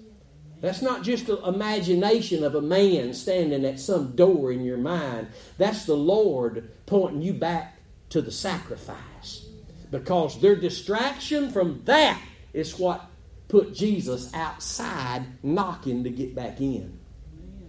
That's 0.61 0.83
not 0.83 1.03
just 1.03 1.29
an 1.29 1.39
imagination 1.45 2.45
of 2.45 2.55
a 2.55 2.61
man 2.61 3.15
standing 3.15 3.65
at 3.65 3.81
some 3.81 4.15
door 4.15 4.53
in 4.53 4.63
your 4.63 4.77
mind. 4.77 5.29
That's 5.57 5.87
the 5.87 5.97
Lord 5.97 6.71
pointing 6.87 7.23
you 7.23 7.33
back 7.33 7.79
to 8.11 8.21
the 8.21 8.31
sacrifice. 8.31 9.47
Because 9.91 10.41
their 10.41 10.57
distraction 10.57 11.51
from 11.51 11.83
that 11.85 12.21
is 12.53 12.79
what 12.79 13.07
put 13.49 13.75
Jesus 13.75 14.33
outside 14.35 15.25
knocking 15.43 16.05
to 16.05 16.11
get 16.11 16.35
back 16.35 16.61
in. 16.61 16.99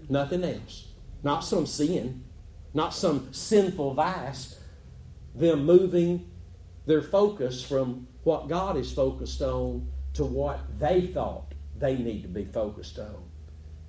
Nothing 0.09 0.43
else. 0.43 0.87
Not 1.23 1.43
some 1.45 1.65
sin, 1.65 2.23
not 2.73 2.93
some 2.93 3.33
sinful 3.33 3.93
vice. 3.93 4.59
Them 5.33 5.65
moving 5.65 6.29
their 6.85 7.01
focus 7.01 7.63
from 7.63 8.07
what 8.23 8.47
God 8.47 8.77
is 8.77 8.91
focused 8.91 9.41
on 9.41 9.87
to 10.13 10.25
what 10.25 10.79
they 10.79 11.07
thought 11.07 11.53
they 11.77 11.97
need 11.97 12.21
to 12.21 12.27
be 12.27 12.45
focused 12.45 12.99
on. 12.99 13.23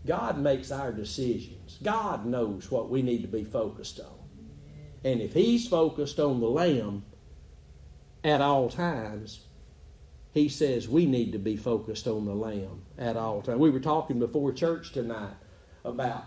God 0.07 0.39
makes 0.39 0.72
our 0.72 0.93
decisions. 0.93 1.78
God 1.83 2.26
knows 2.26 2.70
what 2.70 2.91
we 2.91 3.03
need 3.03 3.22
to 3.22 3.28
be 3.28 3.45
focused 3.45 4.01
on. 4.01 4.18
And 5.05 5.20
if 5.20 5.35
He's 5.35 5.68
focused 5.68 6.18
on 6.18 6.41
the 6.41 6.49
Lamb 6.49 7.05
at 8.24 8.41
all 8.41 8.68
times, 8.68 9.41
He 10.33 10.49
says 10.49 10.89
we 10.89 11.07
need 11.07 11.33
to 11.33 11.39
be 11.39 11.57
focused 11.57 12.07
on 12.07 12.24
the 12.24 12.35
Lamb 12.35 12.83
at 12.99 13.16
all 13.16 13.43
times. 13.43 13.59
We 13.59 13.70
were 13.70 13.80
talking 13.80 14.18
before 14.18 14.53
church 14.53 14.93
tonight 14.93 15.35
about 15.85 16.24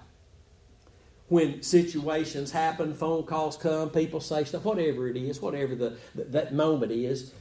when 1.27 1.63
situations 1.63 2.51
happen, 2.51 2.93
phone 2.93 3.23
calls 3.23 3.57
come, 3.57 3.89
people 3.89 4.19
say 4.19 4.43
stuff, 4.43 4.63
whatever 4.63 5.07
it 5.07 5.17
is, 5.17 5.41
whatever 5.41 5.73
the, 5.73 5.97
that 6.13 6.53
moment 6.53 6.91
is, 6.91 7.33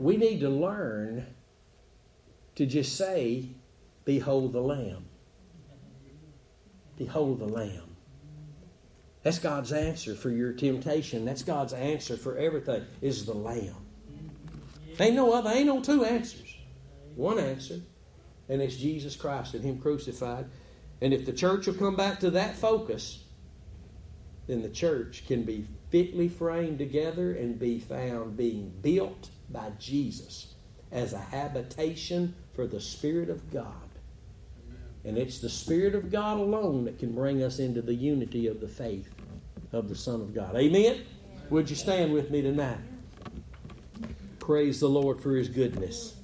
we 0.00 0.16
need 0.16 0.40
to 0.40 0.48
learn 0.48 1.26
to 2.56 2.64
just 2.66 2.96
say, 2.96 3.50
Behold 4.06 4.54
the 4.54 4.60
Lamb. 4.60 5.04
Behold 6.96 7.38
the 7.38 7.46
Lamb. 7.46 7.96
That's 9.22 9.38
God's 9.38 9.72
answer 9.72 10.14
for 10.14 10.30
your 10.30 10.54
temptation. 10.54 11.26
That's 11.26 11.42
God's 11.42 11.74
answer 11.74 12.16
for 12.16 12.38
everything, 12.38 12.86
is 13.02 13.26
the 13.26 13.34
Lamb. 13.34 13.76
Ain't 14.98 15.14
no 15.14 15.34
other, 15.34 15.50
ain't 15.50 15.66
no 15.66 15.82
two 15.82 16.04
answers. 16.06 16.56
One 17.14 17.38
answer, 17.38 17.80
and 18.48 18.62
it's 18.62 18.76
Jesus 18.76 19.16
Christ 19.16 19.52
and 19.52 19.62
Him 19.62 19.78
crucified. 19.78 20.46
And 21.02 21.12
if 21.12 21.26
the 21.26 21.32
church 21.32 21.66
will 21.66 21.74
come 21.74 21.96
back 21.96 22.20
to 22.20 22.30
that 22.30 22.56
focus, 22.56 23.22
then 24.46 24.62
the 24.62 24.70
church 24.70 25.26
can 25.26 25.42
be 25.42 25.66
fitly 25.90 26.28
framed 26.28 26.78
together 26.78 27.32
and 27.32 27.58
be 27.58 27.78
found 27.78 28.38
being 28.38 28.72
built 28.80 29.28
by 29.52 29.70
Jesus 29.78 30.54
as 30.92 31.12
a 31.12 31.18
habitation 31.18 32.34
for 32.52 32.66
the 32.66 32.80
Spirit 32.80 33.30
of 33.30 33.52
God. 33.52 33.74
And 35.04 35.16
it's 35.16 35.38
the 35.38 35.48
Spirit 35.48 35.94
of 35.94 36.10
God 36.10 36.38
alone 36.38 36.84
that 36.84 36.98
can 36.98 37.14
bring 37.14 37.42
us 37.42 37.58
into 37.58 37.80
the 37.80 37.94
unity 37.94 38.46
of 38.46 38.60
the 38.60 38.68
faith 38.68 39.08
of 39.72 39.88
the 39.88 39.94
Son 39.94 40.20
of 40.20 40.34
God. 40.34 40.56
Amen? 40.56 41.02
Would 41.48 41.70
you 41.70 41.76
stand 41.76 42.12
with 42.12 42.30
me 42.30 42.42
tonight? 42.42 42.78
Praise 44.38 44.80
the 44.80 44.88
Lord 44.88 45.20
for 45.20 45.34
His 45.36 45.48
goodness. 45.48 46.16